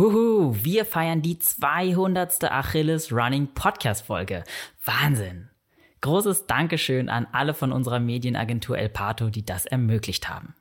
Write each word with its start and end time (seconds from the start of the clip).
Wuhu, 0.00 0.54
wir 0.62 0.84
feiern 0.84 1.22
die 1.22 1.40
200. 1.40 2.44
Achilles 2.52 3.12
Running 3.12 3.48
Podcast 3.52 4.06
Folge. 4.06 4.44
Wahnsinn. 4.84 5.48
Großes 6.02 6.46
Dankeschön 6.46 7.08
an 7.08 7.26
alle 7.32 7.52
von 7.52 7.72
unserer 7.72 7.98
Medienagentur 7.98 8.78
El 8.78 8.90
Pato, 8.90 9.28
die 9.28 9.44
das 9.44 9.66
ermöglicht 9.66 10.28
haben. 10.28 10.54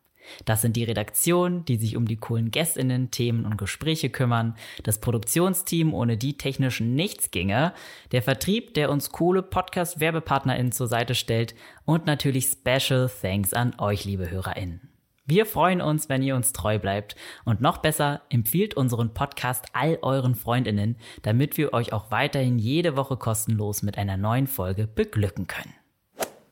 Das 0.45 0.63
sind 0.63 0.75
die 0.75 0.85
Redaktionen, 0.85 1.65
die 1.65 1.75
sich 1.75 1.95
um 1.95 2.07
die 2.07 2.17
coolen 2.17 2.49
Gästinnen, 2.49 3.11
Themen 3.11 3.45
und 3.45 3.59
Gespräche 3.59 4.09
kümmern, 4.09 4.55
das 4.81 4.99
Produktionsteam, 4.99 5.93
ohne 5.93 6.17
die 6.17 6.39
technisch 6.39 6.79
nichts 6.79 7.29
ginge, 7.29 7.75
der 8.11 8.23
Vertrieb, 8.23 8.73
der 8.73 8.89
uns 8.89 9.11
coole 9.11 9.43
Podcast-WerbepartnerInnen 9.43 10.71
zur 10.71 10.87
Seite 10.87 11.13
stellt 11.13 11.53
und 11.85 12.07
natürlich 12.07 12.47
Special 12.47 13.07
Thanks 13.21 13.53
an 13.53 13.75
euch, 13.77 14.03
liebe 14.03 14.31
HörerInnen. 14.31 14.96
Wir 15.29 15.45
freuen 15.45 15.81
uns, 15.81 16.07
wenn 16.07 16.23
ihr 16.23 16.37
uns 16.37 16.53
treu 16.53 16.79
bleibt 16.79 17.17
und 17.43 17.59
noch 17.59 17.79
besser 17.79 18.21
empfiehlt 18.29 18.75
unseren 18.75 19.13
Podcast 19.13 19.65
all 19.73 19.99
euren 20.01 20.35
Freundinnen, 20.35 20.95
damit 21.21 21.57
wir 21.57 21.73
euch 21.73 21.91
auch 21.91 22.11
weiterhin 22.11 22.57
jede 22.57 22.95
Woche 22.95 23.17
kostenlos 23.17 23.83
mit 23.83 23.97
einer 23.97 24.15
neuen 24.15 24.47
Folge 24.47 24.87
beglücken 24.87 25.45
können. 25.45 25.73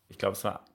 Ich 0.10 0.18
glaube, 0.18 0.34
es 0.34 0.44
war 0.44 0.66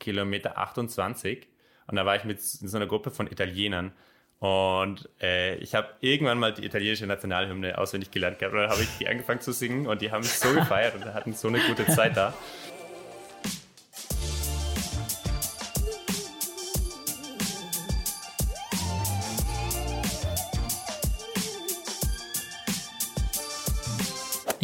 Kilometer 0.00 0.56
28 0.56 1.46
und 1.88 1.96
da 1.96 2.06
war 2.06 2.16
ich 2.16 2.24
mit 2.24 2.40
so 2.40 2.74
einer 2.74 2.86
Gruppe 2.86 3.10
von 3.10 3.26
Italienern 3.26 3.92
und 4.38 5.06
äh, 5.20 5.56
ich 5.56 5.74
habe 5.74 5.88
irgendwann 6.00 6.38
mal 6.38 6.54
die 6.54 6.64
italienische 6.64 7.06
Nationalhymne 7.06 7.76
auswendig 7.76 8.10
gelernt 8.10 8.38
gehabt 8.38 8.54
und 8.54 8.62
dann 8.62 8.70
habe 8.70 8.82
ich 8.82 8.88
die 8.98 9.08
angefangen 9.08 9.42
zu 9.42 9.52
singen 9.52 9.86
und 9.86 10.00
die 10.00 10.10
haben 10.10 10.22
mich 10.22 10.38
so 10.38 10.54
gefeiert 10.54 10.94
und 10.94 11.04
hatten 11.04 11.34
so 11.34 11.48
eine 11.48 11.58
gute 11.60 11.84
Zeit 11.86 12.16
da. 12.16 12.32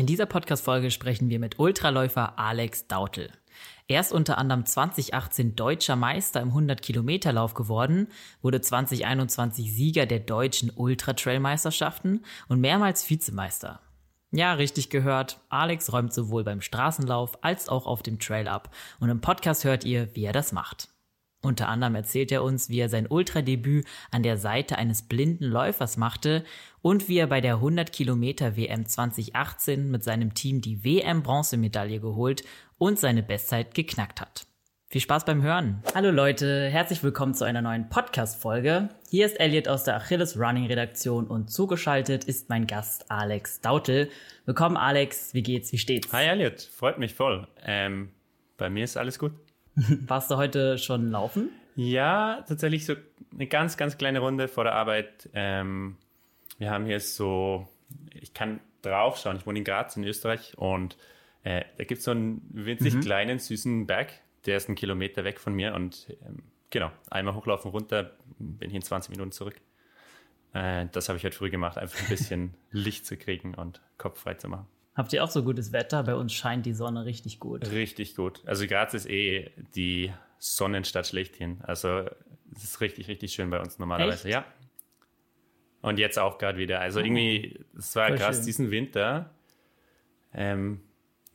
In 0.03 0.07
dieser 0.07 0.27
Podcast-Folge 0.27 0.91
sprechen 0.91 1.31
wir 1.31 1.39
mit 1.39 1.61
Ultraläufer 1.61 2.37
Alex 2.37 2.89
Dautel. 2.89 3.31
Er 3.87 4.01
ist 4.01 4.11
unter 4.11 4.37
anderem 4.37 4.67
2018 4.67 5.55
deutscher 5.55 5.95
Meister 5.95 6.41
im 6.41 6.51
100-Kilometer-Lauf 6.51 7.55
geworden, 7.55 8.09
wurde 8.41 8.61
2021 8.61 9.73
Sieger 9.73 10.07
der 10.07 10.19
deutschen 10.19 10.73
Ultra-Trail-Meisterschaften 10.75 12.25
und 12.49 12.61
mehrmals 12.61 13.09
Vizemeister. 13.09 13.79
Ja, 14.33 14.55
richtig 14.55 14.91
gehört. 14.91 15.39
Alex 15.51 15.93
räumt 15.93 16.13
sowohl 16.13 16.43
beim 16.43 16.63
Straßenlauf 16.63 17.45
als 17.45 17.69
auch 17.69 17.87
auf 17.87 18.03
dem 18.03 18.19
Trail 18.19 18.49
ab. 18.49 18.75
Und 18.99 19.09
im 19.09 19.21
Podcast 19.21 19.63
hört 19.63 19.85
ihr, 19.85 20.13
wie 20.17 20.25
er 20.25 20.33
das 20.33 20.51
macht. 20.51 20.89
Unter 21.45 21.69
anderem 21.69 21.97
erzählt 21.97 22.31
er 22.31 22.45
uns, 22.45 22.69
wie 22.69 22.79
er 22.79 22.89
sein 22.89 23.09
Ultradebüt 23.09 23.85
an 24.13 24.23
der 24.23 24.37
Seite 24.37 24.79
eines 24.79 25.03
blinden 25.03 25.45
Läufers 25.47 25.97
machte 25.97 26.45
und 26.83 27.09
wie 27.09 27.19
er 27.19 27.27
bei 27.27 27.41
der 27.41 27.55
100 27.55 27.93
Kilometer 27.93 28.57
WM 28.57 28.87
2018 28.87 29.91
mit 29.91 30.05
seinem 30.05 30.35
Team 30.35 30.61
die 30.61 30.85
WM 30.85 31.25
Bronzemedaille 31.25 31.99
geholt 31.99 32.45
und 32.79 33.01
seine 33.01 33.25
Bestzeit 33.25 33.75
geknackt 33.75 34.21
hat. 34.21 34.47
Viel 34.87 35.01
Spaß 35.01 35.25
beim 35.25 35.43
Hören. 35.43 35.83
Hallo 35.97 36.13
Leute, 36.13 36.69
herzlich 36.69 37.03
willkommen 37.03 37.35
zu 37.35 37.45
einer 37.45 37.63
neuen 37.63 37.89
Podcast-Folge. 37.89 38.91
Hier 39.11 39.27
ist 39.27 39.41
Elliot 39.41 39.67
aus 39.67 39.83
der 39.83 39.97
Achilles 39.97 40.39
Running 40.39 40.67
Redaktion 40.67 41.27
und 41.27 41.51
zugeschaltet 41.51 42.23
ist 42.23 42.51
mein 42.51 42.69
Gast 42.69 43.11
Alex 43.11 43.61
Dautel. 43.61 44.11
Willkommen 44.45 44.77
Alex, 44.77 45.35
wie 45.35 45.43
geht's, 45.43 45.73
wie 45.73 45.79
steht's? 45.79 46.13
Hi 46.13 46.27
Elliot, 46.27 46.61
freut 46.61 46.99
mich 46.99 47.15
voll. 47.15 47.49
Ähm, 47.65 48.11
bei 48.59 48.71
mir 48.71 48.85
ist 48.85 48.97
alles 48.97 49.19
gut. 49.19 49.33
Warst 50.07 50.31
du 50.31 50.37
heute 50.37 50.79
schon 50.79 51.11
laufen? 51.11 51.51
Ja, 51.77 52.45
tatsächlich 52.47 52.85
so 52.85 52.95
eine 53.33 53.47
ganz, 53.47 53.77
ganz 53.77 53.97
kleine 53.97 54.19
Runde 54.19 54.49
vor 54.49 54.65
der 54.65 54.75
Arbeit. 54.75 55.29
Ähm, 55.33 55.97
wir 56.59 56.71
haben 56.71 56.85
hier 56.85 57.01
so, 57.01 57.67
ich 58.13 58.35
kann 58.35 58.61
draufschauen, 58.83 59.37
ich 59.37 59.47
wohne 59.47 59.59
in 59.59 59.65
Graz 59.65 59.97
in 59.97 60.05
Österreich 60.05 60.59
und 60.59 60.97
äh, 61.45 61.63
da 61.79 61.85
gibt 61.85 62.01
es 62.01 62.05
so 62.05 62.11
einen 62.11 62.43
winzig 62.53 62.95
mhm. 62.95 63.01
kleinen, 63.01 63.39
süßen 63.39 63.87
Berg, 63.87 64.13
der 64.47 64.57
ist 64.57 64.69
einen 64.69 64.77
Kilometer 64.77 65.25
weg 65.25 65.41
von 65.41 65.55
mir 65.55 65.75
und 65.75 66.15
ähm, 66.27 66.43
genau, 66.71 66.91
einmal 67.11 67.35
hochlaufen, 67.35 67.71
runter, 67.71 68.13
bin 68.39 68.71
hier 68.71 68.79
in 68.79 68.83
20 68.83 69.11
Minuten 69.11 69.33
zurück. 69.33 69.61
Äh, 70.53 70.87
das 70.93 71.09
habe 71.09 71.17
ich 71.17 71.25
heute 71.25 71.37
früh 71.37 71.51
gemacht, 71.51 71.79
einfach 71.79 72.01
ein 72.01 72.09
bisschen 72.09 72.55
Licht 72.71 73.07
zu 73.07 73.17
kriegen 73.17 73.55
und 73.55 73.81
Kopf 73.97 74.21
frei 74.21 74.35
zu 74.35 74.49
machen. 74.49 74.67
Habt 74.95 75.13
ihr 75.13 75.25
auch 75.25 75.31
so 75.31 75.43
gutes 75.43 75.73
Wetter? 75.73 76.03
Bei 76.03 76.15
uns 76.15 76.33
scheint 76.33 76.67
die 76.67 76.75
Sonne 76.75 77.05
richtig 77.05 77.41
gut. 77.41 77.71
Richtig 77.71 78.15
gut. 78.15 78.43
Also 78.45 78.67
Graz 78.67 78.93
ist 78.93 79.09
eh 79.09 79.51
die 79.75 80.13
Sonnenstadt 80.39 81.07
schlechthin. 81.07 81.61
Also 81.63 82.05
es 82.55 82.65
ist 82.65 82.81
richtig, 82.81 83.09
richtig 83.09 83.33
schön 83.33 83.49
bei 83.49 83.61
uns 83.61 83.79
normalerweise. 83.79 84.29
Echt? 84.29 84.35
Ja. 84.35 84.45
Und 85.81 85.99
jetzt 85.99 86.19
auch 86.19 86.39
gerade 86.39 86.59
wieder. 86.59 86.81
Also 86.81 87.01
oh. 87.01 87.05
irgendwie, 87.05 87.59
es 87.77 87.97
war 87.97 88.09
Voll 88.09 88.19
krass 88.19 88.37
schön. 88.37 88.47
diesen 88.47 88.71
Winter. 88.71 89.31
Ähm, 90.35 90.83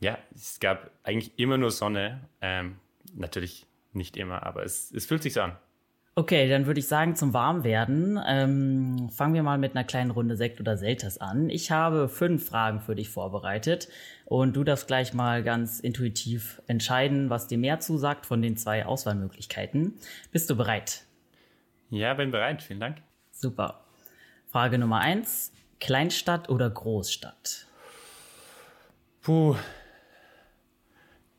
ja, 0.00 0.18
es 0.34 0.60
gab 0.60 0.90
eigentlich 1.02 1.36
immer 1.38 1.58
nur 1.58 1.72
Sonne. 1.72 2.28
Ähm, 2.40 2.76
natürlich 3.14 3.66
nicht 3.92 4.16
immer, 4.16 4.44
aber 4.44 4.62
es, 4.62 4.92
es 4.92 5.06
fühlt 5.06 5.22
sich 5.22 5.32
so 5.32 5.42
an. 5.42 5.56
Okay, 6.18 6.48
dann 6.48 6.66
würde 6.66 6.80
ich 6.80 6.88
sagen, 6.88 7.14
zum 7.14 7.32
Warmwerden 7.32 8.18
ähm, 8.26 9.08
fangen 9.08 9.34
wir 9.34 9.44
mal 9.44 9.56
mit 9.56 9.76
einer 9.76 9.84
kleinen 9.84 10.10
Runde 10.10 10.36
Sekt 10.36 10.58
oder 10.58 10.76
Selters 10.76 11.18
an. 11.18 11.48
Ich 11.48 11.70
habe 11.70 12.08
fünf 12.08 12.48
Fragen 12.48 12.80
für 12.80 12.96
dich 12.96 13.08
vorbereitet 13.08 13.88
und 14.24 14.56
du 14.56 14.64
darfst 14.64 14.88
gleich 14.88 15.14
mal 15.14 15.44
ganz 15.44 15.78
intuitiv 15.78 16.60
entscheiden, 16.66 17.30
was 17.30 17.46
dir 17.46 17.56
mehr 17.56 17.78
zusagt 17.78 18.26
von 18.26 18.42
den 18.42 18.56
zwei 18.56 18.84
Auswahlmöglichkeiten. 18.84 19.94
Bist 20.32 20.50
du 20.50 20.56
bereit? 20.56 21.04
Ja, 21.88 22.14
bin 22.14 22.32
bereit. 22.32 22.64
Vielen 22.64 22.80
Dank. 22.80 22.96
Super. 23.30 23.84
Frage 24.48 24.76
Nummer 24.76 24.98
eins. 24.98 25.52
Kleinstadt 25.78 26.48
oder 26.48 26.68
Großstadt? 26.68 27.68
Puh. 29.22 29.54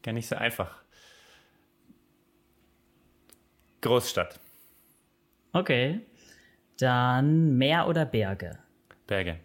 Gar 0.04 0.14
nicht 0.14 0.30
so 0.30 0.38
einfach. 0.38 0.74
Großstadt. 3.82 4.40
Okay. 5.54 6.02
Dann 6.78 7.58
Meer 7.58 7.88
oder 7.88 8.06
Berge? 8.06 8.60
Berge. 9.08 9.40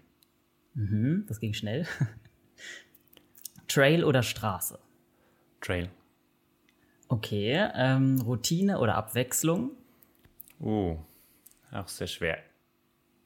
Mhm, 0.75 1.25
das 1.27 1.41
ging 1.41 1.55
schnell. 1.55 1.87
Trail 3.69 4.05
oder 4.05 4.23
Straße? 4.23 4.79
Trail. 5.61 5.89
Okay. 7.09 7.69
Ähm, 7.75 8.21
Routine 8.21 8.79
oder 8.79 8.97
Abwechslung? 8.97 9.73
Uh, 10.61 10.97
auch 11.73 11.89
sehr 11.89 12.07
schwer. 12.07 12.39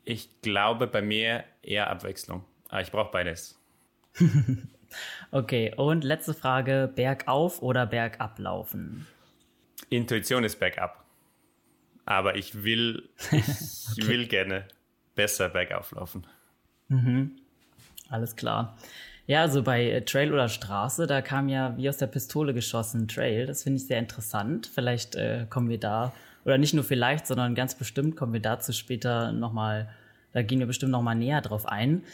Ich 0.05 0.41
glaube 0.41 0.87
bei 0.87 1.03
mir 1.03 1.45
eher 1.63 1.91
Abwechslung. 1.91 2.45
Aber 2.69 2.81
ich 2.81 2.91
brauche 2.91 3.11
beides. 3.11 3.61
okay, 5.31 5.75
und 5.77 6.05
letzte 6.05 6.35
Frage: 6.35 6.91
Bergauf 6.95 7.63
oder 7.63 7.87
Bergab 7.87 8.39
laufen? 8.39 9.07
Intuition 9.91 10.45
ist 10.45 10.59
Bergab. 10.59 11.05
Aber 12.09 12.37
ich 12.37 12.65
will, 12.65 13.07
ich 13.33 13.99
okay. 13.99 14.09
will 14.09 14.27
gerne 14.27 14.65
besser 15.15 15.51
bergauf 15.51 15.93
laufen. 15.93 16.27
Mhm. 16.89 17.33
Alles 18.09 18.35
klar. 18.35 18.79
Ja, 19.27 19.43
also 19.43 19.63
bei 19.63 19.91
äh, 19.91 20.01
Trail 20.01 20.33
oder 20.33 20.49
Straße, 20.49 21.07
da 21.07 21.21
kam 21.21 21.51
ja 21.51 21.77
wie 21.77 21.87
aus 21.87 21.99
der 21.99 22.07
Pistole 22.07 22.55
geschossen 22.55 23.09
Trail. 23.09 23.45
Das 23.45 23.63
finde 23.63 23.77
ich 23.77 23.87
sehr 23.87 23.99
interessant. 23.99 24.71
Vielleicht 24.75 25.17
äh, 25.17 25.45
kommen 25.51 25.69
wir 25.69 25.79
da, 25.79 26.15
oder 26.47 26.57
nicht 26.57 26.73
nur 26.73 26.83
vielleicht, 26.83 27.27
sondern 27.27 27.55
ganz 27.55 27.75
bestimmt 27.75 28.17
kommen 28.17 28.33
wir 28.33 28.41
dazu 28.41 28.73
später 28.73 29.33
nochmal, 29.33 29.91
da 30.33 30.41
gehen 30.41 30.61
wir 30.61 30.67
bestimmt 30.67 30.93
nochmal 30.93 31.15
näher 31.15 31.43
drauf 31.43 31.67
ein. 31.67 32.05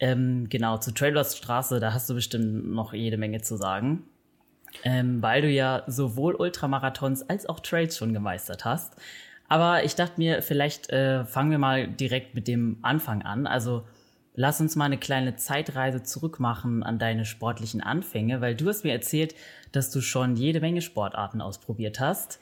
Ähm, 0.00 0.50
genau, 0.50 0.76
zu 0.76 0.92
Trail 0.92 1.12
oder 1.12 1.24
Straße, 1.24 1.80
da 1.80 1.94
hast 1.94 2.10
du 2.10 2.14
bestimmt 2.14 2.70
noch 2.74 2.92
jede 2.92 3.16
Menge 3.16 3.40
zu 3.40 3.56
sagen. 3.56 4.04
Ähm, 4.84 5.22
weil 5.22 5.40
du 5.40 5.48
ja 5.48 5.82
sowohl 5.86 6.34
Ultramarathons 6.34 7.22
als 7.22 7.48
auch 7.48 7.60
Trails 7.60 7.96
schon 7.96 8.12
gemeistert 8.12 8.66
hast. 8.66 8.96
Aber 9.50 9.82
ich 9.82 9.96
dachte 9.96 10.14
mir, 10.20 10.42
vielleicht 10.42 10.90
äh, 10.90 11.24
fangen 11.24 11.50
wir 11.50 11.58
mal 11.58 11.88
direkt 11.88 12.36
mit 12.36 12.46
dem 12.46 12.78
Anfang 12.82 13.22
an. 13.22 13.48
Also 13.48 13.84
lass 14.34 14.60
uns 14.60 14.76
mal 14.76 14.84
eine 14.84 14.96
kleine 14.96 15.34
Zeitreise 15.34 16.04
zurückmachen 16.04 16.84
an 16.84 17.00
deine 17.00 17.24
sportlichen 17.24 17.82
Anfänge, 17.82 18.40
weil 18.40 18.54
du 18.54 18.68
hast 18.68 18.84
mir 18.84 18.92
erzählt, 18.92 19.34
dass 19.72 19.90
du 19.90 20.00
schon 20.02 20.36
jede 20.36 20.60
Menge 20.60 20.82
Sportarten 20.82 21.40
ausprobiert 21.40 21.98
hast. 21.98 22.38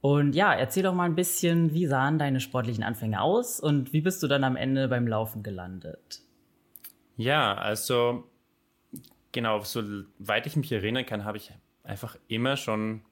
Und 0.00 0.34
ja, 0.34 0.52
erzähl 0.52 0.82
doch 0.82 0.94
mal 0.94 1.04
ein 1.04 1.14
bisschen, 1.14 1.72
wie 1.74 1.86
sahen 1.86 2.18
deine 2.18 2.40
sportlichen 2.40 2.82
Anfänge 2.82 3.20
aus 3.20 3.60
und 3.60 3.92
wie 3.92 4.00
bist 4.00 4.20
du 4.24 4.26
dann 4.26 4.42
am 4.42 4.56
Ende 4.56 4.88
beim 4.88 5.06
Laufen 5.06 5.44
gelandet? 5.44 6.22
Ja, 7.16 7.54
also 7.54 8.24
genau, 9.30 9.60
soweit 9.60 10.46
ich 10.48 10.56
mich 10.56 10.72
erinnern 10.72 11.06
kann, 11.06 11.24
habe 11.24 11.36
ich 11.36 11.52
einfach 11.84 12.16
immer 12.26 12.56
schon 12.56 13.02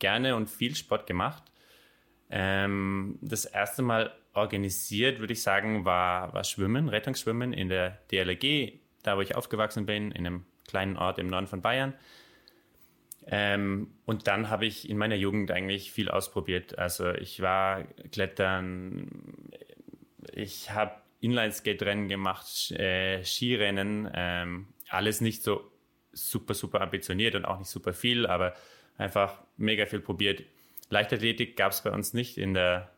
gerne 0.00 0.34
und 0.34 0.50
viel 0.50 0.74
Sport 0.74 1.06
gemacht. 1.06 1.44
Ähm, 2.30 3.18
das 3.20 3.44
erste 3.44 3.82
Mal 3.82 4.12
organisiert, 4.34 5.20
würde 5.20 5.32
ich 5.32 5.42
sagen, 5.42 5.84
war, 5.84 6.32
war 6.34 6.44
Schwimmen, 6.44 6.88
Rettungsschwimmen 6.88 7.52
in 7.52 7.68
der 7.68 7.98
DLRG, 8.10 8.80
da 9.02 9.16
wo 9.16 9.20
ich 9.20 9.34
aufgewachsen 9.34 9.86
bin, 9.86 10.10
in 10.10 10.26
einem 10.26 10.44
kleinen 10.66 10.96
Ort 10.96 11.18
im 11.18 11.28
Norden 11.28 11.46
von 11.46 11.62
Bayern. 11.62 11.94
Ähm, 13.28 13.92
und 14.04 14.28
dann 14.28 14.50
habe 14.50 14.66
ich 14.66 14.88
in 14.88 14.98
meiner 14.98 15.16
Jugend 15.16 15.50
eigentlich 15.50 15.90
viel 15.90 16.08
ausprobiert. 16.08 16.78
Also 16.78 17.12
ich 17.12 17.40
war 17.40 17.84
Klettern, 18.12 19.10
ich 20.32 20.70
habe 20.70 20.92
Inline-Skate-Rennen 21.20 22.08
gemacht, 22.08 22.70
äh, 22.72 23.24
Skirennen, 23.24 24.08
ähm, 24.14 24.68
alles 24.88 25.20
nicht 25.20 25.42
so 25.42 25.72
super, 26.12 26.54
super 26.54 26.80
ambitioniert 26.80 27.34
und 27.34 27.44
auch 27.44 27.58
nicht 27.58 27.70
super 27.70 27.92
viel, 27.92 28.26
aber 28.26 28.54
einfach 28.96 29.42
mega 29.56 29.86
viel 29.86 30.00
probiert. 30.00 30.42
Leichtathletik 30.88 31.56
gab 31.56 31.72
es 31.72 31.82
bei 31.82 31.90
uns 31.90 32.14
nicht 32.14 32.38
in, 32.38 32.54
der, 32.54 32.92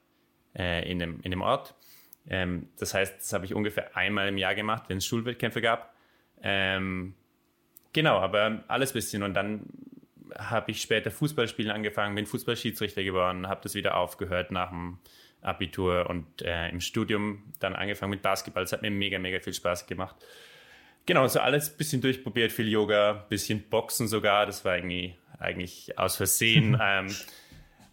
äh, 0.54 0.90
in, 0.90 0.98
dem, 0.98 1.20
in 1.22 1.30
dem 1.30 1.42
Ort. 1.42 1.74
Ähm, 2.28 2.68
das 2.78 2.94
heißt, 2.94 3.18
das 3.18 3.32
habe 3.32 3.46
ich 3.46 3.54
ungefähr 3.54 3.96
einmal 3.96 4.28
im 4.28 4.36
Jahr 4.36 4.54
gemacht, 4.54 4.84
wenn 4.88 4.98
es 4.98 5.06
Schulwettkämpfe 5.06 5.60
gab. 5.60 5.94
Ähm, 6.42 7.14
genau, 7.92 8.18
aber 8.18 8.64
alles 8.68 8.92
bisschen. 8.92 9.22
Und 9.22 9.34
dann 9.34 9.62
habe 10.36 10.70
ich 10.70 10.82
später 10.82 11.10
Fußballspielen 11.10 11.70
angefangen, 11.70 12.14
bin 12.14 12.26
Fußballschiedsrichter 12.26 13.02
geworden, 13.02 13.48
habe 13.48 13.60
das 13.62 13.74
wieder 13.74 13.96
aufgehört 13.96 14.50
nach 14.50 14.70
dem 14.70 14.98
Abitur 15.40 16.10
und 16.10 16.42
äh, 16.42 16.68
im 16.68 16.80
Studium 16.80 17.44
dann 17.60 17.74
angefangen 17.74 18.10
mit 18.10 18.22
Basketball. 18.22 18.62
Es 18.62 18.72
hat 18.72 18.82
mir 18.82 18.90
mega, 18.90 19.18
mega 19.18 19.40
viel 19.40 19.54
Spaß 19.54 19.86
gemacht. 19.86 20.16
Genau, 21.06 21.26
so 21.26 21.40
alles 21.40 21.70
ein 21.70 21.76
bisschen 21.78 22.02
durchprobiert, 22.02 22.52
viel 22.52 22.68
Yoga, 22.68 23.24
bisschen 23.28 23.62
Boxen 23.62 24.08
sogar. 24.08 24.44
Das 24.44 24.64
war 24.64 24.76
irgendwie 24.76 25.16
eigentlich 25.38 25.98
aus 25.98 26.16
Versehen. 26.16 26.78
ähm, 26.82 27.14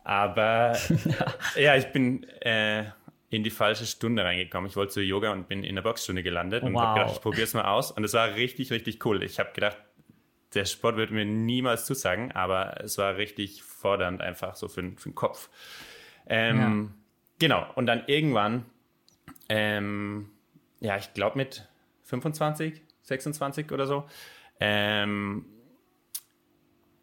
aber 0.06 0.78
ja, 1.58 1.76
ich 1.76 1.88
bin 1.88 2.24
äh, 2.42 2.86
in 3.32 3.44
die 3.44 3.50
falsche 3.50 3.86
Stunde 3.88 4.24
reingekommen. 4.24 4.70
Ich 4.70 4.76
wollte 4.76 4.94
zu 4.94 5.02
Yoga 5.02 5.32
und 5.32 5.50
bin 5.50 5.64
in 5.64 5.76
der 5.76 5.82
Boxstunde 5.82 6.22
gelandet 6.22 6.64
und 6.64 6.74
wow. 6.76 6.82
habe 6.82 7.00
gedacht, 7.00 7.16
ich 7.16 7.22
probiere 7.22 7.44
es 7.44 7.54
mal 7.56 7.66
aus. 7.66 7.92
Und 7.92 8.04
es 8.04 8.14
war 8.14 8.36
richtig, 8.36 8.72
richtig 8.72 9.04
cool. 9.04 9.24
Ich 9.24 9.40
habe 9.40 9.52
gedacht, 9.54 9.78
der 10.54 10.66
Sport 10.66 10.98
wird 10.98 11.10
mir 11.10 11.26
niemals 11.26 11.86
zusagen, 11.86 12.32
aber 12.32 12.80
es 12.82 13.00
war 13.00 13.18
richtig 13.18 13.64
fordernd 13.64 14.22
einfach 14.22 14.56
so 14.56 14.68
für, 14.68 14.84
für 14.96 15.10
den 15.10 15.16
Kopf. 15.16 15.50
Ähm, 16.28 16.60
ja. 16.60 17.04
Genau, 17.40 17.68
und 17.74 17.88
dann 17.88 18.04
irgendwann, 18.06 18.66
ähm, 19.50 20.30
ja, 20.80 20.98
ich 20.98 21.14
glaube 21.14 21.38
mit 21.38 21.68
25, 22.04 22.80
26 23.02 23.72
oder 23.72 23.88
so, 23.88 24.08
ähm, 24.60 25.46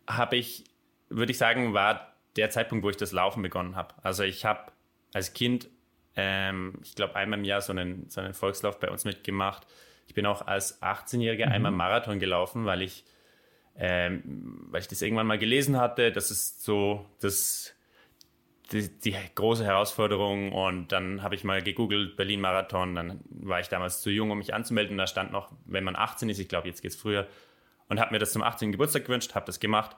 habe 0.07 0.37
ich, 0.37 0.65
würde 1.09 1.33
ich 1.33 1.39
sagen, 1.39 1.75
war 1.75 2.12
der 2.37 2.51
Zeitpunkt, 2.51 2.85
wo 2.85 2.91
ich 2.91 2.97
das 2.97 3.13
Laufen 3.13 3.43
begonnen 3.43 3.77
habe. 3.77 3.95
Also 4.03 4.23
ich 4.23 4.45
habe 4.45 4.73
als 5.13 5.33
Kind, 5.35 5.69
ähm, 6.17 6.75
ich 6.83 6.95
glaube, 6.95 7.17
einmal 7.17 7.39
im 7.39 7.45
Jahr 7.45 7.61
so 7.61 7.73
einen, 7.73 8.09
so 8.09 8.21
einen 8.21 8.35
Volkslauf 8.35 8.79
bei 8.79 8.91
uns 8.91 9.05
mitgemacht. 9.05 9.67
Ich 10.07 10.15
bin 10.15 10.27
auch 10.27 10.47
als 10.47 10.83
18-Jähriger 10.83 11.47
mhm. 11.47 11.53
einmal 11.53 11.73
Marathon 11.73 12.19
gelaufen, 12.19 12.65
weil 12.65 12.83
ich, 12.83 13.05
ähm, 13.77 14.67
weil 14.71 14.81
ich 14.81 14.89
das 14.89 15.03
irgendwann 15.03 15.27
mal 15.27 15.39
gelesen 15.39 15.79
hatte. 15.79 16.13
Das 16.13 16.31
ist 16.31 16.65
so 16.65 17.07
das 17.21 17.75
die, 18.73 18.89
die, 19.01 19.17
große 19.35 19.65
Herausforderung 19.65 20.53
und 20.53 20.93
dann 20.93 21.23
habe 21.23 21.35
ich 21.35 21.45
mal 21.45 21.63
gegoogelt, 21.63 22.17
Berlin-Marathon, 22.17 22.95
dann 22.95 23.21
war 23.31 23.61
ich 23.61 23.69
damals 23.69 24.01
zu 24.01 24.11
jung, 24.11 24.31
um 24.31 24.39
mich 24.39 24.55
anzumelden, 24.55 24.97
da 24.97 25.07
stand 25.07 25.33
noch, 25.33 25.53
wenn 25.67 25.85
man 25.85 25.97
18 25.97 26.29
ist, 26.31 26.39
ich 26.39 26.49
glaube, 26.49 26.69
jetzt 26.69 26.83
geht 26.83 26.93
es 26.93 26.97
früher, 26.97 27.27
und 27.89 28.01
habe 28.01 28.13
mir 28.13 28.19
das 28.19 28.33
zum 28.33 28.43
18. 28.43 28.73
Geburtstag 28.73 29.05
gewünscht, 29.05 29.35
habe 29.35 29.47
das 29.47 29.61
gemacht, 29.61 29.97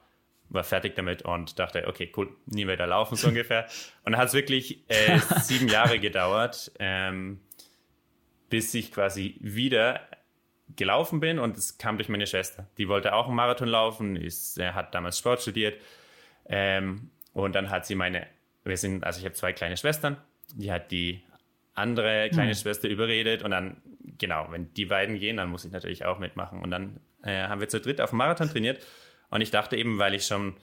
war 0.49 0.65
fertig 0.65 0.95
damit 0.95 1.23
und 1.23 1.59
dachte, 1.59 1.87
okay, 1.89 2.13
cool, 2.17 2.35
nie 2.47 2.67
wieder 2.67 2.87
laufen, 2.87 3.17
so 3.17 3.29
ungefähr. 3.29 3.67
Und 4.05 4.13
dann 4.13 4.21
hat 4.21 4.29
es 4.29 4.35
wirklich 4.35 4.85
äh, 4.89 5.19
sieben 5.41 5.69
Jahre 5.69 5.99
gedauert, 5.99 6.71
ähm, 6.79 7.41
bis 8.51 8.73
ich 8.75 8.93
quasi 8.93 9.37
wieder 9.41 10.01
gelaufen 10.77 11.21
bin 11.21 11.39
und 11.39 11.57
es 11.57 11.79
kam 11.79 11.97
durch 11.97 12.09
meine 12.09 12.27
Schwester. 12.27 12.69
Die 12.79 12.89
wollte 12.89 13.15
auch 13.15 13.27
einen 13.27 13.37
Marathon 13.37 13.69
laufen, 13.69 14.17
ist, 14.17 14.59
äh, 14.59 14.73
hat 14.73 14.95
damals 14.95 15.19
Sport 15.19 15.43
studiert 15.43 15.81
ähm, 16.47 17.11
und 17.33 17.55
dann 17.55 17.71
hat 17.71 17.87
sie 17.87 17.95
meine 17.95 18.27
wir 18.65 18.77
sind, 18.77 19.05
also 19.05 19.19
ich 19.19 19.25
habe 19.25 19.35
zwei 19.35 19.53
kleine 19.53 19.77
Schwestern, 19.77 20.17
die 20.55 20.73
hat 20.73 20.91
die 20.91 21.23
andere 21.75 22.29
kleine 22.31 22.53
mhm. 22.53 22.57
Schwester 22.57 22.89
überredet 22.89 23.43
und 23.43 23.51
dann, 23.51 23.77
genau, 24.19 24.47
wenn 24.51 24.73
die 24.75 24.87
beiden 24.87 25.19
gehen, 25.19 25.37
dann 25.37 25.51
muss 25.51 25.65
ich 25.65 25.73
natürlich 25.73 26.05
auch 26.05 26.19
mitmachen. 26.19 26.63
Und 26.63 26.71
dann 26.71 27.01
äh, 27.23 27.47
haben 27.49 27.61
wir 27.61 27.69
zu 27.69 27.81
dritt 27.81 28.01
auf 28.01 28.11
dem 28.11 28.19
Marathon 28.19 28.49
trainiert 28.49 28.85
und 29.35 29.41
ich 29.41 29.51
dachte 29.51 29.77
eben, 29.77 29.99
weil 29.99 30.15
ich 30.15 30.27
schon 30.27 30.55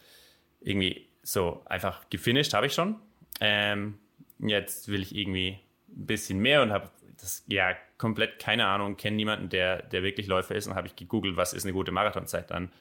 irgendwie 0.61 1.05
so 1.23 1.61
einfach 1.65 2.09
gefinisht 2.09 2.53
habe 2.53 2.67
ich 2.67 2.73
schon. 2.73 2.95
Ähm, 3.41 3.99
jetzt 4.39 4.87
will 4.87 5.01
ich 5.01 5.13
irgendwie 5.13 5.59
ein 5.89 6.05
bisschen 6.05 6.39
mehr 6.39 6.61
und 6.61 6.71
habe 6.71 6.89
das 7.19 7.43
ja 7.47 7.75
komplett 7.97 8.39
keine 8.39 8.67
Ahnung, 8.67 8.95
kenne 8.95 9.17
niemanden, 9.17 9.49
der, 9.49 9.81
der 9.81 10.03
wirklich 10.03 10.27
Läufer 10.27 10.55
ist 10.55 10.67
und 10.67 10.75
habe 10.75 10.87
ich 10.87 10.95
gegoogelt, 10.95 11.35
was 11.35 11.51
ist 11.51 11.65
eine 11.65 11.73
gute 11.73 11.91
Marathonzeit. 11.91 12.49
Dann 12.49 12.71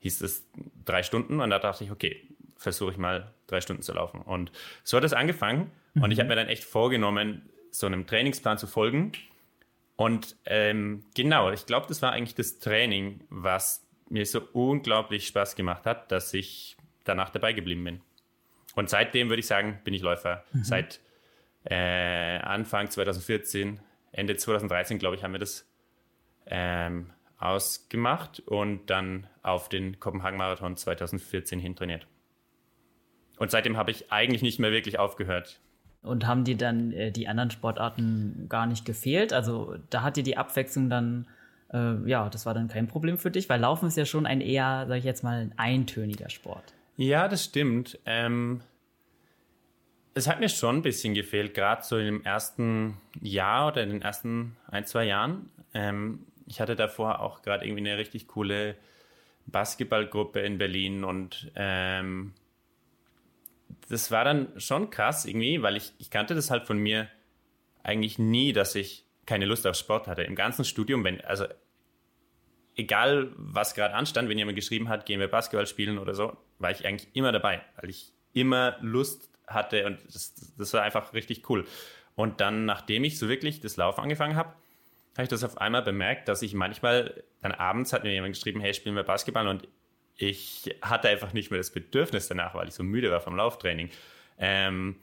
hieß 0.00 0.20
es 0.20 0.46
drei 0.84 1.02
Stunden 1.02 1.40
und 1.40 1.48
da 1.48 1.58
dachte 1.58 1.84
ich, 1.84 1.90
okay, 1.90 2.22
versuche 2.56 2.92
ich 2.92 2.98
mal 2.98 3.32
drei 3.46 3.62
Stunden 3.62 3.82
zu 3.82 3.94
laufen. 3.94 4.20
Und 4.20 4.52
so 4.84 4.98
hat 4.98 5.04
es 5.04 5.14
angefangen. 5.14 5.70
Mhm. 5.94 6.02
Und 6.02 6.10
ich 6.10 6.18
habe 6.18 6.28
mir 6.28 6.36
dann 6.36 6.48
echt 6.48 6.64
vorgenommen, 6.64 7.48
so 7.70 7.86
einem 7.86 8.06
Trainingsplan 8.06 8.58
zu 8.58 8.66
folgen. 8.66 9.12
Und 9.96 10.36
ähm, 10.44 11.04
genau, 11.14 11.50
ich 11.50 11.64
glaube, 11.64 11.86
das 11.88 12.02
war 12.02 12.12
eigentlich 12.12 12.34
das 12.34 12.58
Training, 12.58 13.24
was 13.30 13.86
mir 14.10 14.26
so 14.26 14.42
unglaublich 14.52 15.26
Spaß 15.26 15.56
gemacht 15.56 15.86
hat, 15.86 16.12
dass 16.12 16.34
ich 16.34 16.76
danach 17.04 17.30
dabei 17.30 17.52
geblieben 17.52 17.84
bin. 17.84 18.00
Und 18.74 18.90
seitdem 18.90 19.28
würde 19.28 19.40
ich 19.40 19.46
sagen, 19.46 19.80
bin 19.84 19.94
ich 19.94 20.02
Läufer. 20.02 20.44
Mhm. 20.52 20.64
Seit 20.64 21.00
äh, 21.64 22.38
Anfang 22.38 22.90
2014, 22.90 23.80
Ende 24.12 24.36
2013, 24.36 24.98
glaube 24.98 25.16
ich, 25.16 25.24
haben 25.24 25.32
wir 25.32 25.38
das 25.38 25.66
ähm, 26.46 27.10
ausgemacht 27.38 28.40
und 28.40 28.90
dann 28.90 29.26
auf 29.42 29.68
den 29.68 29.98
Kopenhagen-Marathon 29.98 30.76
2014 30.76 31.58
hintrainiert. 31.58 32.06
Und 33.38 33.50
seitdem 33.50 33.76
habe 33.76 33.90
ich 33.90 34.12
eigentlich 34.12 34.42
nicht 34.42 34.58
mehr 34.58 34.70
wirklich 34.70 34.98
aufgehört. 34.98 35.60
Und 36.02 36.26
haben 36.26 36.44
dir 36.44 36.56
dann 36.56 36.92
äh, 36.92 37.10
die 37.10 37.28
anderen 37.28 37.50
Sportarten 37.50 38.46
gar 38.48 38.66
nicht 38.66 38.84
gefehlt? 38.84 39.32
Also 39.32 39.76
da 39.88 40.02
hat 40.02 40.16
dir 40.16 40.22
die 40.22 40.36
Abwechslung 40.36 40.90
dann, 40.90 41.26
äh, 41.72 42.08
ja, 42.08 42.28
das 42.28 42.46
war 42.46 42.54
dann 42.54 42.68
kein 42.68 42.86
Problem 42.86 43.18
für 43.18 43.30
dich, 43.30 43.48
weil 43.48 43.60
Laufen 43.60 43.86
ist 43.86 43.96
ja 43.96 44.04
schon 44.04 44.26
ein 44.26 44.40
eher, 44.40 44.86
sag 44.88 44.96
ich 44.96 45.04
jetzt 45.04 45.22
mal, 45.22 45.40
ein 45.40 45.54
eintöniger 45.56 46.30
Sport. 46.30 46.74
Ja, 46.96 47.28
das 47.28 47.44
stimmt. 47.44 47.98
Ähm, 48.06 48.60
es 50.14 50.28
hat 50.28 50.40
mir 50.40 50.48
schon 50.48 50.76
ein 50.76 50.82
bisschen 50.82 51.14
gefehlt, 51.14 51.54
gerade 51.54 51.82
so 51.82 51.96
im 51.98 52.24
ersten 52.24 52.96
Jahr 53.20 53.68
oder 53.68 53.82
in 53.82 53.90
den 53.90 54.02
ersten 54.02 54.56
ein, 54.68 54.84
zwei 54.84 55.04
Jahren. 55.04 55.50
Ähm, 55.72 56.26
ich 56.46 56.60
hatte 56.60 56.76
davor 56.76 57.20
auch 57.20 57.42
gerade 57.42 57.64
irgendwie 57.64 57.88
eine 57.88 57.96
richtig 57.96 58.26
coole 58.26 58.74
Basketballgruppe 59.46 60.40
in 60.40 60.58
Berlin 60.58 61.04
und 61.04 61.50
ähm, 61.54 62.32
das 63.88 64.10
war 64.10 64.24
dann 64.24 64.48
schon 64.58 64.90
krass 64.90 65.24
irgendwie, 65.24 65.62
weil 65.62 65.76
ich, 65.76 65.92
ich 65.98 66.10
kannte 66.10 66.34
das 66.34 66.50
halt 66.50 66.66
von 66.66 66.78
mir 66.78 67.08
eigentlich 67.82 68.18
nie, 68.18 68.52
dass 68.52 68.74
ich 68.74 69.04
keine 69.30 69.44
Lust 69.44 69.64
auf 69.64 69.76
Sport 69.76 70.08
hatte. 70.08 70.24
Im 70.24 70.34
ganzen 70.34 70.64
Studium, 70.64 71.04
wenn, 71.04 71.20
also 71.20 71.44
egal 72.74 73.30
was 73.36 73.76
gerade 73.76 73.94
anstand, 73.94 74.28
wenn 74.28 74.36
jemand 74.36 74.56
geschrieben 74.56 74.88
hat, 74.88 75.06
gehen 75.06 75.20
wir 75.20 75.28
Basketball 75.28 75.68
spielen 75.68 75.98
oder 75.98 76.16
so, 76.16 76.36
war 76.58 76.72
ich 76.72 76.84
eigentlich 76.84 77.08
immer 77.14 77.30
dabei, 77.30 77.62
weil 77.80 77.90
ich 77.90 78.12
immer 78.32 78.76
Lust 78.80 79.30
hatte 79.46 79.86
und 79.86 80.00
das, 80.12 80.34
das 80.58 80.72
war 80.72 80.82
einfach 80.82 81.14
richtig 81.14 81.48
cool. 81.48 81.64
Und 82.16 82.40
dann, 82.40 82.64
nachdem 82.64 83.04
ich 83.04 83.20
so 83.20 83.28
wirklich 83.28 83.60
das 83.60 83.76
Laufen 83.76 84.00
angefangen 84.00 84.34
habe, 84.34 84.48
habe 85.14 85.22
ich 85.22 85.28
das 85.28 85.44
auf 85.44 85.58
einmal 85.58 85.82
bemerkt, 85.82 86.26
dass 86.26 86.42
ich 86.42 86.52
manchmal, 86.52 87.22
dann 87.40 87.52
abends 87.52 87.92
hat 87.92 88.02
mir 88.02 88.12
jemand 88.12 88.34
geschrieben, 88.34 88.60
hey, 88.60 88.74
spielen 88.74 88.96
wir 88.96 89.04
Basketball 89.04 89.46
und 89.46 89.68
ich 90.16 90.76
hatte 90.82 91.08
einfach 91.08 91.32
nicht 91.32 91.52
mehr 91.52 91.58
das 91.58 91.70
Bedürfnis 91.70 92.26
danach, 92.26 92.56
weil 92.56 92.66
ich 92.66 92.74
so 92.74 92.82
müde 92.82 93.12
war 93.12 93.20
vom 93.20 93.36
Lauftraining. 93.36 93.90
Ähm, 94.42 94.96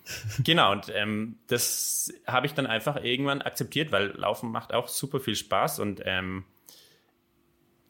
genau, 0.44 0.72
und 0.72 0.92
ähm, 0.94 1.38
das 1.48 2.12
habe 2.26 2.48
ich 2.48 2.54
dann 2.54 2.66
einfach 2.66 3.04
irgendwann 3.04 3.44
akzeptiert, 3.44 3.92
weil 3.92 4.08
Laufen 4.18 4.52
macht 4.52 4.74
auch 4.74 4.88
super 4.88 5.20
viel 5.20 5.36
Spaß 5.36 5.80
und 5.80 6.02
ähm, 6.06 6.44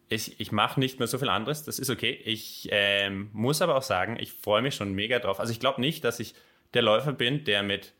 ich, 0.09 0.39
ich 0.39 0.51
mache 0.51 0.79
nicht 0.79 0.99
mehr 0.99 1.07
so 1.07 1.17
viel 1.17 1.29
anderes, 1.29 1.63
das 1.63 1.79
ist 1.79 1.89
okay. 1.89 2.11
Ich 2.25 2.67
ähm, 2.71 3.29
muss 3.33 3.61
aber 3.61 3.75
auch 3.75 3.81
sagen, 3.81 4.17
ich 4.19 4.33
freue 4.33 4.61
mich 4.61 4.75
schon 4.75 4.93
mega 4.93 5.19
drauf. 5.19 5.39
Also 5.39 5.51
ich 5.51 5.59
glaube 5.59 5.81
nicht, 5.81 6.03
dass 6.03 6.19
ich 6.19 6.35
der 6.73 6.81
Läufer 6.81 7.13
bin, 7.13 7.43
der 7.43 7.63
mit 7.63 7.93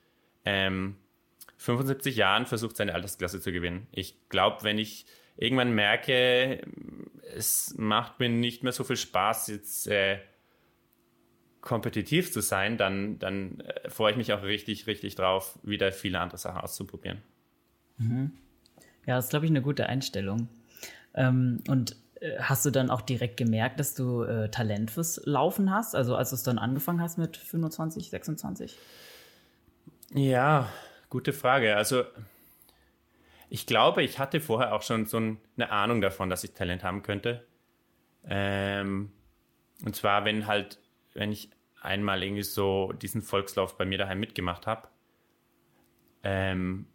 75 0.44 2.16
ähm, 2.16 2.20
Jahren 2.20 2.46
versucht, 2.46 2.78
seine 2.78 2.94
Altersklasse 2.96 3.42
zu 3.42 3.52
gewinnen. 3.52 3.88
Ich 3.92 4.30
glaube, 4.30 4.64
wenn 4.64 4.78
ich 4.78 5.06
irgendwann 5.36 5.72
merke, 5.72 6.62
es 7.36 7.76
macht 7.78 8.20
mir 8.20 8.30
nicht 8.30 8.64
mehr 8.64 8.72
so 8.72 8.84
viel 8.84 8.98
Spaß, 8.98 9.48
jetzt 9.48 9.88
äh, 9.88 10.20
kompetitiv 11.68 12.32
zu 12.32 12.40
sein, 12.40 12.78
dann, 12.78 13.20
dann 13.20 13.60
äh, 13.60 13.90
freue 13.90 14.12
ich 14.12 14.18
mich 14.18 14.32
auch 14.32 14.42
richtig, 14.42 14.88
richtig 14.88 15.16
drauf, 15.16 15.60
wieder 15.64 15.92
viele 15.92 16.20
andere 16.22 16.38
Sachen 16.38 16.62
auszuprobieren. 16.62 17.22
Mhm. 17.98 18.32
Ja, 19.06 19.18
das 19.18 19.26
ist, 19.26 19.30
glaube 19.32 19.46
ich, 19.46 19.52
eine 19.52 19.62
gute 19.62 19.88
Einstellung. 19.88 20.48
Ähm, 21.14 21.62
und 21.68 21.98
äh, 22.22 22.40
hast 22.40 22.66
du 22.66 22.72
dann 22.72 22.90
auch 22.90 23.02
direkt 23.02 23.36
gemerkt, 23.36 23.82
dass 23.82 23.96
du 23.96 24.24
äh, 24.24 24.50
Talent 24.50 24.92
fürs 24.92 25.22
Laufen 25.26 25.70
hast? 25.70 25.94
Also 25.94 26.16
als 26.16 26.30
du 26.30 26.36
es 26.36 26.44
dann 26.44 26.58
angefangen 26.58 27.02
hast 27.02 27.18
mit 27.18 27.36
25, 27.36 28.10
26? 28.12 28.78
Ja, 30.14 30.70
gute 31.10 31.34
Frage. 31.34 31.76
Also 31.76 32.06
ich 33.50 33.66
glaube, 33.66 34.04
ich 34.04 34.20
hatte 34.20 34.40
vorher 34.40 34.74
auch 34.74 34.84
schon 34.84 35.06
so 35.06 35.18
eine 35.18 35.70
Ahnung 35.70 36.00
davon, 36.00 36.30
dass 36.30 36.46
ich 36.46 36.54
Talent 36.54 36.86
haben 36.86 37.04
könnte. 37.04 37.46
Ähm, 38.26 39.12
und 39.84 39.98
zwar, 39.98 40.24
wenn 40.24 40.48
halt, 40.48 40.80
wenn 41.14 41.32
ich 41.32 41.50
einmal 41.88 42.22
irgendwie 42.22 42.44
so 42.44 42.94
diesen 42.94 43.22
Volkslauf 43.22 43.78
bei 43.78 43.86
mir 43.86 43.98
daheim 43.98 44.20
mitgemacht 44.20 44.68
habe. 44.68 44.88
Ähm, 46.24 46.86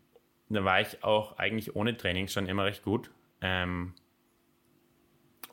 da 0.49 0.65
war 0.65 0.81
ich 0.81 1.03
auch 1.03 1.39
eigentlich 1.39 1.75
ohne 1.75 1.97
Training 1.97 2.29
schon 2.29 2.47
immer 2.47 2.65
recht 2.65 2.83
gut. 2.83 3.11
Ähm, 3.41 3.95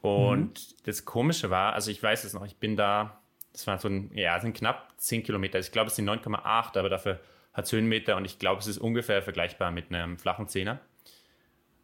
und 0.01 0.59
mhm. 0.59 0.75
das 0.83 1.05
Komische 1.05 1.49
war, 1.49 1.73
also 1.73 1.91
ich 1.91 2.01
weiß 2.01 2.23
es 2.23 2.33
noch, 2.33 2.45
ich 2.45 2.57
bin 2.57 2.75
da, 2.75 3.21
das 3.53 3.67
war 3.67 3.79
so 3.79 3.87
ein, 3.87 4.11
ja, 4.13 4.39
sind 4.39 4.55
knapp 4.55 4.93
10 4.97 5.23
Kilometer. 5.23 5.59
Ich 5.59 5.71
glaube, 5.71 5.87
es 5.87 5.95
sind 5.95 6.09
9,8, 6.09 6.77
aber 6.77 6.89
dafür 6.89 7.19
hat 7.53 7.65
es 7.65 7.71
Höhenmeter 7.71 8.15
und 8.15 8.25
ich 8.25 8.39
glaube, 8.39 8.59
es 8.59 8.67
ist 8.67 8.77
ungefähr 8.77 9.21
vergleichbar 9.21 9.71
mit 9.71 9.91
einem 9.91 10.17
flachen 10.17 10.47
Zehner. 10.47 10.79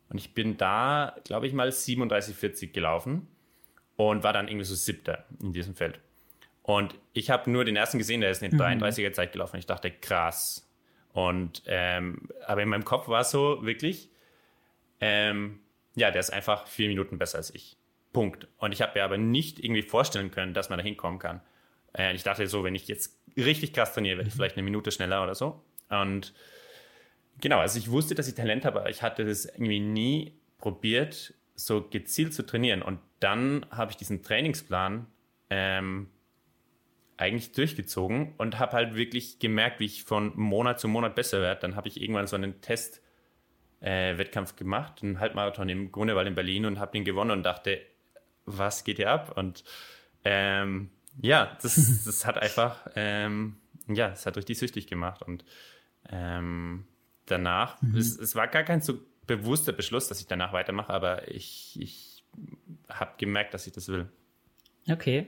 Und 0.10 0.18
ich 0.18 0.34
bin 0.34 0.58
da, 0.58 1.16
glaube 1.24 1.48
ich, 1.48 1.54
mal 1.54 1.72
37, 1.72 2.36
40 2.36 2.74
gelaufen 2.74 3.28
und 3.96 4.24
war 4.24 4.34
dann 4.34 4.48
irgendwie 4.48 4.66
so 4.66 4.76
siebter 4.76 5.26
in 5.42 5.52
diesem 5.52 5.76
Feld. 5.76 6.00
Und 6.66 6.96
ich 7.14 7.30
habe 7.30 7.52
nur 7.52 7.64
den 7.64 7.76
ersten 7.76 8.00
gesehen, 8.00 8.22
der 8.22 8.32
ist 8.32 8.42
eine 8.42 8.52
mhm. 8.52 8.60
33er 8.60 9.14
Zeit 9.14 9.34
gelaufen. 9.34 9.58
Ich 9.58 9.68
dachte, 9.68 9.92
krass. 9.92 10.68
Und 11.14 11.62
ähm, 11.68 12.28
aber 12.48 12.64
in 12.64 12.70
meinem 12.70 12.86
Kopf 12.86 13.08
war 13.08 13.22
es 13.22 13.30
so 13.30 13.64
wirklich, 13.64 14.10
ähm, 15.00 15.60
ja, 15.96 16.10
der 16.10 16.20
ist 16.20 16.34
einfach 16.34 16.66
vier 16.66 16.88
Minuten 16.88 17.20
besser 17.20 17.38
als 17.38 17.54
ich. 17.54 17.78
Punkt. 18.14 18.48
Und 18.58 18.72
ich 18.72 18.82
habe 18.82 18.94
mir 18.96 19.04
aber 19.04 19.18
nicht 19.18 19.64
irgendwie 19.64 19.84
vorstellen 19.84 20.32
können, 20.32 20.56
dass 20.56 20.70
man 20.70 20.80
da 20.80 20.84
hinkommen 20.84 21.20
kann. 21.20 21.42
Äh, 21.96 22.16
ich 22.16 22.24
dachte 22.24 22.48
so, 22.48 22.64
wenn 22.64 22.74
ich 22.74 22.88
jetzt 22.88 23.16
richtig 23.38 23.72
krass 23.72 23.94
trainiere, 23.94 24.18
werde 24.18 24.28
ich 24.28 24.34
mhm. 24.34 24.40
vielleicht 24.40 24.58
eine 24.58 24.64
Minute 24.64 24.92
schneller 24.92 25.22
oder 25.22 25.36
so. 25.36 25.62
Und 25.90 26.34
genau, 27.42 27.60
also 27.60 27.78
ich 27.78 27.92
wusste, 27.92 28.16
dass 28.16 28.28
ich 28.28 28.34
Talent 28.34 28.66
habe, 28.66 28.80
aber 28.80 28.90
ich 28.90 29.04
hatte 29.04 29.24
das 29.24 29.46
irgendwie 29.46 29.80
nie 29.80 30.34
probiert, 30.58 31.36
so 31.54 31.84
gezielt 31.84 32.34
zu 32.34 32.44
trainieren. 32.44 32.82
Und 32.82 33.00
dann 33.20 33.68
habe 33.70 33.92
ich 33.92 33.98
diesen 33.98 34.24
Trainingsplan 34.24 35.06
ähm, 35.52 36.10
eigentlich 37.18 37.54
durchgezogen 37.54 38.34
und 38.38 38.60
habe 38.60 38.74
halt 38.74 38.96
wirklich 38.96 39.40
gemerkt, 39.40 39.80
wie 39.80 39.86
ich 39.86 40.04
von 40.04 40.34
Monat 40.36 40.80
zu 40.80 40.88
Monat 40.88 41.16
besser 41.16 41.42
werde. 41.42 41.62
Dann 41.62 41.76
habe 41.76 41.88
ich 41.88 42.02
irgendwann 42.02 42.28
so 42.28 42.36
einen 42.36 42.62
Test-Wettkampf 42.62 44.54
äh, 44.54 44.56
gemacht, 44.56 45.02
einen 45.02 45.20
Halbmarathon 45.20 45.70
im 45.70 45.92
Grunewald 45.92 46.28
in 46.28 46.36
Berlin 46.36 46.66
und 46.66 46.80
habe 46.80 46.92
den 46.92 47.06
gewonnen 47.06 47.32
und 47.32 47.44
dachte, 47.44 47.80
was 48.46 48.84
geht 48.84 48.98
hier 48.98 49.12
ab? 49.12 49.38
Und 49.38 49.64
ähm, 50.24 50.90
ja, 51.22 51.58
das, 51.62 51.76
das 52.06 52.26
hat 52.26 52.38
einfach, 52.38 52.88
ähm, 52.96 53.58
ja, 53.88 54.10
es 54.10 54.26
hat 54.26 54.36
richtig 54.38 54.58
süchtig 54.58 54.88
gemacht. 54.88 55.22
Und 55.22 55.46
ähm, 56.10 56.86
danach, 57.26 57.82
mhm. 57.82 57.96
es, 57.96 58.18
es 58.18 58.36
war 58.36 58.48
gar 58.48 58.64
kein 58.64 58.82
so 58.82 59.00
bewusster 59.26 59.72
Beschluss, 59.72 60.08
dass 60.08 60.20
ich 60.20 60.28
danach 60.28 60.54
weitermache, 60.54 60.94
aber 60.94 61.32
ich, 61.32 61.78
ich 61.80 62.24
habe 62.90 63.14
gemerkt, 63.18 63.54
dass 63.54 63.66
ich 63.68 63.74
das 63.74 63.88
will. 63.88 64.08
Okay. 64.90 65.28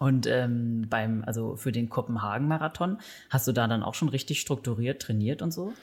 Und 0.00 0.26
ähm, 0.26 0.86
beim, 0.88 1.22
also 1.26 1.56
für 1.56 1.72
den 1.72 1.90
Kopenhagen-Marathon, 1.90 2.98
hast 3.28 3.46
du 3.46 3.52
da 3.52 3.68
dann 3.68 3.82
auch 3.82 3.92
schon 3.92 4.08
richtig 4.08 4.40
strukturiert 4.40 5.02
trainiert 5.02 5.42
und 5.42 5.52
so? 5.52 5.74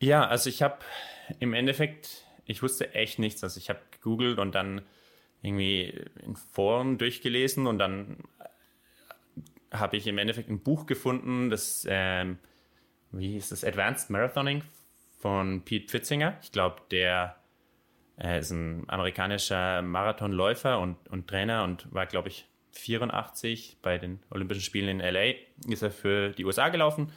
Ja, 0.00 0.26
also 0.26 0.50
ich 0.50 0.62
habe 0.62 0.78
im 1.38 1.54
Endeffekt, 1.54 2.24
ich 2.44 2.60
wusste 2.60 2.92
echt 2.92 3.20
nichts. 3.20 3.44
Also 3.44 3.58
ich 3.58 3.70
habe 3.70 3.78
gegoogelt 3.92 4.40
und 4.40 4.56
dann 4.56 4.82
irgendwie 5.42 5.94
in 6.26 6.34
Foren 6.34 6.98
durchgelesen 6.98 7.68
und 7.68 7.78
dann 7.78 8.16
habe 9.70 9.96
ich 9.96 10.08
im 10.08 10.18
Endeffekt 10.18 10.48
ein 10.48 10.58
Buch 10.58 10.86
gefunden, 10.86 11.50
das, 11.50 11.86
ähm, 11.88 12.40
wie 13.12 13.34
hieß 13.34 13.50
das, 13.50 13.62
Advanced 13.62 14.10
Marathoning 14.10 14.64
von 15.20 15.62
Pete 15.62 15.86
Pfitzinger. 15.86 16.36
Ich 16.42 16.50
glaube, 16.50 16.82
der 16.90 17.36
äh, 18.18 18.40
ist 18.40 18.50
ein 18.50 18.88
amerikanischer 18.88 19.82
Marathonläufer 19.82 20.80
und, 20.80 20.96
und 21.08 21.28
Trainer 21.28 21.62
und 21.62 21.94
war, 21.94 22.06
glaube 22.06 22.26
ich, 22.26 22.49
84 22.72 23.78
bei 23.82 23.98
den 23.98 24.20
Olympischen 24.30 24.62
Spielen 24.62 25.00
in 25.00 25.14
LA. 25.14 25.34
Ist 25.68 25.82
er 25.82 25.90
für 25.90 26.30
die 26.30 26.44
USA 26.44 26.68
gelaufen. 26.68 27.12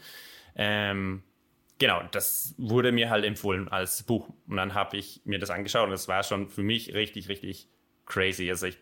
Ähm, 0.56 1.24
genau, 1.80 2.02
das 2.12 2.56
wurde 2.58 2.92
mir 2.92 3.10
halt 3.10 3.26
empfohlen 3.26 3.68
als 3.68 4.04
Buch. 4.04 4.30
Und 4.48 4.58
dann 4.58 4.74
habe 4.74 4.98
ich 4.98 5.22
mir 5.26 5.40
das 5.40 5.50
angeschaut 5.50 5.86
und 5.86 5.92
das 5.92 6.08
war 6.08 6.24
schon 6.24 6.50
für 6.50 6.64
mich 6.64 6.94
richtig, 6.94 7.30
richtig 7.30 7.68
crazy. 8.06 8.50
Also 8.50 8.68
ich 8.68 8.78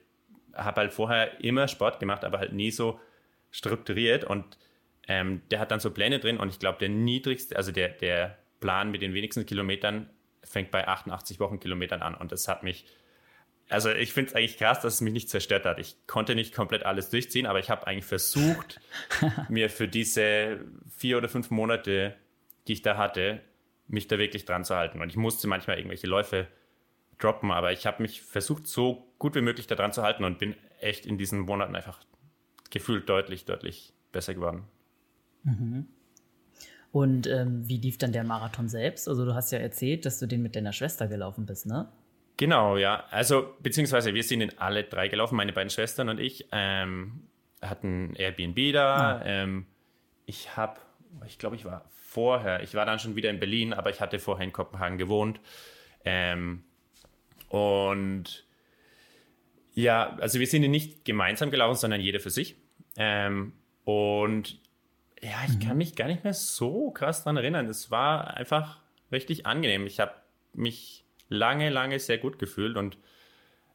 habe 0.54 0.82
halt 0.82 0.94
vorher 0.94 1.44
immer 1.44 1.68
Sport 1.68 2.00
gemacht, 2.00 2.24
aber 2.24 2.40
halt 2.40 2.54
nie 2.54 2.72
so 2.72 3.00
strukturiert 3.52 4.24
und 4.24 4.58
ähm, 5.08 5.42
der 5.52 5.60
hat 5.60 5.72
dann 5.72 5.80
so 5.80 5.92
Pläne 5.92 6.20
drin 6.20 6.38
und 6.38 6.50
ich 6.50 6.60
glaube, 6.60 6.80
der 6.80 6.90
niedrigste, 6.90 7.56
also 7.56 7.72
der, 7.72 7.90
der 7.90 8.38
Plan 8.60 8.92
mit 8.92 9.02
den 9.02 9.14
wenigsten 9.14 9.46
Kilometern 9.46 10.10
fängt 10.44 10.72
bei 10.72 10.88
88 10.88 11.40
Wochenkilometern 11.40 12.02
an 12.02 12.16
und 12.16 12.32
das 12.32 12.48
hat 12.48 12.64
mich, 12.64 12.86
also 13.72 13.90
ich 13.90 14.14
finde 14.14 14.30
es 14.30 14.36
eigentlich 14.36 14.58
krass, 14.58 14.82
dass 14.82 14.96
es 14.96 15.02
mich 15.02 15.14
nicht 15.14 15.30
zerstört 15.30 15.66
hat. 15.66 15.80
Ich 15.80 15.96
konnte 16.08 16.36
nicht 16.36 16.54
komplett 16.54 16.84
alles 16.86 17.10
durchziehen, 17.10 17.46
aber 17.46 17.60
ich 17.60 17.70
habe 17.70 17.88
eigentlich 17.88 18.06
versucht, 18.06 18.80
mir 19.50 19.70
für 19.70 19.88
diese 19.88 20.60
vier 20.90 21.18
oder 21.18 21.30
fünf 21.30 21.50
Monate, 21.50 22.16
die 22.68 22.74
ich 22.74 22.82
da 22.82 22.98
hatte, 22.98 23.42
mich 23.88 24.08
da 24.08 24.18
wirklich 24.18 24.46
dran 24.46 24.66
zu 24.66 24.76
halten. 24.76 25.02
Und 25.02 25.10
ich 25.10 25.18
musste 25.18 25.48
manchmal 25.48 25.78
irgendwelche 25.78 26.08
Läufe 26.08 26.48
droppen, 27.18 27.52
aber 27.52 27.72
ich 27.72 27.86
habe 27.86 28.02
mich 28.02 28.22
versucht, 28.22 28.68
so 28.68 29.08
gut 29.20 29.36
wie 29.36 29.42
möglich 29.42 29.68
daran 29.68 29.94
zu 29.94 30.02
halten 30.04 30.24
und 30.24 30.40
bin 30.40 30.56
echt 30.80 31.06
in 31.06 31.18
diesen 31.18 31.40
Monaten 31.40 31.76
einfach 31.76 32.00
gefühlt 32.70 33.08
deutlich, 33.10 33.46
deutlich 33.46 33.94
besser 34.12 34.34
geworden. 34.34 34.64
Mhm. 35.44 35.88
Und 36.92 37.28
ähm, 37.28 37.68
wie 37.68 37.78
lief 37.78 37.98
dann 37.98 38.12
der 38.12 38.24
Marathon 38.24 38.68
selbst? 38.68 39.08
Also 39.08 39.24
du 39.26 39.34
hast 39.34 39.52
ja 39.52 39.60
erzählt, 39.60 40.06
dass 40.06 40.20
du 40.20 40.28
den 40.28 40.42
mit 40.42 40.56
deiner 40.56 40.74
Schwester 40.74 41.08
gelaufen 41.08 41.46
bist, 41.46 41.66
ne? 41.66 41.90
Genau, 42.42 42.76
ja. 42.76 43.06
Also 43.12 43.54
beziehungsweise 43.60 44.16
wir 44.16 44.24
sind 44.24 44.40
den 44.40 44.58
alle 44.58 44.84
drei 44.84 45.10
gelaufen, 45.10 45.36
meine 45.36 45.54
beiden 45.54 45.70
Schwestern 45.70 46.10
und 46.10 46.20
ich. 46.20 46.48
Ähm, 46.52 47.28
hatten 47.62 48.16
Airbnb 48.16 48.74
da. 48.74 48.96
Ah. 48.96 49.22
Ähm, 49.24 49.68
ich 50.26 50.58
habe, 50.58 50.80
ich 51.28 51.38
glaube, 51.38 51.56
ich 51.56 51.66
war 51.66 51.86
vorher, 51.92 52.64
ich 52.64 52.74
war 52.74 52.88
dann 52.88 52.98
schon 52.98 53.16
wieder 53.16 53.30
in 53.30 53.40
Berlin, 53.40 53.74
aber 53.74 53.92
ich 53.92 54.02
hatte 54.02 54.18
vorher 54.18 54.44
in 54.44 54.52
Kopenhagen 54.52 54.98
gewohnt. 54.98 55.40
Ähm, 56.04 56.64
und 57.50 58.44
ja, 59.76 60.18
also 60.20 60.40
wir 60.40 60.48
sind 60.48 60.64
nicht 60.72 61.06
gemeinsam 61.06 61.52
gelaufen, 61.52 61.78
sondern 61.78 62.02
jeder 62.02 62.20
für 62.20 62.32
sich. 62.32 62.56
Ähm, 62.98 63.54
und 63.84 64.60
ja, 65.22 65.44
ich 65.48 65.58
mhm. 65.58 65.60
kann 65.60 65.78
mich 65.78 65.96
gar 65.96 66.08
nicht 66.08 66.24
mehr 66.24 66.34
so 66.34 66.90
krass 66.90 67.24
daran 67.24 67.38
erinnern. 67.38 67.68
Es 67.68 67.92
war 67.92 68.36
einfach 68.36 68.80
richtig 69.12 69.46
angenehm. 69.46 69.86
Ich 69.86 70.00
habe 70.00 70.16
mich 70.54 71.01
lange, 71.32 71.70
lange 71.70 72.00
sehr 72.00 72.18
gut 72.18 72.38
gefühlt 72.38 72.78
und 72.78 72.98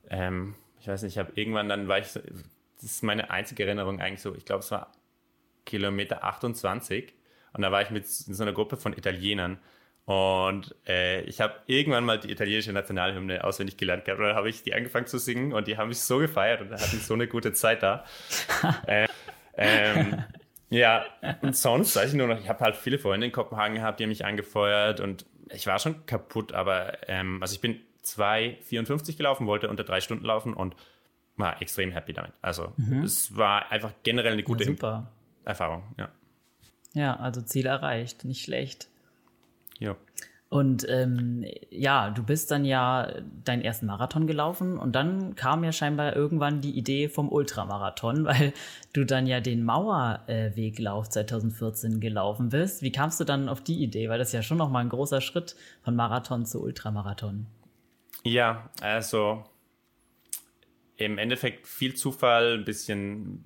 ähm, 0.08 0.54
ich 0.80 0.86
weiß 0.86 1.02
nicht, 1.02 1.14
ich 1.14 1.18
habe 1.18 1.32
irgendwann 1.34 1.68
dann 1.68 1.88
war 1.88 1.98
ich, 1.98 2.08
so, 2.08 2.20
das 2.20 2.84
ist 2.84 3.02
meine 3.02 3.30
einzige 3.30 3.64
Erinnerung 3.64 4.00
eigentlich 4.00 4.20
so, 4.20 4.34
ich 4.34 4.44
glaube, 4.44 4.60
es 4.60 4.70
war 4.70 4.92
Kilometer 5.64 6.22
28 6.22 7.12
und 7.54 7.62
da 7.62 7.72
war 7.72 7.82
ich 7.82 7.90
mit 7.90 8.06
so 8.06 8.42
einer 8.42 8.52
Gruppe 8.52 8.76
von 8.76 8.92
Italienern 8.92 9.58
und 10.06 10.72
äh, 10.86 11.22
ich 11.22 11.40
habe 11.40 11.54
irgendwann 11.66 12.04
mal 12.04 12.20
die 12.20 12.30
italienische 12.30 12.72
Nationalhymne 12.72 13.42
auswendig 13.42 13.76
gelernt 13.76 14.04
gehabt. 14.04 14.20
Und 14.20 14.28
dann 14.28 14.36
habe 14.36 14.48
ich 14.48 14.62
die 14.62 14.72
angefangen 14.72 15.08
zu 15.08 15.18
singen 15.18 15.52
und 15.52 15.66
die 15.66 15.76
haben 15.78 15.88
mich 15.88 16.00
so 16.00 16.18
gefeiert 16.18 16.60
und 16.60 16.70
hatten 16.70 17.00
so 17.00 17.14
eine 17.14 17.26
gute 17.26 17.52
Zeit 17.52 17.82
da. 17.82 18.04
äh, 18.86 19.08
ähm, 19.56 20.22
ja, 20.70 21.04
und 21.42 21.56
sonst 21.56 21.96
weiß 21.96 22.10
ich 22.10 22.14
nur 22.14 22.28
noch, 22.28 22.38
ich 22.38 22.48
habe 22.48 22.60
halt 22.60 22.76
viele 22.76 23.00
Freunde 23.00 23.26
in 23.26 23.32
Kopenhagen 23.32 23.74
gehabt, 23.74 23.98
die 23.98 24.04
haben 24.04 24.10
mich 24.10 24.24
angefeuert 24.24 25.00
und 25.00 25.26
ich 25.50 25.66
war 25.66 25.78
schon 25.78 26.06
kaputt, 26.06 26.52
aber 26.52 27.08
ähm, 27.08 27.42
also 27.42 27.54
ich 27.54 27.60
bin 27.60 27.80
2,54 28.04 29.16
gelaufen, 29.16 29.46
wollte 29.46 29.68
unter 29.68 29.84
drei 29.84 30.00
Stunden 30.00 30.24
laufen 30.24 30.54
und 30.54 30.76
war 31.36 31.60
extrem 31.60 31.92
happy 31.92 32.12
damit. 32.12 32.32
Also 32.42 32.72
mhm. 32.76 33.02
es 33.02 33.36
war 33.36 33.70
einfach 33.70 33.92
generell 34.02 34.32
eine 34.32 34.42
gute 34.42 34.64
ja, 34.70 35.10
Erfahrung, 35.44 35.82
ja. 35.98 36.08
Ja, 36.94 37.16
also 37.16 37.42
Ziel 37.42 37.66
erreicht, 37.66 38.24
nicht 38.24 38.42
schlecht. 38.42 38.88
Ja. 39.78 39.96
Und 40.56 40.88
ähm, 40.88 41.44
ja, 41.68 42.08
du 42.08 42.22
bist 42.22 42.50
dann 42.50 42.64
ja 42.64 43.12
deinen 43.44 43.60
ersten 43.60 43.84
Marathon 43.84 44.26
gelaufen 44.26 44.78
und 44.78 44.96
dann 44.96 45.34
kam 45.34 45.62
ja 45.64 45.70
scheinbar 45.70 46.16
irgendwann 46.16 46.62
die 46.62 46.70
Idee 46.70 47.10
vom 47.10 47.30
Ultramarathon, 47.30 48.24
weil 48.24 48.54
du 48.94 49.04
dann 49.04 49.26
ja 49.26 49.40
den 49.40 49.64
Mauerweglauf 49.64 51.10
2014 51.10 52.00
gelaufen 52.00 52.48
bist. 52.48 52.80
Wie 52.80 52.90
kamst 52.90 53.20
du 53.20 53.24
dann 53.24 53.50
auf 53.50 53.62
die 53.62 53.82
Idee? 53.82 54.08
Weil 54.08 54.18
das 54.18 54.28
ist 54.28 54.32
ja 54.32 54.42
schon 54.42 54.56
nochmal 54.56 54.82
ein 54.82 54.88
großer 54.88 55.20
Schritt 55.20 55.56
von 55.82 55.94
Marathon 55.94 56.46
zu 56.46 56.62
Ultramarathon. 56.62 57.44
Ja, 58.24 58.70
also 58.80 59.44
im 60.96 61.18
Endeffekt 61.18 61.66
viel 61.66 61.96
Zufall, 61.96 62.54
ein 62.54 62.64
bisschen, 62.64 63.44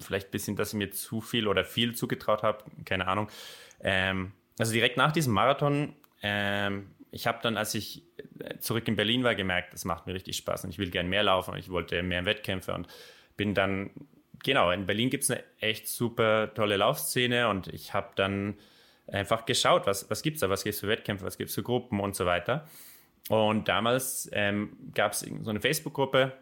vielleicht 0.00 0.28
ein 0.28 0.32
bisschen, 0.32 0.54
dass 0.54 0.74
ich 0.74 0.78
mir 0.78 0.90
zu 0.90 1.22
viel 1.22 1.48
oder 1.48 1.64
viel 1.64 1.94
zugetraut 1.94 2.42
habe, 2.42 2.64
keine 2.84 3.08
Ahnung. 3.08 3.30
Ähm, 3.80 4.32
also 4.58 4.72
direkt 4.72 4.96
nach 4.96 5.12
diesem 5.12 5.32
Marathon, 5.32 5.94
ähm, 6.22 6.90
ich 7.10 7.26
habe 7.26 7.38
dann, 7.42 7.56
als 7.56 7.74
ich 7.74 8.02
äh, 8.38 8.58
zurück 8.58 8.86
in 8.88 8.96
Berlin 8.96 9.24
war, 9.24 9.34
gemerkt, 9.34 9.72
das 9.72 9.84
macht 9.84 10.06
mir 10.06 10.14
richtig 10.14 10.36
Spaß 10.36 10.64
und 10.64 10.70
ich 10.70 10.78
will 10.78 10.90
gerne 10.90 11.08
mehr 11.08 11.22
laufen 11.22 11.52
und 11.52 11.58
ich 11.58 11.70
wollte 11.70 12.02
mehr 12.02 12.24
Wettkämpfe 12.24 12.74
und 12.74 12.88
bin 13.36 13.54
dann, 13.54 13.90
genau, 14.42 14.70
in 14.70 14.86
Berlin 14.86 15.10
gibt 15.10 15.24
es 15.24 15.30
eine 15.30 15.42
echt 15.60 15.88
super 15.88 16.52
tolle 16.54 16.76
Laufszene 16.76 17.48
und 17.48 17.68
ich 17.68 17.94
habe 17.94 18.10
dann 18.16 18.58
einfach 19.06 19.46
geschaut, 19.46 19.86
was, 19.86 20.10
was 20.10 20.22
gibt 20.22 20.36
es 20.36 20.40
da, 20.40 20.50
was 20.50 20.64
gibt 20.64 20.74
es 20.74 20.80
für 20.80 20.88
Wettkämpfe, 20.88 21.24
was 21.24 21.38
gibt 21.38 21.48
es 21.48 21.54
für 21.54 21.62
Gruppen 21.62 22.00
und 22.00 22.14
so 22.14 22.26
weiter. 22.26 22.66
Und 23.28 23.68
damals 23.68 24.28
ähm, 24.32 24.76
gab 24.94 25.12
es 25.12 25.20
so 25.20 25.50
eine 25.50 25.60
Facebook-Gruppe, 25.60 26.32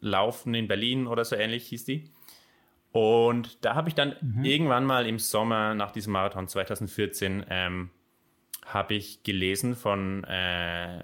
Laufen 0.00 0.54
in 0.54 0.68
Berlin 0.68 1.06
oder 1.06 1.24
so 1.24 1.36
ähnlich 1.36 1.68
hieß 1.68 1.84
die. 1.86 2.10
Und 2.92 3.64
da 3.64 3.74
habe 3.74 3.88
ich 3.88 3.94
dann 3.94 4.16
mhm. 4.20 4.44
irgendwann 4.44 4.84
mal 4.84 5.06
im 5.06 5.18
Sommer 5.18 5.74
nach 5.74 5.90
diesem 5.90 6.12
Marathon 6.12 6.48
2014 6.48 7.44
ähm, 7.50 7.90
habe 8.64 8.94
ich 8.94 9.22
gelesen 9.22 9.74
von, 9.74 10.24
äh, 10.24 11.02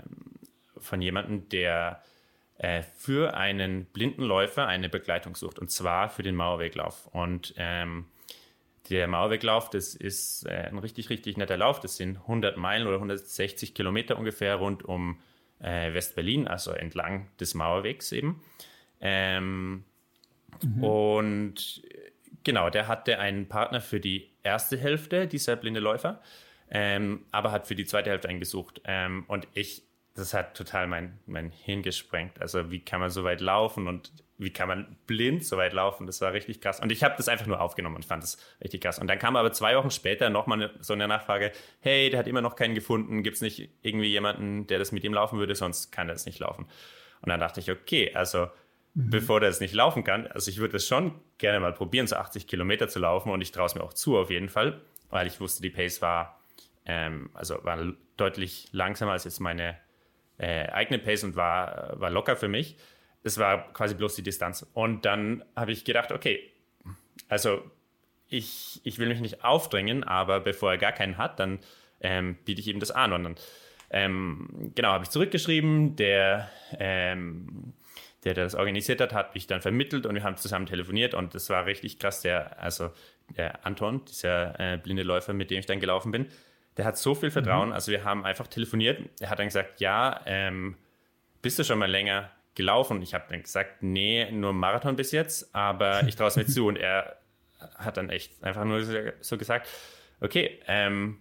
von 0.78 1.02
jemandem, 1.02 1.48
der 1.48 2.02
äh, 2.58 2.82
für 2.82 3.34
einen 3.34 3.84
blinden 3.86 4.22
Läufer 4.22 4.66
eine 4.66 4.88
Begleitung 4.88 5.36
sucht 5.36 5.58
und 5.58 5.70
zwar 5.70 6.08
für 6.08 6.22
den 6.22 6.34
Mauerweglauf. 6.34 7.08
Und 7.12 7.54
ähm, 7.56 8.06
der 8.90 9.06
Mauerweglauf, 9.06 9.70
das 9.70 9.94
ist 9.94 10.46
äh, 10.46 10.68
ein 10.68 10.78
richtig, 10.78 11.08
richtig 11.10 11.36
netter 11.36 11.56
Lauf. 11.56 11.80
Das 11.80 11.96
sind 11.96 12.16
100 12.18 12.56
Meilen 12.56 12.86
oder 12.86 12.96
160 12.96 13.74
Kilometer 13.74 14.18
ungefähr 14.18 14.56
rund 14.56 14.84
um 14.84 15.18
äh, 15.60 15.94
West-Berlin, 15.94 16.48
also 16.48 16.72
entlang 16.72 17.28
des 17.38 17.54
Mauerwegs 17.54 18.12
eben. 18.12 18.42
Ähm, 19.00 19.84
mhm. 20.62 20.84
Und 20.84 21.82
genau, 22.44 22.70
der 22.70 22.88
hatte 22.88 23.18
einen 23.18 23.48
Partner 23.48 23.80
für 23.80 24.00
die 24.00 24.30
erste 24.42 24.76
Hälfte, 24.76 25.26
dieser 25.26 25.56
blinde 25.56 25.80
Läufer, 25.80 26.20
ähm, 26.70 27.24
aber 27.30 27.52
hat 27.52 27.66
für 27.66 27.74
die 27.74 27.84
zweite 27.84 28.10
Hälfte 28.10 28.28
einen 28.28 28.40
gesucht. 28.40 28.80
Ähm, 28.84 29.24
und 29.28 29.46
ich, 29.54 29.82
das 30.14 30.34
hat 30.34 30.56
total 30.56 30.86
mein, 30.86 31.18
mein 31.26 31.50
Hirn 31.50 31.82
gesprengt. 31.82 32.40
Also 32.40 32.70
wie 32.70 32.80
kann 32.80 33.00
man 33.00 33.10
so 33.10 33.24
weit 33.24 33.40
laufen 33.40 33.86
und 33.86 34.12
wie 34.38 34.50
kann 34.50 34.68
man 34.68 34.96
blind 35.06 35.44
so 35.44 35.56
weit 35.56 35.72
laufen? 35.72 36.06
Das 36.06 36.20
war 36.20 36.32
richtig 36.32 36.60
krass. 36.60 36.80
Und 36.80 36.90
ich 36.90 37.04
habe 37.04 37.14
das 37.16 37.28
einfach 37.28 37.46
nur 37.46 37.60
aufgenommen 37.60 37.96
und 37.96 38.04
fand 38.04 38.22
das 38.22 38.38
richtig 38.62 38.82
krass. 38.82 38.98
Und 38.98 39.06
dann 39.06 39.18
kam 39.18 39.36
aber 39.36 39.52
zwei 39.52 39.76
Wochen 39.76 39.90
später 39.90 40.30
nochmal 40.30 40.70
so 40.80 40.94
eine 40.94 41.06
Nachfrage, 41.06 41.52
hey, 41.80 42.10
der 42.10 42.18
hat 42.18 42.26
immer 42.26 42.40
noch 42.40 42.56
keinen 42.56 42.74
gefunden. 42.74 43.22
Gibt 43.22 43.36
es 43.36 43.42
nicht 43.42 43.70
irgendwie 43.82 44.08
jemanden, 44.08 44.66
der 44.66 44.78
das 44.78 44.92
mit 44.92 45.04
ihm 45.04 45.14
laufen 45.14 45.38
würde? 45.38 45.54
Sonst 45.54 45.92
kann 45.92 46.08
er 46.08 46.14
es 46.14 46.26
nicht 46.26 46.40
laufen. 46.40 46.66
Und 47.20 47.28
dann 47.28 47.38
dachte 47.38 47.60
ich, 47.60 47.70
okay, 47.70 48.12
also 48.14 48.48
mhm. 48.94 49.10
bevor 49.10 49.40
der 49.40 49.48
es 49.48 49.60
nicht 49.60 49.74
laufen 49.74 50.04
kann, 50.04 50.26
also 50.26 50.50
ich 50.50 50.58
würde 50.58 50.76
es 50.76 50.86
schon 50.86 51.14
gerne 51.38 51.60
mal 51.60 51.72
probieren, 51.72 52.06
so 52.06 52.16
80 52.16 52.46
Kilometer 52.46 52.88
zu 52.88 52.98
laufen. 52.98 53.30
Und 53.30 53.40
ich 53.40 53.52
traue 53.52 53.66
es 53.66 53.74
mir 53.74 53.82
auch 53.82 53.94
zu, 53.94 54.18
auf 54.18 54.30
jeden 54.30 54.48
Fall, 54.48 54.80
weil 55.10 55.26
ich 55.26 55.40
wusste, 55.40 55.62
die 55.62 55.70
Pace 55.70 56.02
war, 56.02 56.40
ähm, 56.86 57.30
also 57.34 57.62
war 57.64 57.78
deutlich 58.16 58.68
langsamer 58.72 59.12
als 59.12 59.24
jetzt 59.24 59.40
meine 59.40 59.76
äh, 60.38 60.68
eigene 60.68 60.98
Pace 60.98 61.24
und 61.24 61.36
war, 61.36 62.00
war 62.00 62.10
locker 62.10 62.36
für 62.36 62.48
mich 62.48 62.76
es 63.22 63.38
war 63.38 63.72
quasi 63.72 63.94
bloß 63.94 64.16
die 64.16 64.22
Distanz. 64.22 64.66
Und 64.74 65.04
dann 65.04 65.44
habe 65.54 65.72
ich 65.72 65.84
gedacht, 65.84 66.12
okay, 66.12 66.50
also 67.28 67.62
ich, 68.28 68.80
ich 68.84 68.98
will 68.98 69.08
mich 69.08 69.20
nicht 69.20 69.44
aufdrängen, 69.44 70.04
aber 70.04 70.40
bevor 70.40 70.72
er 70.72 70.78
gar 70.78 70.92
keinen 70.92 71.18
hat, 71.18 71.38
dann 71.38 71.60
ähm, 72.00 72.36
biete 72.44 72.60
ich 72.60 72.68
ihm 72.68 72.80
das 72.80 72.90
an. 72.90 73.12
Und 73.12 73.24
dann, 73.24 73.34
ähm, 73.90 74.72
genau, 74.74 74.88
habe 74.88 75.04
ich 75.04 75.10
zurückgeschrieben, 75.10 75.96
der, 75.96 76.50
ähm, 76.78 77.74
der, 78.24 78.34
der 78.34 78.44
das 78.44 78.54
organisiert 78.54 79.00
hat, 79.00 79.12
hat 79.12 79.34
mich 79.34 79.46
dann 79.46 79.60
vermittelt 79.60 80.06
und 80.06 80.14
wir 80.14 80.22
haben 80.22 80.36
zusammen 80.36 80.66
telefoniert 80.66 81.14
und 81.14 81.34
das 81.34 81.50
war 81.50 81.66
richtig 81.66 81.98
krass. 81.98 82.22
Der, 82.22 82.60
also 82.60 82.90
der 83.36 83.66
Anton, 83.66 84.04
dieser 84.04 84.58
äh, 84.60 84.76
blinde 84.76 85.02
Läufer, 85.02 85.32
mit 85.32 85.50
dem 85.50 85.58
ich 85.58 85.66
dann 85.66 85.80
gelaufen 85.80 86.12
bin, 86.12 86.26
der 86.76 86.84
hat 86.84 86.96
so 86.96 87.14
viel 87.14 87.30
Vertrauen. 87.30 87.68
Mhm. 87.68 87.74
Also 87.74 87.92
wir 87.92 88.04
haben 88.04 88.24
einfach 88.24 88.46
telefoniert. 88.46 89.00
Er 89.20 89.30
hat 89.30 89.38
dann 89.38 89.46
gesagt, 89.46 89.80
ja, 89.80 90.20
ähm, 90.26 90.76
bist 91.42 91.58
du 91.58 91.64
schon 91.64 91.78
mal 91.78 91.90
länger 91.90 92.30
gelaufen. 92.54 93.02
Ich 93.02 93.14
habe 93.14 93.24
dann 93.28 93.42
gesagt, 93.42 93.82
nee, 93.82 94.30
nur 94.30 94.52
Marathon 94.52 94.96
bis 94.96 95.12
jetzt, 95.12 95.54
aber 95.54 96.02
ich 96.06 96.16
traue 96.16 96.28
es 96.28 96.36
mir 96.36 96.46
zu. 96.46 96.66
Und 96.66 96.76
er 96.76 97.16
hat 97.76 97.96
dann 97.96 98.10
echt 98.10 98.42
einfach 98.42 98.64
nur 98.64 98.82
so 99.20 99.38
gesagt, 99.38 99.68
okay, 100.20 100.60
ähm, 100.66 101.18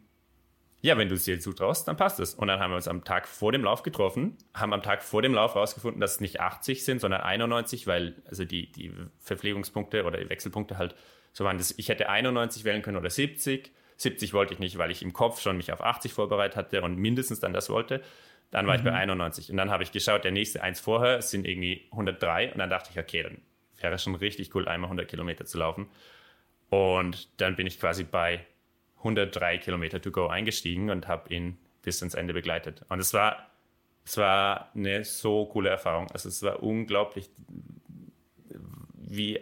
ja, 0.81 0.97
wenn 0.97 1.09
du 1.09 1.15
es 1.15 1.25
dir 1.25 1.39
zutraust, 1.39 1.87
dann 1.87 1.95
passt 1.95 2.19
es. 2.19 2.33
Und 2.33 2.47
dann 2.47 2.59
haben 2.59 2.71
wir 2.71 2.75
uns 2.75 2.87
am 2.87 3.03
Tag 3.03 3.27
vor 3.27 3.51
dem 3.51 3.63
Lauf 3.63 3.83
getroffen, 3.83 4.37
haben 4.53 4.73
am 4.73 4.81
Tag 4.81 5.03
vor 5.03 5.21
dem 5.21 5.33
Lauf 5.33 5.53
herausgefunden, 5.53 6.01
dass 6.01 6.15
es 6.15 6.21
nicht 6.21 6.39
80 6.39 6.83
sind, 6.83 6.99
sondern 6.99 7.21
91, 7.21 7.85
weil 7.85 8.15
also 8.27 8.45
die, 8.45 8.71
die 8.71 8.91
Verpflegungspunkte 9.19 10.03
oder 10.03 10.19
die 10.19 10.29
Wechselpunkte 10.29 10.77
halt 10.79 10.95
so 11.33 11.43
waren. 11.43 11.59
Das, 11.59 11.73
ich 11.77 11.89
hätte 11.89 12.09
91 12.09 12.63
wählen 12.63 12.81
können 12.81 12.97
oder 12.97 13.11
70. 13.11 13.71
70 13.97 14.33
wollte 14.33 14.55
ich 14.55 14.59
nicht, 14.59 14.79
weil 14.79 14.89
ich 14.89 15.03
im 15.03 15.13
Kopf 15.13 15.39
schon 15.39 15.57
mich 15.57 15.71
auf 15.71 15.81
80 15.81 16.13
vorbereitet 16.13 16.57
hatte 16.57 16.81
und 16.81 16.97
mindestens 16.97 17.39
dann 17.39 17.53
das 17.53 17.69
wollte. 17.69 18.01
Dann 18.49 18.65
war 18.65 18.73
mhm. 18.73 18.79
ich 18.79 18.91
bei 18.91 18.93
91 18.97 19.47
mhm. 19.47 19.53
und 19.53 19.57
dann 19.57 19.69
habe 19.69 19.83
ich 19.83 19.91
geschaut, 19.91 20.23
der 20.23 20.31
nächste 20.31 20.63
eins 20.63 20.79
vorher 20.79 21.21
sind 21.21 21.47
irgendwie 21.47 21.87
103 21.91 22.53
und 22.53 22.57
dann 22.57 22.71
dachte 22.71 22.89
ich, 22.91 22.99
okay, 22.99 23.21
dann 23.21 23.37
wäre 23.79 23.99
schon 23.99 24.15
richtig 24.15 24.55
cool, 24.55 24.67
einmal 24.67 24.87
100 24.87 25.07
Kilometer 25.07 25.45
zu 25.45 25.59
laufen. 25.59 25.89
Und 26.69 27.29
dann 27.39 27.55
bin 27.55 27.67
ich 27.67 27.79
quasi 27.79 28.03
bei 28.03 28.45
103 29.03 29.57
Kilometer 29.57 30.01
to 30.01 30.11
go 30.11 30.27
eingestiegen 30.27 30.89
und 30.89 31.07
habe 31.07 31.33
ihn 31.33 31.57
bis 31.81 32.01
ins 32.01 32.13
Ende 32.13 32.33
begleitet. 32.33 32.83
Und 32.89 32.99
es 32.99 33.13
war, 33.13 33.47
es 34.05 34.17
war 34.17 34.69
eine 34.75 35.03
so 35.03 35.45
coole 35.45 35.69
Erfahrung. 35.69 36.09
Also 36.11 36.29
es 36.29 36.41
war 36.43 36.61
unglaublich, 36.61 37.29
wie, 38.95 39.39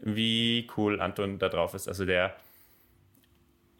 wie 0.00 0.68
cool 0.76 1.00
Anton 1.00 1.38
da 1.38 1.48
drauf 1.48 1.74
ist. 1.74 1.88
Also 1.88 2.04
der, 2.04 2.36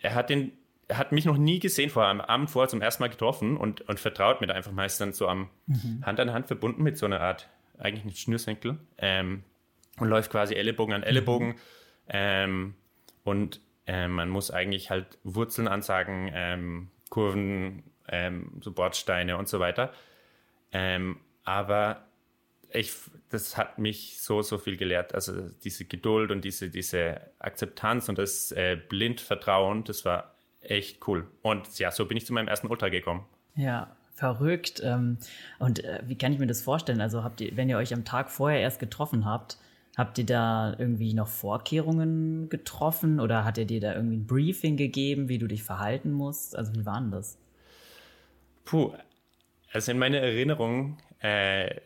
er 0.00 0.14
hat 0.14 0.30
den 0.30 0.52
er 0.88 0.96
hat 0.96 1.12
mich 1.12 1.26
noch 1.26 1.36
nie 1.36 1.58
gesehen, 1.58 1.90
vor 1.90 2.06
am 2.06 2.20
Abend 2.20 2.50
vorher 2.50 2.68
zum 2.68 2.80
ersten 2.80 3.02
Mal 3.02 3.08
getroffen 3.08 3.58
und, 3.58 3.82
und 3.82 4.00
vertraut 4.00 4.40
mir 4.40 4.46
da 4.46 4.54
einfach 4.54 4.72
meistens 4.72 5.18
so 5.18 5.28
am 5.28 5.50
mhm. 5.66 6.02
Hand 6.04 6.18
an 6.18 6.32
Hand 6.32 6.46
verbunden 6.46 6.82
mit 6.82 6.96
so 6.96 7.04
einer 7.04 7.20
Art, 7.20 7.48
eigentlich 7.78 8.06
nicht 8.06 8.18
Schnürsenkel, 8.18 8.78
ähm, 8.96 9.44
und 9.98 10.08
läuft 10.08 10.30
quasi 10.30 10.54
Ellenbogen 10.54 10.94
an 10.94 11.02
Ellenbogen. 11.02 11.48
Mhm. 11.48 11.54
Ähm, 12.08 12.74
und 13.22 13.60
ähm, 13.88 14.12
man 14.12 14.28
muss 14.28 14.50
eigentlich 14.50 14.90
halt 14.90 15.18
Wurzeln 15.24 15.66
ansagen, 15.66 16.30
ähm, 16.34 16.88
Kurven, 17.08 17.82
ähm, 18.06 18.60
so 18.60 18.70
Bordsteine 18.70 19.38
und 19.38 19.48
so 19.48 19.60
weiter. 19.60 19.92
Ähm, 20.72 21.16
aber 21.42 22.04
ich, 22.70 22.92
das 23.30 23.56
hat 23.56 23.78
mich 23.78 24.20
so, 24.20 24.42
so 24.42 24.58
viel 24.58 24.76
gelehrt. 24.76 25.14
Also 25.14 25.48
diese 25.64 25.86
Geduld 25.86 26.30
und 26.30 26.44
diese, 26.44 26.68
diese 26.68 27.22
Akzeptanz 27.38 28.10
und 28.10 28.18
das 28.18 28.52
äh, 28.52 28.76
Blindvertrauen, 28.76 29.84
das 29.84 30.04
war 30.04 30.34
echt 30.60 31.08
cool. 31.08 31.26
Und 31.40 31.78
ja, 31.78 31.90
so 31.90 32.04
bin 32.04 32.18
ich 32.18 32.26
zu 32.26 32.34
meinem 32.34 32.48
ersten 32.48 32.66
Ultra 32.66 32.90
gekommen. 32.90 33.24
Ja, 33.54 33.96
verrückt. 34.14 34.82
Ähm, 34.84 35.16
und 35.58 35.82
äh, 35.82 36.02
wie 36.04 36.18
kann 36.18 36.34
ich 36.34 36.38
mir 36.38 36.46
das 36.46 36.60
vorstellen? 36.60 37.00
Also 37.00 37.24
habt 37.24 37.40
ihr, 37.40 37.56
wenn 37.56 37.70
ihr 37.70 37.78
euch 37.78 37.94
am 37.94 38.04
Tag 38.04 38.30
vorher 38.30 38.60
erst 38.60 38.80
getroffen 38.80 39.24
habt, 39.24 39.56
habt 39.98 40.16
ihr 40.16 40.24
da 40.24 40.76
irgendwie 40.78 41.12
noch 41.12 41.26
Vorkehrungen 41.26 42.48
getroffen 42.48 43.18
oder 43.18 43.44
hat 43.44 43.58
er 43.58 43.64
dir 43.64 43.80
da 43.80 43.94
irgendwie 43.94 44.18
ein 44.18 44.26
Briefing 44.26 44.76
gegeben, 44.76 45.28
wie 45.28 45.38
du 45.38 45.48
dich 45.48 45.64
verhalten 45.64 46.12
musst? 46.12 46.56
Also 46.56 46.72
wie 46.76 46.86
war 46.86 47.00
denn 47.00 47.10
das? 47.10 47.36
Puh, 48.64 48.94
also 49.72 49.90
in 49.90 49.98
meiner 49.98 50.18
Erinnerung 50.18 50.98
äh, 51.18 51.80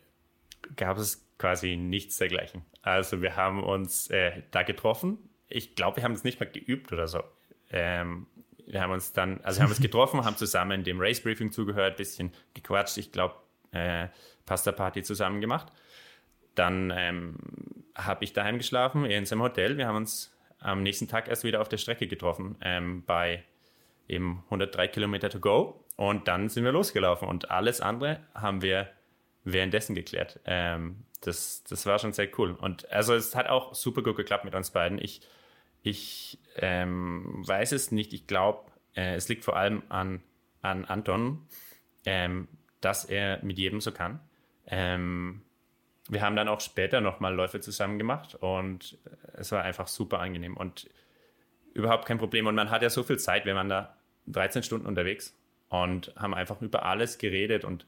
gab 0.77 0.99
es 0.99 1.27
quasi 1.39 1.77
nichts 1.77 2.19
dergleichen. 2.19 2.63
Also 2.83 3.23
wir 3.23 3.35
haben 3.35 3.65
uns 3.65 4.11
äh, 4.11 4.43
da 4.51 4.63
getroffen. 4.63 5.17
Ich 5.49 5.75
glaube, 5.75 5.97
wir 5.97 6.05
haben 6.05 6.13
es 6.13 6.23
nicht 6.23 6.39
mal 6.39 6.47
geübt 6.51 6.93
oder 6.93 7.09
so. 7.09 7.23
Ähm, 7.71 8.27
wir 8.67 8.83
haben 8.83 8.93
uns 8.93 9.13
dann, 9.13 9.41
also 9.41 9.59
wir 9.59 9.65
haben 9.65 9.71
uns 9.71 9.81
getroffen, 9.83 10.23
haben 10.23 10.37
zusammen 10.37 10.85
dem 10.85 11.01
Race 11.01 11.23
Briefing 11.23 11.51
zugehört, 11.51 11.97
bisschen 11.97 12.31
gequatscht, 12.53 12.99
ich 12.99 13.11
glaube, 13.11 13.37
äh, 13.71 14.09
Pasta 14.45 14.71
Party 14.71 15.03
zusammen 15.03 15.41
gemacht. 15.41 15.73
Dann 16.55 16.93
ähm, 16.95 17.37
habe 17.95 18.25
ich 18.25 18.33
daheim 18.33 18.59
geschlafen, 18.59 19.05
er 19.05 19.19
in 19.19 19.27
seinem 19.27 19.43
Hotel. 19.43 19.77
Wir 19.77 19.87
haben 19.87 19.97
uns 19.97 20.37
am 20.59 20.83
nächsten 20.83 21.09
Tag 21.09 21.29
erst 21.29 21.45
wieder 21.45 21.61
auf 21.61 21.69
der 21.69 21.79
Strecke 21.79 22.07
getroffen, 22.07 22.57
ähm, 22.61 23.05
bei 23.05 23.45
eben 24.09 24.43
103 24.47 24.89
Kilometer 24.89 25.31
to 25.31 25.41
go. 25.41 25.85
Und 25.97 26.29
dann 26.29 26.49
sind 26.49 26.65
wir 26.65 26.73
losgelaufen 26.73 27.29
und 27.29 27.51
alles 27.51 27.81
andere 27.81 28.21
haben 28.35 28.63
wir 28.63 28.89
währenddessen 29.45 29.95
geklärt. 29.95 30.41
Ähm, 30.45 31.05
das, 31.21 31.65
das 31.65 31.87
war 31.87 31.99
schon 31.99 32.13
sehr 32.13 32.29
cool. 32.39 32.53
Und 32.53 32.91
also 32.91 33.15
es 33.15 33.35
hat 33.35 33.49
auch 33.49 33.75
super 33.75 34.03
gut 34.03 34.17
geklappt 34.17 34.45
mit 34.45 34.55
uns 34.55 34.71
beiden. 34.71 34.99
Ich 34.99 35.23
ich 35.83 36.39
ähm, 36.57 37.43
weiß 37.47 37.73
es 37.73 37.91
nicht. 37.91 38.13
Ich 38.13 38.27
glaube, 38.27 38.71
äh, 38.95 39.15
es 39.15 39.29
liegt 39.29 39.45
vor 39.45 39.57
allem 39.57 39.83
an, 39.89 40.23
an 40.63 40.85
Anton, 40.85 41.47
ähm, 42.07 42.49
dass 42.81 43.05
er 43.05 43.43
mit 43.43 43.59
jedem 43.59 43.81
so 43.81 43.91
kann. 43.93 44.21
Ähm, 44.67 45.43
wir 46.09 46.23
haben 46.23 46.37
dann 46.37 46.49
auch 46.49 46.61
später 46.61 47.01
nochmal 47.01 47.35
Läufe 47.35 47.61
zusammen 47.61 47.99
gemacht 47.99 48.35
und 48.35 48.99
es 49.35 49.53
war 49.53 49.63
einfach 49.63 49.87
super 49.87 50.21
angenehm 50.21 50.57
und 50.57 50.89
überhaupt 51.75 52.07
kein 52.07 52.19
Problem. 52.19 52.47
Und 52.47 52.55
man 52.55 52.71
hat 52.71 52.83
ja 52.83 52.91
so 52.91 53.03
viel 53.03 53.19
Zeit, 53.19 53.45
wir 53.47 53.55
waren 53.55 53.69
da 53.69 53.97
13 54.27 54.63
Stunden 54.63 54.87
unterwegs 54.87 55.37
und 55.69 56.13
haben 56.17 56.35
einfach 56.35 56.61
über 56.61 56.85
alles 56.85 57.19
geredet 57.19 57.65
und 57.65 57.87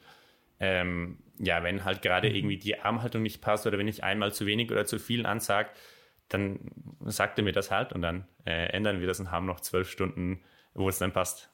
ähm, 0.61 1.19
ja, 1.39 1.63
wenn 1.65 1.85
halt 1.85 2.03
gerade 2.03 2.29
mhm. 2.29 2.37
irgendwie 2.37 2.57
die 2.59 2.79
Armhaltung 2.79 3.23
nicht 3.23 3.41
passt 3.41 3.67
oder 3.67 3.79
wenn 3.79 3.89
ich 3.89 4.05
einmal 4.05 4.33
zu 4.33 4.47
wenig 4.47 4.71
oder 4.71 4.87
zu 4.87 4.99
viel 4.99 5.27
ansage, 5.27 5.71
dann 6.29 6.71
sagt 7.05 7.39
er 7.39 7.45
mir 7.45 7.53
das 7.53 7.71
halt 7.71 7.93
und 7.93 8.03
dann 8.03 8.27
äh, 8.47 8.69
ändern 8.69 9.01
wir 9.01 9.07
das 9.07 9.21
und 9.21 9.31
haben 9.31 9.47
noch 9.47 9.61
zwölf 9.61 9.91
Stunden, 9.91 10.43
wo 10.73 10.89
es 10.89 10.99
dann 10.99 11.13
passt. 11.13 11.51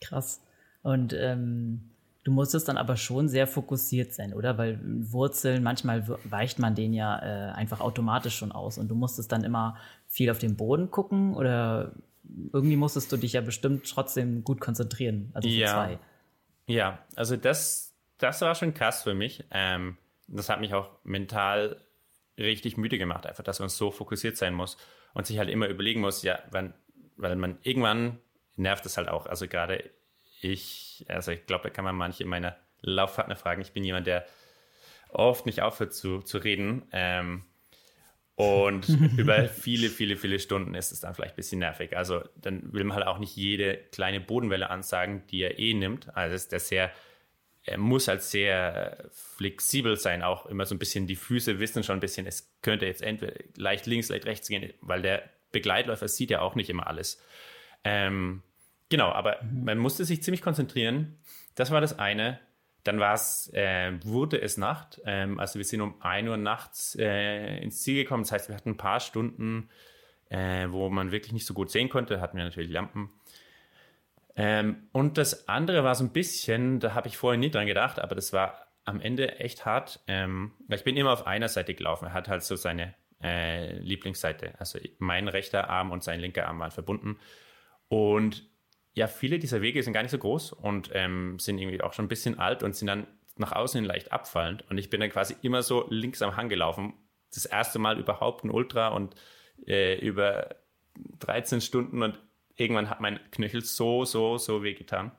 Krass. 0.00 0.44
Und 0.82 1.12
ähm, 1.12 1.89
du 2.24 2.32
musstest 2.32 2.68
dann 2.68 2.76
aber 2.76 2.96
schon 2.96 3.28
sehr 3.28 3.46
fokussiert 3.46 4.12
sein, 4.12 4.34
oder? 4.34 4.58
Weil 4.58 4.78
Wurzeln, 4.82 5.62
manchmal 5.62 6.06
weicht 6.24 6.58
man 6.58 6.74
den 6.74 6.92
ja 6.92 7.18
äh, 7.18 7.52
einfach 7.52 7.80
automatisch 7.80 8.36
schon 8.36 8.52
aus 8.52 8.78
und 8.78 8.88
du 8.88 8.94
musstest 8.94 9.32
dann 9.32 9.44
immer 9.44 9.76
viel 10.06 10.30
auf 10.30 10.38
den 10.38 10.56
Boden 10.56 10.90
gucken 10.90 11.34
oder 11.34 11.92
irgendwie 12.52 12.76
musstest 12.76 13.10
du 13.10 13.16
dich 13.16 13.32
ja 13.32 13.40
bestimmt 13.40 13.88
trotzdem 13.88 14.44
gut 14.44 14.60
konzentrieren. 14.60 15.30
Also 15.34 15.48
für 15.48 15.54
ja. 15.54 15.72
zwei. 15.72 15.98
Ja, 16.66 16.98
also 17.16 17.36
das, 17.36 17.94
das 18.18 18.40
war 18.42 18.54
schon 18.54 18.74
krass 18.74 19.02
für 19.02 19.14
mich. 19.14 19.44
Ähm, 19.50 19.96
das 20.28 20.48
hat 20.48 20.60
mich 20.60 20.74
auch 20.74 20.90
mental 21.02 21.80
richtig 22.38 22.76
müde 22.76 22.98
gemacht, 22.98 23.26
einfach, 23.26 23.44
dass 23.44 23.60
man 23.60 23.68
so 23.68 23.90
fokussiert 23.90 24.36
sein 24.36 24.54
muss 24.54 24.76
und 25.14 25.26
sich 25.26 25.38
halt 25.38 25.48
immer 25.48 25.68
überlegen 25.68 26.00
muss, 26.00 26.22
ja, 26.22 26.38
wann, 26.50 26.74
weil 27.16 27.36
man 27.36 27.58
irgendwann 27.62 28.18
nervt 28.56 28.86
es 28.86 28.96
halt 28.96 29.08
auch. 29.08 29.26
Also 29.26 29.48
gerade 29.48 29.90
ich, 30.40 31.04
also 31.08 31.32
ich 31.32 31.46
glaube, 31.46 31.64
da 31.64 31.70
kann 31.70 31.84
man 31.84 31.96
manche 31.96 32.24
meiner 32.24 32.56
Laufpartner 32.80 33.36
fragen. 33.36 33.62
Ich 33.62 33.72
bin 33.72 33.84
jemand, 33.84 34.06
der 34.06 34.26
oft 35.08 35.46
nicht 35.46 35.62
aufhört 35.62 35.94
zu, 35.94 36.20
zu 36.20 36.38
reden. 36.38 36.82
Ähm, 36.92 37.44
und 38.36 38.88
über 39.18 39.48
viele, 39.48 39.90
viele, 39.90 40.16
viele 40.16 40.38
Stunden 40.38 40.74
ist 40.74 40.92
es 40.92 41.00
dann 41.00 41.14
vielleicht 41.14 41.34
ein 41.34 41.36
bisschen 41.36 41.58
nervig. 41.58 41.96
Also 41.96 42.22
dann 42.36 42.72
will 42.72 42.84
man 42.84 42.96
halt 42.96 43.06
auch 43.06 43.18
nicht 43.18 43.36
jede 43.36 43.76
kleine 43.76 44.20
Bodenwelle 44.20 44.70
ansagen, 44.70 45.26
die 45.26 45.42
er 45.42 45.58
eh 45.58 45.74
nimmt. 45.74 46.14
Also 46.16 46.34
ist 46.34 46.52
der 46.52 46.60
sehr, 46.60 46.90
er 47.64 47.78
muss 47.78 48.08
halt 48.08 48.22
sehr 48.22 49.10
flexibel 49.12 49.96
sein, 49.96 50.22
auch 50.22 50.46
immer 50.46 50.64
so 50.64 50.74
ein 50.74 50.78
bisschen 50.78 51.06
die 51.06 51.16
Füße 51.16 51.58
wissen 51.58 51.82
schon 51.82 51.98
ein 51.98 52.00
bisschen, 52.00 52.26
es 52.26 52.54
könnte 52.62 52.86
jetzt 52.86 53.02
entweder 53.02 53.34
leicht 53.56 53.86
links, 53.86 54.08
leicht 54.08 54.24
rechts 54.24 54.48
gehen, 54.48 54.72
weil 54.80 55.02
der 55.02 55.28
Begleitläufer 55.52 56.08
sieht 56.08 56.30
ja 56.30 56.40
auch 56.40 56.54
nicht 56.54 56.70
immer 56.70 56.86
alles. 56.86 57.22
Ähm, 57.84 58.42
genau, 58.90 59.10
aber 59.10 59.42
mhm. 59.42 59.64
man 59.64 59.78
musste 59.78 60.04
sich 60.04 60.22
ziemlich 60.22 60.42
konzentrieren. 60.42 61.18
Das 61.54 61.70
war 61.70 61.80
das 61.80 61.98
eine. 61.98 62.38
Dann 62.84 62.98
war's, 62.98 63.50
äh, 63.52 63.92
wurde 64.04 64.40
es 64.40 64.56
Nacht. 64.56 65.00
Ähm, 65.04 65.38
also 65.38 65.58
wir 65.58 65.64
sind 65.64 65.80
um 65.80 66.00
1 66.00 66.28
Uhr 66.28 66.36
nachts 66.36 66.96
äh, 66.98 67.58
ins 67.58 67.82
Ziel 67.82 68.02
gekommen. 68.02 68.22
Das 68.22 68.32
heißt, 68.32 68.48
wir 68.48 68.56
hatten 68.56 68.70
ein 68.70 68.76
paar 68.76 69.00
Stunden, 69.00 69.68
äh, 70.28 70.66
wo 70.70 70.88
man 70.88 71.12
wirklich 71.12 71.32
nicht 71.32 71.46
so 71.46 71.54
gut 71.54 71.70
sehen 71.70 71.88
konnte. 71.88 72.20
Hatten 72.20 72.36
wir 72.36 72.44
natürlich 72.44 72.70
Lampen. 72.70 73.10
Ähm, 74.36 74.88
und 74.92 75.18
das 75.18 75.48
andere 75.48 75.84
war 75.84 75.94
so 75.94 76.04
ein 76.04 76.12
bisschen, 76.12 76.80
da 76.80 76.94
habe 76.94 77.08
ich 77.08 77.16
vorher 77.18 77.38
nie 77.38 77.50
dran 77.50 77.66
gedacht, 77.66 77.98
aber 77.98 78.14
das 78.14 78.32
war 78.32 78.66
am 78.84 79.00
Ende 79.00 79.38
echt 79.38 79.66
hart. 79.66 80.00
Ähm, 80.06 80.52
ich 80.68 80.84
bin 80.84 80.96
immer 80.96 81.12
auf 81.12 81.26
einer 81.26 81.48
Seite 81.48 81.74
gelaufen. 81.74 82.06
Er 82.06 82.12
hat 82.14 82.28
halt 82.28 82.42
so 82.42 82.56
seine 82.56 82.94
äh, 83.22 83.78
Lieblingsseite. 83.78 84.54
Also 84.58 84.78
mein 84.98 85.28
rechter 85.28 85.68
Arm 85.68 85.90
und 85.90 86.02
sein 86.02 86.20
linker 86.20 86.46
Arm 86.46 86.58
waren 86.58 86.70
verbunden. 86.70 87.18
Und 87.88 88.48
ja, 88.94 89.06
viele 89.06 89.38
dieser 89.38 89.62
Wege 89.62 89.82
sind 89.82 89.92
gar 89.92 90.02
nicht 90.02 90.10
so 90.10 90.18
groß 90.18 90.52
und 90.52 90.90
ähm, 90.94 91.38
sind 91.38 91.58
irgendwie 91.58 91.80
auch 91.80 91.92
schon 91.92 92.06
ein 92.06 92.08
bisschen 92.08 92.38
alt 92.38 92.62
und 92.62 92.74
sind 92.74 92.88
dann 92.88 93.06
nach 93.36 93.52
außen 93.52 93.80
hin 93.80 93.86
leicht 93.86 94.12
abfallend. 94.12 94.64
Und 94.70 94.78
ich 94.78 94.90
bin 94.90 95.00
dann 95.00 95.10
quasi 95.10 95.36
immer 95.42 95.62
so 95.62 95.86
links 95.88 96.22
am 96.22 96.36
Hang 96.36 96.48
gelaufen. 96.48 96.94
Das 97.32 97.46
erste 97.46 97.78
Mal 97.78 97.98
überhaupt 97.98 98.44
ein 98.44 98.50
Ultra 98.50 98.88
und 98.88 99.14
äh, 99.66 99.98
über 99.98 100.56
13 101.20 101.60
Stunden 101.60 102.02
und 102.02 102.18
irgendwann 102.56 102.90
hat 102.90 103.00
mein 103.00 103.20
Knöchel 103.30 103.62
so, 103.62 104.04
so, 104.04 104.36
so 104.38 104.62
wehgetan. 104.62 105.12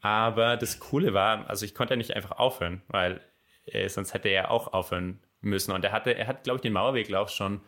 Aber 0.00 0.56
das 0.56 0.80
Coole 0.80 1.14
war, 1.14 1.48
also 1.48 1.64
ich 1.64 1.74
konnte 1.74 1.94
ja 1.94 1.96
nicht 1.96 2.14
einfach 2.14 2.32
aufhören, 2.32 2.82
weil 2.88 3.20
äh, 3.66 3.88
sonst 3.88 4.14
hätte 4.14 4.28
er 4.28 4.50
auch 4.50 4.72
aufhören 4.72 5.20
müssen. 5.40 5.72
Und 5.72 5.84
er 5.84 5.92
hatte, 5.92 6.14
er 6.14 6.26
hat, 6.26 6.44
glaube 6.44 6.56
ich, 6.56 6.62
den 6.62 6.72
Mauerweglauf 6.72 7.30
schon 7.30 7.60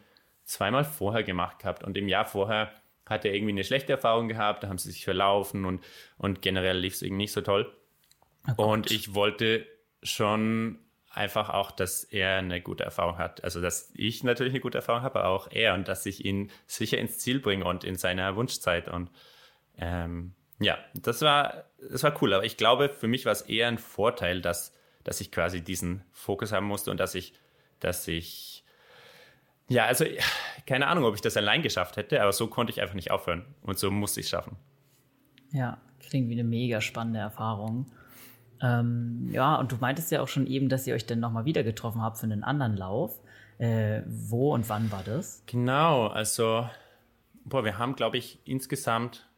zweimal 0.44 0.84
vorher 0.84 1.24
gemacht 1.24 1.58
gehabt 1.58 1.82
und 1.82 1.96
im 1.96 2.08
Jahr 2.08 2.24
vorher 2.24 2.72
hat 3.06 3.24
er 3.24 3.34
irgendwie 3.34 3.52
eine 3.52 3.64
schlechte 3.64 3.92
Erfahrung 3.92 4.28
gehabt, 4.28 4.62
da 4.62 4.68
haben 4.68 4.78
sie 4.78 4.90
sich 4.90 5.04
verlaufen 5.04 5.64
und, 5.64 5.82
und 6.18 6.42
generell 6.42 6.78
lief 6.78 6.94
es 6.94 7.02
irgendwie 7.02 7.24
nicht 7.24 7.32
so 7.32 7.40
toll. 7.40 7.72
Oh 8.56 8.64
und 8.64 8.90
ich 8.90 9.14
wollte 9.14 9.66
schon 10.02 10.78
einfach 11.16 11.48
auch, 11.50 11.70
dass 11.70 12.04
er 12.04 12.36
eine 12.36 12.60
gute 12.60 12.84
Erfahrung 12.84 13.16
hat. 13.18 13.42
Also, 13.42 13.60
dass 13.60 13.90
ich 13.94 14.22
natürlich 14.22 14.52
eine 14.52 14.60
gute 14.60 14.78
Erfahrung 14.78 15.02
habe, 15.02 15.20
aber 15.20 15.28
auch 15.28 15.50
er 15.50 15.74
und 15.74 15.88
dass 15.88 16.04
ich 16.04 16.24
ihn 16.24 16.50
sicher 16.66 16.98
ins 16.98 17.18
Ziel 17.18 17.40
bringe 17.40 17.64
und 17.64 17.84
in 17.84 17.96
seiner 17.96 18.36
Wunschzeit. 18.36 18.88
Und 18.88 19.10
ähm, 19.78 20.34
ja, 20.60 20.78
das 20.94 21.22
war, 21.22 21.64
das 21.90 22.02
war 22.02 22.20
cool. 22.22 22.34
Aber 22.34 22.44
ich 22.44 22.56
glaube, 22.56 22.90
für 22.90 23.08
mich 23.08 23.24
war 23.24 23.32
es 23.32 23.42
eher 23.42 23.68
ein 23.68 23.78
Vorteil, 23.78 24.42
dass, 24.42 24.74
dass 25.04 25.20
ich 25.20 25.32
quasi 25.32 25.62
diesen 25.62 26.04
Fokus 26.12 26.52
haben 26.52 26.66
musste 26.66 26.90
und 26.90 27.00
dass 27.00 27.14
ich, 27.14 27.32
dass 27.80 28.06
ich 28.08 28.55
ja, 29.68 29.86
also 29.86 30.04
keine 30.66 30.86
Ahnung, 30.88 31.04
ob 31.04 31.14
ich 31.14 31.20
das 31.20 31.36
allein 31.36 31.62
geschafft 31.62 31.96
hätte, 31.96 32.22
aber 32.22 32.32
so 32.32 32.48
konnte 32.48 32.72
ich 32.72 32.80
einfach 32.80 32.94
nicht 32.94 33.10
aufhören 33.10 33.44
und 33.62 33.78
so 33.78 33.90
musste 33.90 34.20
ich 34.20 34.26
es 34.26 34.30
schaffen. 34.30 34.56
Ja, 35.52 35.78
klingt 36.00 36.28
wie 36.28 36.34
eine 36.34 36.44
mega 36.44 36.80
spannende 36.80 37.20
Erfahrung. 37.20 37.86
Ähm, 38.62 39.28
ja, 39.30 39.56
und 39.56 39.72
du 39.72 39.76
meintest 39.76 40.10
ja 40.10 40.22
auch 40.22 40.28
schon 40.28 40.46
eben, 40.46 40.68
dass 40.68 40.86
ihr 40.86 40.94
euch 40.94 41.06
dann 41.06 41.20
nochmal 41.20 41.44
wieder 41.44 41.62
getroffen 41.62 42.02
habt 42.02 42.18
für 42.18 42.24
einen 42.24 42.42
anderen 42.42 42.76
Lauf. 42.76 43.20
Äh, 43.58 44.02
wo 44.06 44.52
und 44.52 44.68
wann 44.68 44.90
war 44.92 45.02
das? 45.02 45.42
Genau, 45.46 46.08
also, 46.08 46.68
boah, 47.44 47.64
wir 47.64 47.78
haben, 47.78 47.96
glaube 47.96 48.18
ich, 48.18 48.38
insgesamt 48.44 49.28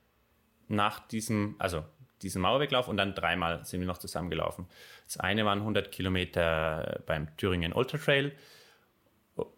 nach 0.66 1.06
diesem, 1.06 1.54
also 1.58 1.84
diesen 2.22 2.42
Mauerweglauf 2.42 2.88
und 2.88 2.96
dann 2.96 3.14
dreimal 3.14 3.64
sind 3.64 3.80
wir 3.80 3.86
noch 3.86 3.98
zusammengelaufen. 3.98 4.66
Das 5.04 5.18
eine 5.18 5.44
waren 5.44 5.60
100 5.60 5.92
Kilometer 5.92 7.00
beim 7.06 7.36
Thüringen 7.36 7.72
Ultra 7.72 7.98
Trail 7.98 8.32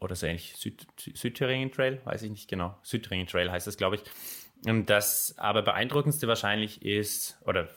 oder 0.00 0.14
so 0.14 0.26
ähnlich, 0.26 0.54
Süd, 0.56 0.86
Südthüringen 0.96 1.70
Trail, 1.70 2.00
weiß 2.04 2.22
ich 2.22 2.30
nicht 2.30 2.48
genau. 2.48 2.76
Südthüringen 2.82 3.26
Trail 3.26 3.50
heißt 3.50 3.66
das, 3.66 3.76
glaube 3.76 3.96
ich. 3.96 4.02
Und 4.66 4.90
das 4.90 5.34
aber 5.38 5.62
beeindruckendste 5.62 6.28
wahrscheinlich 6.28 6.82
ist, 6.82 7.38
oder 7.44 7.68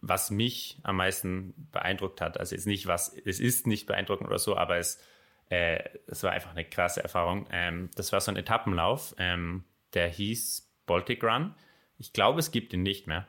was 0.00 0.30
mich 0.30 0.78
am 0.82 0.96
meisten 0.96 1.68
beeindruckt 1.72 2.20
hat, 2.20 2.38
also 2.38 2.54
jetzt 2.54 2.66
nicht 2.66 2.86
was, 2.86 3.14
es 3.24 3.40
ist 3.40 3.66
nicht 3.66 3.86
beeindruckend 3.86 4.28
oder 4.28 4.38
so, 4.38 4.56
aber 4.56 4.76
es, 4.78 5.02
äh, 5.50 5.82
es 6.06 6.22
war 6.22 6.32
einfach 6.32 6.50
eine 6.50 6.64
krasse 6.64 7.02
Erfahrung. 7.02 7.46
Ähm, 7.50 7.90
das 7.94 8.12
war 8.12 8.20
so 8.20 8.30
ein 8.30 8.36
Etappenlauf, 8.36 9.14
ähm, 9.18 9.64
der 9.94 10.08
hieß 10.08 10.70
Baltic 10.86 11.22
Run. 11.22 11.54
Ich 11.98 12.12
glaube, 12.12 12.40
es 12.40 12.50
gibt 12.50 12.72
ihn 12.72 12.82
nicht 12.82 13.06
mehr. 13.06 13.26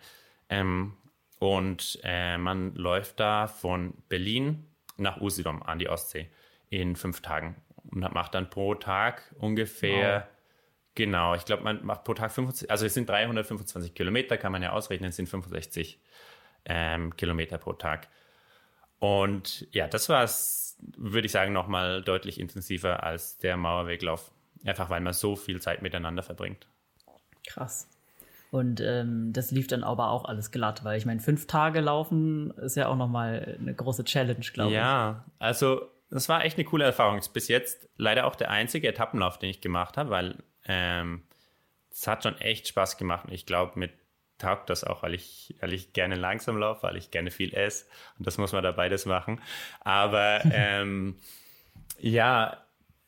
Ähm, 0.49 0.97
und 1.39 1.99
äh, 2.03 2.37
man 2.37 2.75
läuft 2.75 3.19
da 3.19 3.47
von 3.47 3.95
Berlin 4.07 4.67
nach 4.97 5.19
Usedom 5.19 5.63
an 5.63 5.79
die 5.79 5.89
Ostsee 5.89 6.29
in 6.69 6.95
fünf 6.95 7.21
Tagen 7.21 7.55
und 7.89 7.99
macht 8.13 8.35
dann 8.35 8.49
pro 8.49 8.75
Tag 8.75 9.23
ungefähr, 9.39 10.27
wow. 10.27 10.27
genau, 10.95 11.35
ich 11.35 11.45
glaube, 11.45 11.63
man 11.63 11.85
macht 11.85 12.03
pro 12.03 12.13
Tag 12.13 12.31
25, 12.31 12.69
also 12.69 12.85
es 12.85 12.93
sind 12.93 13.09
325 13.09 13.93
Kilometer, 13.93 14.37
kann 14.37 14.51
man 14.51 14.61
ja 14.61 14.71
ausrechnen, 14.71 15.09
es 15.09 15.15
sind 15.15 15.27
65 15.27 15.99
ähm, 16.65 17.15
Kilometer 17.15 17.57
pro 17.57 17.73
Tag. 17.73 18.07
Und 18.99 19.67
ja, 19.71 19.87
das 19.87 20.09
war 20.09 20.23
es, 20.23 20.77
würde 20.95 21.25
ich 21.25 21.31
sagen, 21.31 21.53
nochmal 21.53 22.03
deutlich 22.03 22.39
intensiver 22.39 23.03
als 23.03 23.37
der 23.39 23.57
Mauerweglauf. 23.57 24.31
Einfach 24.63 24.91
weil 24.91 25.01
man 25.01 25.13
so 25.13 25.35
viel 25.35 25.59
Zeit 25.59 25.81
miteinander 25.81 26.21
verbringt. 26.21 26.67
Krass. 27.47 27.89
Und 28.51 28.81
ähm, 28.81 29.31
das 29.33 29.49
lief 29.51 29.67
dann 29.67 29.83
aber 29.83 30.11
auch 30.11 30.25
alles 30.25 30.51
glatt, 30.51 30.83
weil 30.83 30.97
ich 30.97 31.05
meine, 31.05 31.21
fünf 31.21 31.47
Tage 31.47 31.79
laufen 31.79 32.51
ist 32.57 32.75
ja 32.75 32.89
auch 32.89 32.97
nochmal 32.97 33.57
eine 33.59 33.73
große 33.73 34.03
Challenge, 34.03 34.45
glaube 34.53 34.71
ich. 34.71 34.75
Ja, 34.75 35.25
also 35.39 35.89
das 36.11 36.29
war 36.29 36.43
echt 36.43 36.57
eine 36.57 36.65
coole 36.65 36.85
Erfahrung. 36.85 37.21
Bis 37.33 37.47
jetzt 37.47 37.89
leider 37.97 38.25
auch 38.25 38.35
der 38.35 38.51
einzige 38.51 38.87
Etappenlauf, 38.87 39.39
den 39.39 39.49
ich 39.49 39.61
gemacht 39.61 39.97
habe, 39.97 40.09
weil 40.09 40.43
ähm, 40.65 41.23
es 41.89 42.05
hat 42.07 42.23
schon 42.23 42.37
echt 42.37 42.67
Spaß 42.67 42.97
gemacht. 42.97 43.25
Und 43.25 43.33
ich 43.33 43.45
glaube, 43.45 43.79
mit 43.79 43.91
taugt 44.37 44.69
das 44.69 44.83
auch, 44.83 45.03
weil 45.03 45.13
ich, 45.13 45.55
weil 45.61 45.73
ich 45.73 45.93
gerne 45.93 46.15
langsam 46.15 46.57
laufe, 46.57 46.83
weil 46.83 46.97
ich 46.97 47.11
gerne 47.11 47.31
viel 47.31 47.53
esse. 47.53 47.85
Und 48.17 48.27
das 48.27 48.37
muss 48.37 48.51
man 48.51 48.63
da 48.63 48.71
beides 48.71 49.05
machen. 49.05 49.39
Aber 49.81 50.41
ähm, 50.51 51.15
ja, 51.99 52.57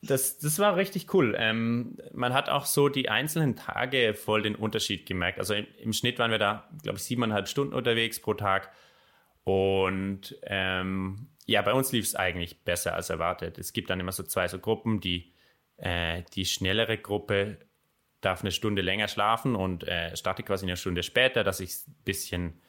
das, 0.02 0.38
das 0.38 0.60
war 0.60 0.76
richtig 0.76 1.14
cool. 1.14 1.36
Ähm, 1.38 1.98
man 2.14 2.34
hat 2.34 2.50
auch 2.50 2.66
so 2.66 2.90
die 2.90 3.10
einzelnen 3.10 3.56
Tage 3.56 4.14
voll 4.14 4.44
den 4.44 4.56
Unterschied 4.56 5.06
gemerkt. 5.06 5.40
Also 5.40 5.54
im, 5.54 5.66
im 5.80 5.94
Schnitt 5.94 6.20
waren 6.20 6.32
wir 6.32 6.40
da, 6.40 6.70
glaube 6.84 6.98
ich, 6.98 7.04
siebeneinhalb 7.04 7.48
Stunden 7.48 7.74
unterwegs 7.74 8.22
pro 8.22 8.34
Tag. 8.34 8.72
Und 9.44 10.38
ähm, 10.44 11.28
ja, 11.46 11.62
bei 11.62 11.74
uns 11.74 11.92
lief 11.92 12.06
es 12.06 12.16
eigentlich 12.16 12.62
besser 12.64 12.96
als 12.96 13.10
erwartet. 13.10 13.58
Es 13.58 13.74
gibt 13.74 13.90
dann 13.90 14.00
immer 14.00 14.12
so 14.12 14.24
zwei 14.24 14.48
so 14.48 14.60
Gruppen, 14.60 15.00
die, 15.00 15.34
äh, 15.78 16.24
die 16.34 16.46
schnellere 16.46 16.98
Gruppe 16.98 17.58
darf 18.22 18.42
eine 18.42 18.52
Stunde 18.52 18.82
länger 18.82 19.08
schlafen 19.08 19.56
und 19.56 19.86
äh, 19.88 20.16
startet 20.16 20.46
quasi 20.46 20.66
eine 20.66 20.78
Stunde 20.78 21.04
später, 21.04 21.44
dass 21.44 21.58
sich 21.58 21.88
ein 21.88 21.96
bisschen 22.06 22.62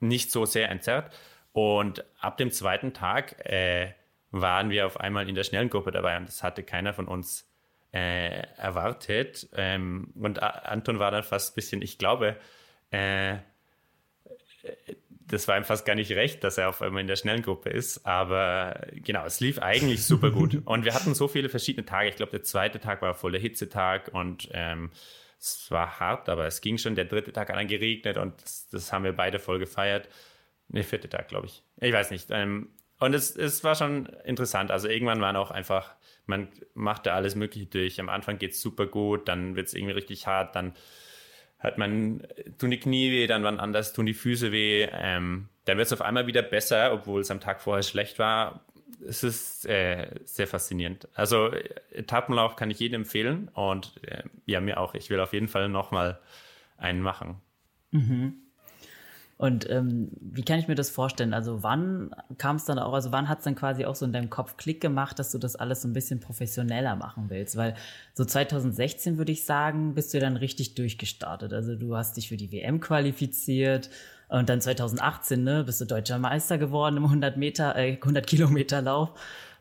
nicht 0.00 0.32
so 0.32 0.44
sehr 0.44 0.70
entzerrt. 0.70 1.16
Und 1.52 2.04
ab 2.20 2.36
dem 2.36 2.50
zweiten 2.50 2.92
Tag 2.92 3.46
äh, 3.46 3.94
waren 4.30 4.70
wir 4.70 4.86
auf 4.86 5.00
einmal 5.00 5.28
in 5.28 5.34
der 5.34 5.44
schnellen 5.44 5.70
Gruppe 5.70 5.92
dabei 5.92 6.16
und 6.16 6.28
das 6.28 6.42
hatte 6.42 6.62
keiner 6.62 6.92
von 6.92 7.06
uns 7.06 7.48
äh, 7.92 8.42
erwartet. 8.56 9.48
Ähm, 9.54 10.12
und 10.16 10.42
Anton 10.42 10.98
war 10.98 11.10
dann 11.10 11.22
fast 11.22 11.52
ein 11.52 11.54
bisschen, 11.54 11.82
ich 11.82 11.98
glaube, 11.98 12.36
äh, 12.90 13.36
das 15.28 15.48
war 15.48 15.56
ihm 15.56 15.64
fast 15.64 15.84
gar 15.84 15.94
nicht 15.94 16.12
recht, 16.12 16.44
dass 16.44 16.58
er 16.58 16.68
auf 16.68 16.82
einmal 16.82 17.00
in 17.00 17.08
der 17.08 17.16
schnellen 17.16 17.42
Gruppe 17.42 17.70
ist. 17.70 18.06
Aber 18.06 18.80
genau, 18.92 19.24
es 19.24 19.40
lief 19.40 19.58
eigentlich 19.58 20.04
super 20.04 20.30
gut. 20.30 20.62
und 20.64 20.84
wir 20.84 20.94
hatten 20.94 21.14
so 21.14 21.28
viele 21.28 21.48
verschiedene 21.48 21.84
Tage. 21.84 22.08
Ich 22.08 22.16
glaube, 22.16 22.32
der 22.32 22.42
zweite 22.42 22.78
Tag 22.78 23.02
war 23.02 23.14
voll 23.14 23.32
der 23.32 23.40
Hitzetag 23.40 24.10
und 24.12 24.48
ähm, 24.52 24.90
es 25.38 25.70
war 25.70 25.98
hart, 25.98 26.28
aber 26.28 26.46
es 26.46 26.60
ging 26.60 26.78
schon. 26.78 26.94
Der 26.94 27.04
dritte 27.04 27.32
Tag 27.32 27.48
hat 27.48 27.56
dann 27.56 27.66
geregnet 27.66 28.18
und 28.18 28.40
das, 28.42 28.68
das 28.68 28.92
haben 28.92 29.04
wir 29.04 29.12
beide 29.12 29.38
voll 29.38 29.58
gefeiert. 29.58 30.08
Der 30.68 30.84
vierte 30.84 31.08
Tag, 31.08 31.28
glaube 31.28 31.46
ich. 31.46 31.62
Ich 31.80 31.92
weiß 31.92 32.10
nicht. 32.10 32.28
Ähm, 32.30 32.70
und 32.98 33.14
es, 33.14 33.36
es 33.36 33.62
war 33.62 33.74
schon 33.74 34.06
interessant. 34.24 34.70
Also 34.70 34.88
irgendwann 34.88 35.20
waren 35.20 35.36
auch 35.36 35.50
einfach, 35.50 35.94
man 36.24 36.48
machte 36.74 37.12
alles 37.12 37.34
Mögliche 37.34 37.66
durch. 37.66 38.00
Am 38.00 38.08
Anfang 38.08 38.38
geht 38.38 38.52
es 38.52 38.62
super 38.62 38.86
gut, 38.86 39.28
dann 39.28 39.54
wird 39.54 39.68
es 39.68 39.74
irgendwie 39.74 39.92
richtig 39.92 40.26
hart, 40.26 40.56
dann 40.56 40.74
hat 41.66 41.78
man, 41.78 42.22
tun 42.58 42.70
die 42.70 42.78
Knie 42.78 43.10
weh, 43.10 43.26
dann 43.26 43.42
wann 43.42 43.58
anders 43.58 43.92
tun 43.92 44.06
die 44.06 44.14
Füße 44.14 44.52
weh. 44.52 44.88
Ähm, 44.92 45.48
dann 45.64 45.78
wird 45.78 45.88
es 45.88 45.92
auf 45.92 46.00
einmal 46.00 46.28
wieder 46.28 46.42
besser, 46.42 46.92
obwohl 46.92 47.20
es 47.20 47.30
am 47.32 47.40
Tag 47.40 47.60
vorher 47.60 47.82
schlecht 47.82 48.20
war. 48.20 48.64
Es 49.04 49.24
ist 49.24 49.66
äh, 49.66 50.08
sehr 50.24 50.46
faszinierend. 50.46 51.08
Also 51.14 51.50
Etappenlauf 51.90 52.54
kann 52.54 52.70
ich 52.70 52.78
jedem 52.78 53.02
empfehlen 53.02 53.48
und 53.48 53.94
äh, 54.06 54.22
ja, 54.46 54.60
mir 54.60 54.78
auch. 54.78 54.94
Ich 54.94 55.10
will 55.10 55.18
auf 55.18 55.32
jeden 55.32 55.48
Fall 55.48 55.68
nochmal 55.68 56.20
einen 56.78 57.02
machen. 57.02 57.42
Mhm. 57.90 58.45
Und 59.38 59.68
ähm, 59.68 60.08
wie 60.20 60.42
kann 60.42 60.58
ich 60.58 60.66
mir 60.66 60.76
das 60.76 60.88
vorstellen? 60.88 61.34
Also 61.34 61.62
wann 61.62 62.14
kam 62.38 62.56
es 62.56 62.64
dann 62.64 62.78
auch, 62.78 62.94
also 62.94 63.12
wann 63.12 63.28
hat 63.28 63.38
es 63.38 63.44
dann 63.44 63.54
quasi 63.54 63.84
auch 63.84 63.94
so 63.94 64.06
in 64.06 64.12
deinem 64.12 64.30
Kopf 64.30 64.56
Klick 64.56 64.80
gemacht, 64.80 65.18
dass 65.18 65.30
du 65.30 65.38
das 65.38 65.56
alles 65.56 65.82
so 65.82 65.88
ein 65.88 65.92
bisschen 65.92 66.20
professioneller 66.20 66.96
machen 66.96 67.26
willst? 67.28 67.56
Weil 67.56 67.74
so 68.14 68.24
2016 68.24 69.18
würde 69.18 69.32
ich 69.32 69.44
sagen, 69.44 69.94
bist 69.94 70.14
du 70.14 70.20
dann 70.20 70.38
richtig 70.38 70.74
durchgestartet. 70.74 71.52
Also 71.52 71.76
du 71.76 71.96
hast 71.96 72.16
dich 72.16 72.28
für 72.28 72.38
die 72.38 72.50
WM 72.50 72.80
qualifiziert 72.80 73.90
und 74.28 74.48
dann 74.48 74.62
2018 74.62 75.44
ne, 75.44 75.64
bist 75.64 75.82
du 75.82 75.84
deutscher 75.84 76.18
Meister 76.18 76.56
geworden 76.56 76.96
im 76.96 77.04
100 77.04 77.36
Meter, 77.36 77.76
äh, 77.76 77.96
100 77.96 78.26
Kilometer 78.26 78.80
Lauf. 78.80 79.10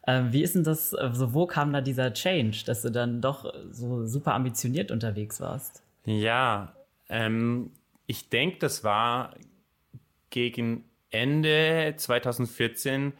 Ähm, 0.08 0.32
wie 0.32 0.44
ist 0.44 0.56
denn 0.56 0.64
das, 0.64 0.94
also 0.94 1.34
wo 1.34 1.48
kam 1.48 1.74
da 1.74 1.82
dieser 1.82 2.14
Change, 2.14 2.64
dass 2.66 2.82
du 2.82 2.92
dann 2.92 3.20
doch 3.20 3.52
so 3.72 4.06
super 4.06 4.36
ambitioniert 4.36 4.92
unterwegs 4.92 5.42
warst? 5.42 5.84
Ja, 6.06 6.74
ähm, 7.10 7.72
ich 8.08 8.30
denke, 8.30 8.60
das 8.60 8.84
war 8.84 9.34
gegen 10.30 10.90
Ende 11.10 11.94
2014, 11.98 13.14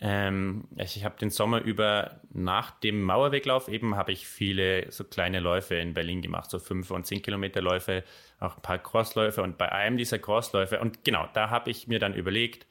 ähm, 0.00 0.68
ich 0.76 1.04
habe 1.04 1.18
den 1.18 1.30
Sommer 1.30 1.60
über 1.60 2.20
nach 2.30 2.70
dem 2.80 3.02
Mauerweglauf 3.02 3.68
eben 3.68 3.96
habe 3.96 4.12
ich 4.12 4.28
viele 4.28 4.90
so 4.92 5.02
kleine 5.02 5.40
Läufe 5.40 5.74
in 5.74 5.94
Berlin 5.94 6.22
gemacht, 6.22 6.50
so 6.50 6.58
fünf 6.60 6.90
und 6.92 7.04
zehn 7.04 7.20
Kilometer 7.20 7.60
Läufe, 7.60 8.04
auch 8.38 8.56
ein 8.56 8.62
paar 8.62 8.78
Crossläufe 8.78 9.42
und 9.42 9.58
bei 9.58 9.72
einem 9.72 9.96
dieser 9.96 10.20
Crossläufe 10.20 10.78
und 10.80 11.04
genau 11.04 11.28
da 11.34 11.50
habe 11.50 11.70
ich 11.70 11.88
mir 11.88 11.98
dann 11.98 12.14
überlegt, 12.14 12.66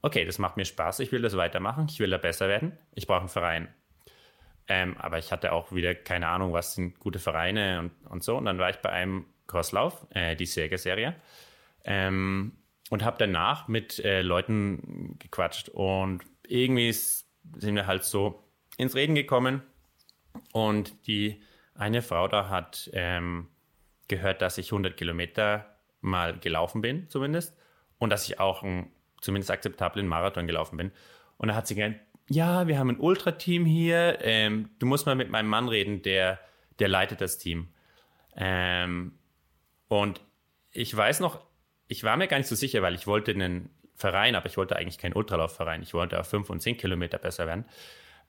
okay, 0.00 0.24
das 0.24 0.38
macht 0.38 0.56
mir 0.56 0.64
Spaß, 0.64 1.00
ich 1.00 1.12
will 1.12 1.20
das 1.20 1.36
weitermachen, 1.36 1.86
ich 1.90 2.00
will 2.00 2.10
da 2.10 2.18
besser 2.18 2.48
werden, 2.48 2.78
ich 2.94 3.06
brauche 3.06 3.20
einen 3.20 3.28
Verein. 3.28 3.68
Ähm, 4.66 4.96
aber 4.98 5.18
ich 5.18 5.30
hatte 5.30 5.52
auch 5.52 5.72
wieder 5.72 5.94
keine 5.94 6.28
Ahnung, 6.28 6.52
was 6.52 6.74
sind 6.74 6.98
gute 6.98 7.18
Vereine 7.18 7.80
und, 7.80 7.92
und 8.10 8.24
so. 8.24 8.36
Und 8.36 8.46
dann 8.46 8.58
war 8.58 8.70
ich 8.70 8.76
bei 8.76 8.88
einem 8.90 9.26
Crosslauf, 9.46 10.06
äh, 10.10 10.36
die 10.36 10.46
Sägerserie. 10.46 11.14
Ähm, 11.84 12.52
und 12.90 13.04
habe 13.04 13.16
danach 13.18 13.68
mit 13.68 13.98
äh, 14.04 14.22
Leuten 14.22 15.16
gequatscht. 15.18 15.68
Und 15.68 16.22
irgendwie 16.46 16.92
sind 16.92 17.74
wir 17.74 17.86
halt 17.86 18.04
so 18.04 18.42
ins 18.76 18.94
Reden 18.94 19.14
gekommen. 19.14 19.62
Und 20.52 21.06
die 21.06 21.42
eine 21.74 22.02
Frau 22.02 22.28
da 22.28 22.48
hat 22.48 22.90
ähm, 22.92 23.48
gehört, 24.08 24.42
dass 24.42 24.58
ich 24.58 24.72
100 24.72 24.96
Kilometer 24.96 25.76
mal 26.00 26.38
gelaufen 26.38 26.82
bin 26.82 27.08
zumindest. 27.08 27.56
Und 27.98 28.10
dass 28.10 28.28
ich 28.28 28.38
auch 28.40 28.62
einen 28.62 28.90
zumindest 29.20 29.50
akzeptablen 29.50 30.06
Marathon 30.06 30.46
gelaufen 30.46 30.76
bin. 30.76 30.92
Und 31.38 31.48
da 31.48 31.54
hat 31.54 31.66
sie 31.66 31.74
gesagt, 31.74 32.00
ja, 32.28 32.66
wir 32.68 32.78
haben 32.78 32.90
ein 32.90 33.00
Ultra-Team 33.00 33.64
hier, 33.64 34.18
ähm, 34.22 34.70
du 34.78 34.86
musst 34.86 35.06
mal 35.06 35.14
mit 35.14 35.30
meinem 35.30 35.48
Mann 35.48 35.68
reden, 35.68 36.02
der, 36.02 36.40
der 36.78 36.88
leitet 36.88 37.20
das 37.20 37.38
Team. 37.38 37.68
Ähm, 38.36 39.18
und 39.88 40.20
ich 40.70 40.94
weiß 40.94 41.20
noch, 41.20 41.40
ich 41.88 42.04
war 42.04 42.16
mir 42.16 42.28
gar 42.28 42.38
nicht 42.38 42.48
so 42.48 42.54
sicher, 42.54 42.82
weil 42.82 42.94
ich 42.94 43.06
wollte 43.06 43.32
einen 43.32 43.70
Verein, 43.94 44.34
aber 44.34 44.46
ich 44.46 44.56
wollte 44.56 44.76
eigentlich 44.76 44.98
keinen 44.98 45.14
Ultralaufverein. 45.14 45.82
Ich 45.82 45.94
wollte 45.94 46.18
auf 46.18 46.28
5 46.28 46.50
und 46.50 46.60
10 46.60 46.76
Kilometer 46.76 47.18
besser 47.18 47.46
werden. 47.46 47.64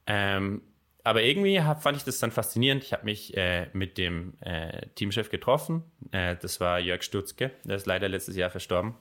Ähm, 0.07 0.61
aber 1.03 1.21
irgendwie 1.21 1.61
hab, 1.61 1.83
fand 1.83 1.97
ich 1.97 2.03
das 2.03 2.19
dann 2.19 2.31
faszinierend. 2.31 2.83
Ich 2.83 2.93
habe 2.93 3.05
mich 3.05 3.35
äh, 3.37 3.67
mit 3.73 3.97
dem 3.97 4.33
äh, 4.41 4.87
Teamchef 4.95 5.29
getroffen. 5.29 5.83
Äh, 6.11 6.35
das 6.41 6.59
war 6.59 6.79
Jörg 6.79 7.03
Stutzke. 7.03 7.51
Der 7.63 7.75
ist 7.75 7.85
leider 7.85 8.09
letztes 8.09 8.35
Jahr 8.35 8.49
verstorben. 8.49 8.95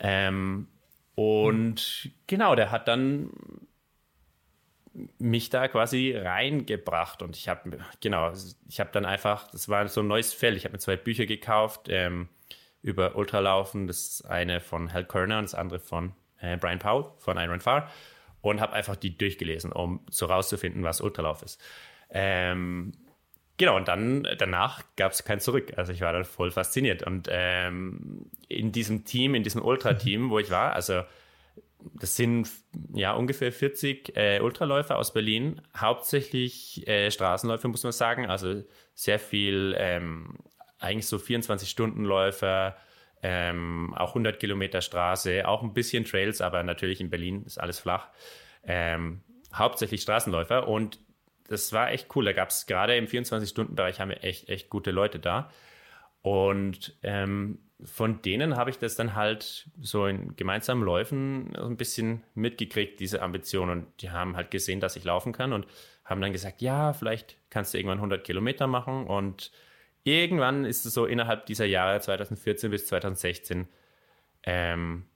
Ähm, 0.00 0.68
und 1.14 2.04
mhm. 2.04 2.10
genau, 2.28 2.54
der 2.54 2.70
hat 2.70 2.86
dann 2.86 3.30
mich 5.18 5.50
da 5.50 5.68
quasi 5.68 6.16
reingebracht 6.16 7.22
und 7.22 7.36
ich 7.36 7.48
habe 7.48 7.78
genau, 8.00 8.32
ich 8.68 8.80
habe 8.80 8.90
dann 8.92 9.04
einfach, 9.04 9.48
das 9.50 9.68
war 9.68 9.86
so 9.88 10.00
ein 10.00 10.08
neues 10.08 10.32
Feld. 10.32 10.56
Ich 10.56 10.64
habe 10.64 10.72
mir 10.72 10.78
zwei 10.78 10.96
Bücher 10.96 11.26
gekauft. 11.26 11.88
Ähm, 11.88 12.28
über 12.82 13.16
Ultralaufen. 13.16 13.86
Das 13.86 14.22
eine 14.22 14.60
von 14.60 14.92
Hal 14.92 15.04
Kerner 15.04 15.38
und 15.38 15.44
das 15.44 15.54
andere 15.54 15.78
von 15.80 16.12
äh, 16.40 16.56
Brian 16.56 16.78
Powell 16.78 17.10
von 17.18 17.36
Iron 17.36 17.60
Far 17.60 17.90
und 18.40 18.60
habe 18.60 18.72
einfach 18.72 18.96
die 18.96 19.16
durchgelesen, 19.16 19.72
um 19.72 20.00
so 20.10 20.26
rauszufinden, 20.26 20.84
was 20.84 21.00
Ultralauf 21.00 21.42
ist. 21.42 21.60
Ähm, 22.10 22.92
genau, 23.56 23.76
und 23.76 23.88
dann 23.88 24.26
danach 24.38 24.82
gab 24.96 25.12
es 25.12 25.24
kein 25.24 25.40
Zurück. 25.40 25.72
Also 25.76 25.92
ich 25.92 26.00
war 26.00 26.12
dann 26.12 26.24
voll 26.24 26.50
fasziniert. 26.50 27.02
Und 27.02 27.28
ähm, 27.30 28.30
in 28.48 28.72
diesem 28.72 29.04
Team, 29.04 29.34
in 29.34 29.42
diesem 29.42 29.62
Ultra-Team, 29.62 30.30
wo 30.30 30.38
ich 30.38 30.50
war, 30.50 30.72
also 30.72 31.02
das 31.94 32.16
sind 32.16 32.48
ja 32.92 33.12
ungefähr 33.12 33.52
40 33.52 34.16
äh, 34.16 34.40
Ultraläufer 34.40 34.96
aus 34.96 35.12
Berlin, 35.12 35.60
hauptsächlich 35.76 36.86
äh, 36.88 37.10
Straßenläufe, 37.10 37.68
muss 37.68 37.84
man 37.84 37.92
sagen. 37.92 38.26
Also 38.26 38.64
sehr 38.94 39.18
viel 39.18 39.74
ähm, 39.78 40.38
eigentlich 40.78 41.06
so 41.06 41.16
24-Stunden-Läufer, 41.16 42.76
ähm, 43.22 43.94
auch 43.96 44.10
100 44.10 44.38
Kilometer 44.38 44.80
Straße, 44.80 45.46
auch 45.46 45.62
ein 45.62 45.74
bisschen 45.74 46.04
Trails, 46.04 46.40
aber 46.40 46.62
natürlich 46.62 47.00
in 47.00 47.10
Berlin 47.10 47.42
ist 47.44 47.58
alles 47.58 47.78
flach. 47.78 48.08
Ähm, 48.64 49.22
hauptsächlich 49.52 50.02
Straßenläufer 50.02 50.68
und 50.68 51.00
das 51.48 51.72
war 51.72 51.90
echt 51.90 52.14
cool. 52.14 52.24
Da 52.26 52.32
gab 52.32 52.50
es 52.50 52.66
gerade 52.66 52.96
im 52.96 53.06
24-Stunden-Bereich 53.06 54.00
haben 54.00 54.10
wir 54.10 54.22
echt, 54.22 54.48
echt 54.48 54.68
gute 54.68 54.90
Leute 54.90 55.18
da. 55.18 55.50
Und 56.22 56.96
ähm, 57.02 57.58
von 57.84 58.20
denen 58.22 58.56
habe 58.56 58.70
ich 58.70 58.78
das 58.78 58.96
dann 58.96 59.14
halt 59.14 59.70
so 59.80 60.06
in 60.06 60.36
gemeinsamen 60.36 60.82
Läufen 60.82 61.52
so 61.56 61.64
ein 61.64 61.76
bisschen 61.76 62.22
mitgekriegt, 62.34 63.00
diese 63.00 63.22
Ambition. 63.22 63.70
Und 63.70 63.86
die 64.02 64.10
haben 64.10 64.36
halt 64.36 64.50
gesehen, 64.50 64.80
dass 64.80 64.96
ich 64.96 65.04
laufen 65.04 65.32
kann 65.32 65.52
und 65.52 65.66
haben 66.04 66.20
dann 66.20 66.32
gesagt, 66.32 66.60
ja, 66.60 66.92
vielleicht 66.92 67.36
kannst 67.50 67.72
du 67.72 67.78
irgendwann 67.78 67.98
100 67.98 68.24
Kilometer 68.24 68.66
machen 68.66 69.06
und 69.06 69.50
irgendwann 70.08 70.64
ist 70.64 70.84
es 70.84 70.94
so 70.94 71.06
innerhalb 71.06 71.46
dieser 71.46 71.66
Jahre 71.66 72.00
2014 72.00 72.70
bis 72.70 72.86
2016 72.86 73.68
ähm, 74.44 75.06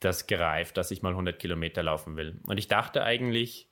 das 0.00 0.26
gereift, 0.26 0.76
dass 0.76 0.90
ich 0.90 1.02
mal 1.02 1.10
100 1.10 1.38
Kilometer 1.38 1.82
laufen 1.82 2.16
will. 2.16 2.40
Und 2.46 2.58
ich 2.58 2.68
dachte 2.68 3.02
eigentlich, 3.02 3.68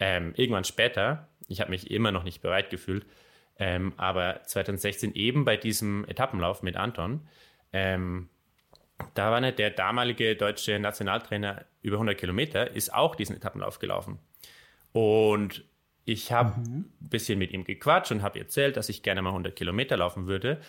ähm, 0.00 0.32
irgendwann 0.36 0.64
später, 0.64 1.28
ich 1.48 1.60
habe 1.60 1.70
mich 1.70 1.90
immer 1.90 2.12
noch 2.12 2.24
nicht 2.24 2.40
bereit 2.40 2.70
gefühlt, 2.70 3.06
ähm, 3.58 3.92
aber 3.96 4.42
2016 4.44 5.14
eben 5.14 5.44
bei 5.44 5.56
diesem 5.56 6.04
Etappenlauf 6.06 6.62
mit 6.62 6.76
Anton, 6.76 7.26
ähm, 7.72 8.28
da 9.14 9.30
war 9.30 9.40
nicht 9.40 9.58
der 9.58 9.70
damalige 9.70 10.36
deutsche 10.36 10.78
Nationaltrainer 10.78 11.64
über 11.82 11.96
100 11.96 12.18
Kilometer, 12.18 12.70
ist 12.70 12.92
auch 12.92 13.14
diesen 13.14 13.36
Etappenlauf 13.36 13.78
gelaufen. 13.78 14.18
Und 14.92 15.64
ich 16.08 16.32
habe 16.32 16.58
mhm. 16.58 16.86
ein 17.00 17.08
bisschen 17.08 17.38
mit 17.38 17.52
ihm 17.52 17.64
gequatscht 17.64 18.10
und 18.12 18.22
habe 18.22 18.38
erzählt, 18.38 18.76
dass 18.76 18.88
ich 18.88 19.02
gerne 19.02 19.20
mal 19.20 19.30
100 19.30 19.54
Kilometer 19.54 19.96
laufen 19.96 20.26
würde. 20.26 20.60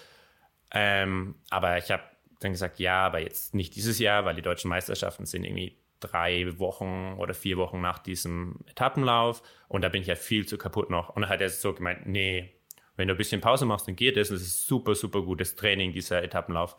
Ähm, 0.71 1.35
aber 1.49 1.77
ich 1.77 1.89
habe 1.91 2.03
dann 2.41 2.51
gesagt, 2.51 2.79
ja, 2.79 3.05
aber 3.05 3.19
jetzt 3.19 3.55
nicht 3.55 3.75
dieses 3.75 3.99
Jahr, 3.99 4.25
weil 4.25 4.35
die 4.35 4.41
deutschen 4.41 4.69
Meisterschaften 4.69 5.25
sind 5.25 5.45
irgendwie 5.45 5.77
drei 5.99 6.57
Wochen 6.59 7.15
oder 7.17 7.33
vier 7.33 7.57
Wochen 7.57 7.81
nach 7.81 7.99
diesem 7.99 8.59
Etappenlauf 8.67 9.41
und 9.67 9.81
da 9.81 9.89
bin 9.89 10.01
ich 10.01 10.07
ja 10.07 10.15
viel 10.15 10.45
zu 10.45 10.57
kaputt 10.57 10.89
noch. 10.89 11.09
Und 11.15 11.23
dann 11.23 11.29
hat 11.29 11.41
er 11.41 11.49
so 11.49 11.73
gemeint, 11.73 12.05
nee, 12.05 12.53
wenn 12.95 13.07
du 13.07 13.13
ein 13.13 13.17
bisschen 13.17 13.41
Pause 13.41 13.65
machst, 13.65 13.87
dann 13.87 13.95
geht 13.95 14.17
es. 14.17 14.27
Das 14.27 14.41
ist 14.41 14.67
super, 14.67 14.93
super 14.93 15.21
gutes 15.21 15.55
Training, 15.55 15.93
dieser 15.93 16.21
Etappenlauf. 16.21 16.75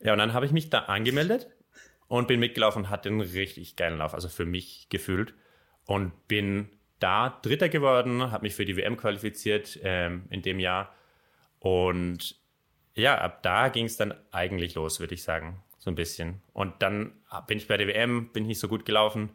Ja, 0.00 0.12
und 0.12 0.18
dann 0.18 0.32
habe 0.32 0.46
ich 0.46 0.52
mich 0.52 0.70
da 0.70 0.80
angemeldet 0.80 1.48
und 2.06 2.28
bin 2.28 2.38
mitgelaufen 2.38 2.84
und 2.84 2.90
hatte 2.90 3.08
einen 3.08 3.20
richtig 3.20 3.74
geilen 3.74 3.98
Lauf, 3.98 4.14
also 4.14 4.28
für 4.28 4.44
mich 4.44 4.88
gefühlt. 4.90 5.34
Und 5.86 6.28
bin 6.28 6.68
da 7.00 7.40
Dritter 7.42 7.68
geworden, 7.68 8.30
habe 8.30 8.44
mich 8.44 8.54
für 8.54 8.64
die 8.64 8.76
WM 8.76 8.96
qualifiziert 8.96 9.78
ähm, 9.82 10.24
in 10.30 10.42
dem 10.42 10.58
Jahr. 10.58 10.94
Und 11.58 12.36
ja, 12.94 13.18
ab 13.18 13.42
da 13.42 13.68
ging 13.68 13.86
es 13.86 13.96
dann 13.96 14.14
eigentlich 14.30 14.74
los, 14.74 15.00
würde 15.00 15.14
ich 15.14 15.22
sagen, 15.22 15.62
so 15.78 15.90
ein 15.90 15.96
bisschen. 15.96 16.40
Und 16.52 16.82
dann 16.82 17.12
bin 17.46 17.58
ich 17.58 17.68
bei 17.68 17.76
der 17.76 17.88
WM, 17.88 18.30
bin 18.32 18.44
ich 18.44 18.48
nicht 18.48 18.60
so 18.60 18.68
gut 18.68 18.84
gelaufen 18.84 19.30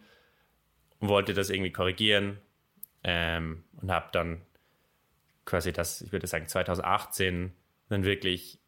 wollte 1.00 1.34
das 1.34 1.50
irgendwie 1.50 1.72
korrigieren 1.72 2.40
ähm, 3.04 3.64
und 3.82 3.92
habe 3.92 4.10
dann 4.12 4.42
quasi 5.46 5.72
das, 5.72 6.02
ich 6.02 6.12
würde 6.12 6.28
sagen, 6.28 6.48
2018 6.48 7.54
dann 7.88 8.04
wirklich 8.04 8.60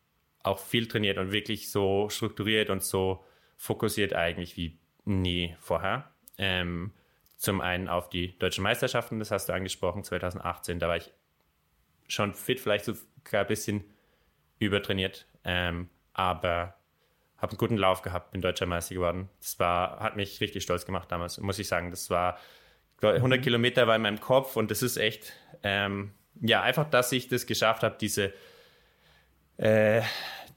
auch 0.44 0.60
viel 0.60 0.88
trainiert 0.88 1.18
und 1.18 1.32
wirklich 1.32 1.70
so 1.70 2.10
strukturiert 2.10 2.70
und 2.70 2.84
so 2.84 3.24
fokussiert 3.58 4.14
eigentlich 4.14 4.58
wie 4.58 4.80
nie 5.06 5.56
vorher. 5.60 6.12
Ähm, 6.38 6.94
zum 7.42 7.60
einen 7.60 7.88
auf 7.88 8.08
die 8.08 8.38
deutschen 8.38 8.64
Meisterschaften, 8.64 9.18
das 9.18 9.32
hast 9.32 9.50
du 9.50 9.54
angesprochen, 9.54 10.04
2018. 10.04 10.78
Da 10.78 10.88
war 10.88 10.98
ich 10.98 11.12
schon 12.08 12.36
fit, 12.36 12.60
vielleicht 12.60 12.86
sogar 12.86 13.42
ein 13.42 13.48
bisschen 13.48 13.84
übertrainiert, 14.60 15.26
ähm, 15.44 15.90
aber 16.14 16.76
habe 17.38 17.54
einen 17.54 17.58
guten 17.58 17.78
Lauf 17.78 18.04
gehabt, 18.04 18.30
bin 18.30 18.42
deutscher 18.42 18.68
Meister 18.68 18.94
geworden. 18.94 19.28
Das 19.40 19.60
war, 19.60 20.00
hat 20.02 20.16
mich 20.18 20.40
richtig 20.40 20.62
stolz 20.62 20.86
gemacht 20.86 21.12
damals, 21.12 21.40
muss 21.40 21.58
ich 21.58 21.68
sagen. 21.68 21.90
Das 21.90 22.12
war 22.12 22.38
100 23.02 23.40
mhm. 23.40 23.44
Kilometer 23.44 23.88
war 23.88 23.96
in 23.96 24.04
meinem 24.04 24.20
Kopf 24.20 24.56
und 24.56 24.70
das 24.70 24.84
ist 24.84 24.98
echt, 24.98 25.34
ähm, 25.64 26.12
ja, 26.42 26.62
einfach, 26.62 26.88
dass 26.88 27.12
ich 27.12 27.28
das 27.28 27.48
geschafft 27.48 27.82
habe, 27.82 27.96
diese, 28.00 28.34
äh, 29.58 30.04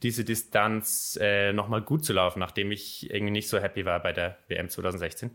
diese 0.03 0.23
Distanz 0.23 1.19
äh, 1.19 1.55
nochmal 1.55 1.81
gut 1.81 2.05
zu 2.05 2.13
laufen, 2.13 2.41
nachdem 2.41 2.73
ich 2.73 3.11
irgendwie 3.11 3.33
nicht 3.33 3.49
so 3.49 3.59
happy 3.59 3.87
war 3.87 4.01
bei 4.01 4.13
der 4.13 4.37
WM 4.49 4.69
2016. 4.69 5.35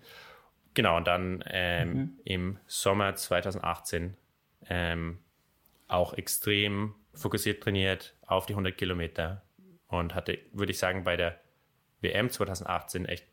Genau, 0.73 0.97
und 0.97 1.08
dann 1.08 1.43
ähm, 1.47 1.93
mhm. 1.93 2.19
im 2.23 2.58
Sommer 2.67 3.15
2018 3.15 4.15
ähm, 4.69 5.19
auch 5.88 6.13
extrem 6.13 6.95
fokussiert 7.13 7.63
trainiert 7.63 8.15
auf 8.25 8.45
die 8.45 8.53
100 8.53 8.77
Kilometer 8.77 9.41
und 9.88 10.13
hatte, 10.13 10.38
würde 10.53 10.71
ich 10.71 10.77
sagen, 10.77 11.03
bei 11.03 11.17
der 11.17 11.39
WM 12.01 12.29
2018 12.29 13.05
echt 13.05 13.25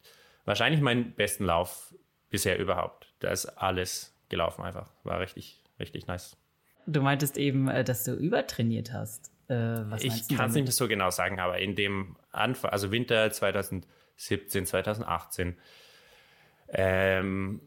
wahrscheinlich 0.44 0.80
meinen 0.80 1.12
besten 1.12 1.44
Lauf 1.44 1.94
bisher 2.30 2.58
überhaupt. 2.58 3.12
Da 3.20 3.30
ist 3.30 3.46
alles 3.46 4.14
gelaufen 4.28 4.62
einfach. 4.62 4.90
War 5.04 5.20
richtig, 5.20 5.62
richtig 5.78 6.06
nice. 6.06 6.36
Du 6.86 7.02
meintest 7.02 7.36
eben, 7.36 7.68
äh, 7.68 7.84
dass 7.84 8.04
du 8.04 8.14
übertrainiert 8.14 8.92
hast. 8.92 9.30
Äh, 9.48 9.96
ich 10.04 10.28
kann 10.28 10.50
es 10.50 10.54
nicht 10.54 10.72
so 10.72 10.88
genau 10.88 11.10
sagen, 11.10 11.38
aber 11.40 11.58
in 11.58 11.74
dem 11.74 12.16
Anfang, 12.32 12.70
also 12.70 12.90
Winter 12.90 13.30
2017, 13.30 14.66
2018, 14.66 15.56
ähm, 16.68 17.60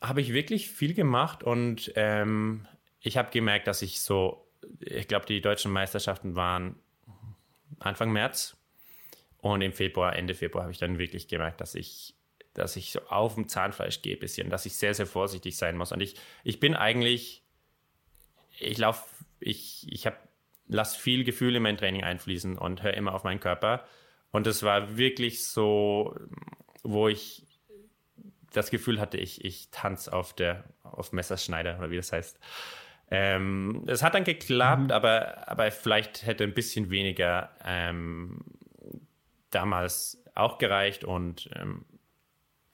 habe 0.00 0.20
ich 0.20 0.32
wirklich 0.32 0.68
viel 0.68 0.94
gemacht 0.94 1.42
und 1.42 1.92
ähm, 1.96 2.66
ich 3.00 3.16
habe 3.16 3.30
gemerkt, 3.30 3.66
dass 3.66 3.82
ich 3.82 4.00
so, 4.00 4.46
ich 4.80 5.08
glaube, 5.08 5.26
die 5.26 5.40
deutschen 5.40 5.72
Meisterschaften 5.72 6.36
waren 6.36 6.76
Anfang 7.78 8.12
März 8.12 8.56
und 9.38 9.60
im 9.60 9.72
Februar, 9.72 10.14
Ende 10.14 10.34
Februar 10.34 10.64
habe 10.64 10.72
ich 10.72 10.78
dann 10.78 10.98
wirklich 10.98 11.28
gemerkt, 11.28 11.60
dass 11.60 11.74
ich, 11.74 12.14
dass 12.54 12.76
ich 12.76 12.92
so 12.92 13.00
auf 13.08 13.34
dem 13.34 13.48
Zahnfleisch 13.48 14.02
gehe 14.02 14.16
ein 14.16 14.20
bisschen, 14.20 14.50
dass 14.50 14.66
ich 14.66 14.76
sehr, 14.76 14.94
sehr 14.94 15.06
vorsichtig 15.06 15.56
sein 15.56 15.76
muss. 15.76 15.90
Und 15.90 16.00
ich, 16.00 16.14
ich 16.44 16.60
bin 16.60 16.74
eigentlich, 16.76 17.42
ich 18.58 18.78
laufe, 18.78 19.04
ich, 19.40 19.86
ich 19.90 20.06
habe, 20.06 20.16
lasse 20.68 20.98
viel 20.98 21.24
Gefühl 21.24 21.56
in 21.56 21.62
mein 21.62 21.76
Training 21.76 22.04
einfließen 22.04 22.56
und 22.56 22.84
höre 22.84 22.94
immer 22.94 23.14
auf 23.14 23.24
meinen 23.24 23.40
Körper. 23.40 23.84
Und 24.30 24.46
es 24.46 24.62
war 24.62 24.96
wirklich 24.96 25.44
so, 25.44 26.16
wo 26.84 27.08
ich 27.08 27.46
das 28.52 28.70
Gefühl 28.70 29.00
hatte, 29.00 29.16
ich, 29.16 29.44
ich 29.44 29.70
tanze 29.70 30.12
auf 30.12 30.34
der, 30.34 30.64
auf 30.82 31.12
Messerschneider 31.12 31.78
oder 31.78 31.90
wie 31.90 31.96
das 31.96 32.12
heißt. 32.12 32.38
Ähm, 33.10 33.84
es 33.86 34.02
hat 34.02 34.14
dann 34.14 34.24
geklappt, 34.24 34.84
mhm. 34.84 34.90
aber, 34.90 35.48
aber 35.48 35.70
vielleicht 35.70 36.24
hätte 36.24 36.44
ein 36.44 36.54
bisschen 36.54 36.90
weniger 36.90 37.50
ähm, 37.64 38.40
damals 39.50 40.22
auch 40.34 40.58
gereicht 40.58 41.04
und, 41.04 41.50
ähm, 41.54 41.84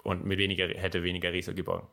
und 0.04 0.24
mit 0.24 0.38
weniger, 0.38 0.68
hätte 0.68 1.02
weniger 1.02 1.32
Riesel 1.32 1.54
geborgen. 1.54 1.88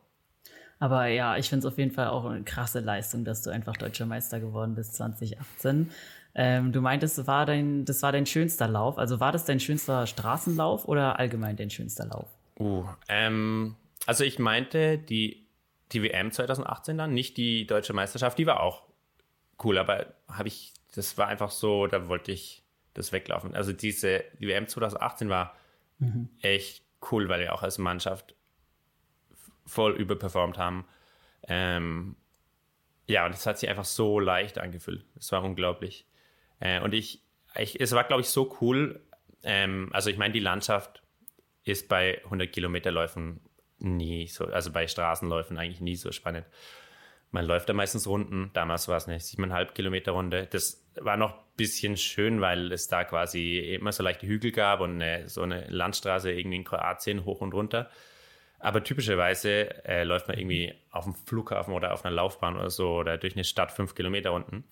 Aber 0.78 1.06
ja, 1.06 1.36
ich 1.36 1.48
finde 1.48 1.66
es 1.66 1.72
auf 1.72 1.78
jeden 1.78 1.90
Fall 1.90 2.08
auch 2.08 2.24
eine 2.26 2.44
krasse 2.44 2.80
Leistung, 2.80 3.24
dass 3.24 3.42
du 3.42 3.50
einfach 3.50 3.76
deutscher 3.76 4.06
Meister 4.06 4.40
geworden 4.40 4.74
bist 4.74 4.94
2018. 4.94 5.90
Ähm, 6.34 6.70
du 6.70 6.82
meintest, 6.82 7.16
das 7.18 7.26
war, 7.26 7.46
dein, 7.46 7.86
das 7.86 8.02
war 8.02 8.12
dein 8.12 8.26
schönster 8.26 8.68
Lauf. 8.68 8.98
Also 8.98 9.18
war 9.20 9.32
das 9.32 9.46
dein 9.46 9.58
schönster 9.58 10.06
Straßenlauf 10.06 10.86
oder 10.86 11.18
allgemein 11.18 11.56
dein 11.56 11.70
schönster 11.70 12.06
Lauf? 12.06 12.28
Uh, 12.58 12.86
ähm, 13.08 13.76
also 14.06 14.24
ich 14.24 14.38
meinte 14.38 14.98
die 14.98 15.46
die 15.92 16.02
WM 16.02 16.32
2018 16.32 16.98
dann, 16.98 17.14
nicht 17.14 17.36
die 17.36 17.66
deutsche 17.66 17.92
Meisterschaft, 17.92 18.38
die 18.38 18.46
war 18.46 18.60
auch 18.60 18.84
cool, 19.62 19.78
aber 19.78 20.14
habe 20.28 20.48
ich, 20.48 20.74
das 20.94 21.16
war 21.16 21.28
einfach 21.28 21.50
so, 21.50 21.86
da 21.86 22.08
wollte 22.08 22.32
ich 22.32 22.64
das 22.94 23.12
weglaufen. 23.12 23.54
Also 23.54 23.72
diese, 23.72 24.24
die 24.40 24.48
WM 24.48 24.66
2018 24.66 25.28
war 25.28 25.54
mhm. 25.98 26.28
echt 26.40 26.82
cool, 27.10 27.28
weil 27.28 27.40
wir 27.40 27.54
auch 27.54 27.62
als 27.62 27.78
Mannschaft 27.78 28.34
voll 29.64 29.92
überperformt 29.92 30.58
haben. 30.58 30.86
Ähm, 31.48 32.16
ja, 33.06 33.26
und 33.26 33.34
es 33.34 33.46
hat 33.46 33.58
sich 33.58 33.68
einfach 33.68 33.84
so 33.84 34.18
leicht 34.18 34.58
angefühlt. 34.58 35.04
Es 35.16 35.30
war 35.30 35.44
unglaublich. 35.44 36.06
Äh, 36.58 36.80
und 36.80 36.94
ich, 36.94 37.22
ich, 37.56 37.80
es 37.80 37.92
war, 37.92 38.04
glaube 38.04 38.22
ich, 38.22 38.28
so 38.28 38.56
cool. 38.60 39.00
Ähm, 39.44 39.90
also 39.92 40.10
ich 40.10 40.18
meine, 40.18 40.32
die 40.32 40.40
Landschaft 40.40 41.02
ist 41.66 41.88
bei 41.88 42.22
100 42.24 42.50
Kilometerläufen 42.52 43.40
nie 43.78 44.26
so, 44.28 44.46
also 44.46 44.72
bei 44.72 44.86
Straßenläufen 44.86 45.58
eigentlich 45.58 45.80
nie 45.80 45.96
so 45.96 46.12
spannend. 46.12 46.46
Man 47.32 47.44
läuft 47.44 47.68
da 47.68 47.72
meistens 47.72 48.06
Runden. 48.06 48.50
Damals 48.54 48.88
war 48.88 48.96
es 48.96 49.08
eine 49.08 49.20
siebeneinhalb 49.20 49.74
Kilometer 49.74 50.12
Runde. 50.12 50.46
Das 50.50 50.86
war 50.94 51.16
noch 51.16 51.34
ein 51.34 51.44
bisschen 51.56 51.96
schön, 51.96 52.40
weil 52.40 52.72
es 52.72 52.88
da 52.88 53.04
quasi 53.04 53.58
immer 53.58 53.92
so 53.92 54.02
leichte 54.02 54.26
Hügel 54.26 54.52
gab 54.52 54.80
und 54.80 55.02
eine, 55.02 55.28
so 55.28 55.42
eine 55.42 55.66
Landstraße 55.68 56.32
irgendwie 56.32 56.56
in 56.56 56.64
Kroatien 56.64 57.24
hoch 57.24 57.40
und 57.40 57.52
runter. 57.52 57.90
Aber 58.58 58.82
typischerweise 58.82 59.84
äh, 59.84 60.04
läuft 60.04 60.28
man 60.28 60.38
irgendwie 60.38 60.72
auf 60.90 61.04
dem 61.04 61.14
Flughafen 61.14 61.74
oder 61.74 61.92
auf 61.92 62.04
einer 62.04 62.14
Laufbahn 62.14 62.56
oder 62.56 62.70
so 62.70 62.94
oder 62.94 63.18
durch 63.18 63.34
eine 63.34 63.44
Stadt 63.44 63.72
fünf 63.72 63.94
Kilometer 63.94 64.32
unten. 64.32 64.64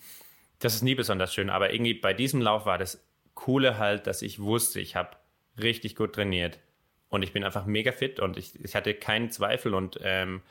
Das 0.60 0.74
ist 0.74 0.82
nie 0.82 0.94
besonders 0.94 1.34
schön. 1.34 1.50
Aber 1.50 1.72
irgendwie 1.72 1.94
bei 1.94 2.14
diesem 2.14 2.40
Lauf 2.40 2.66
war 2.66 2.78
das 2.78 3.04
Coole 3.34 3.78
halt, 3.78 4.06
dass 4.06 4.22
ich 4.22 4.40
wusste, 4.40 4.80
ich 4.80 4.96
habe 4.96 5.16
richtig 5.60 5.96
gut 5.96 6.14
trainiert. 6.14 6.60
Und 7.08 7.22
ich 7.22 7.32
bin 7.32 7.44
einfach 7.44 7.66
mega 7.66 7.92
fit 7.92 8.18
und 8.18 8.36
ich, 8.36 8.62
ich 8.64 8.74
hatte 8.74 8.94
keinen 8.94 9.30
Zweifel 9.30 9.74
und 9.74 9.98
ähm, 10.02 10.42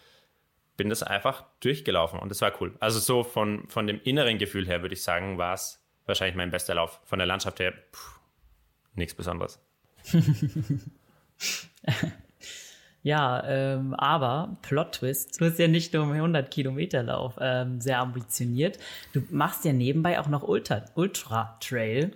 bin 0.78 0.90
das 0.90 1.04
einfach 1.04 1.44
durchgelaufen 1.60 2.20
und 2.20 2.30
das 2.30 2.42
war 2.42 2.52
cool. 2.62 2.76
Also 2.80 3.00
so 3.00 3.24
von, 3.24 3.68
von 3.70 3.86
dem 3.88 4.02
inneren 4.04 4.38
Gefühl 4.38 4.66
her 4.66 4.82
würde 4.82 4.94
ich 4.94 5.04
sagen, 5.04 5.38
war 5.38 5.54
es 5.54 5.84
wahrscheinlich 6.06 6.36
mein 6.36 6.52
bester 6.52 6.76
Lauf. 6.76 7.00
Von 7.04 7.20
der 7.20 7.28
Landschaft 7.28 7.60
her 7.60 7.74
nichts 8.96 9.14
Besonderes. 9.14 9.60
ja, 13.04 13.44
ähm, 13.46 13.94
aber 13.94 14.58
Plot 14.62 14.94
Twist, 14.94 15.40
du 15.40 15.46
bist 15.46 15.60
ja 15.60 15.68
nicht 15.68 15.94
nur 15.94 16.04
im 16.04 16.12
100 16.12 16.50
Kilometer 16.52 17.04
Lauf 17.04 17.36
ähm, 17.40 17.80
sehr 17.80 18.00
ambitioniert. 18.00 18.80
Du 19.14 19.22
machst 19.30 19.66
ja 19.66 19.74
nebenbei 19.74 20.20
auch 20.20 20.28
noch 20.28 20.44
Ultra, 20.44 20.86
Ultra 20.96 21.58
Trail. 21.62 22.12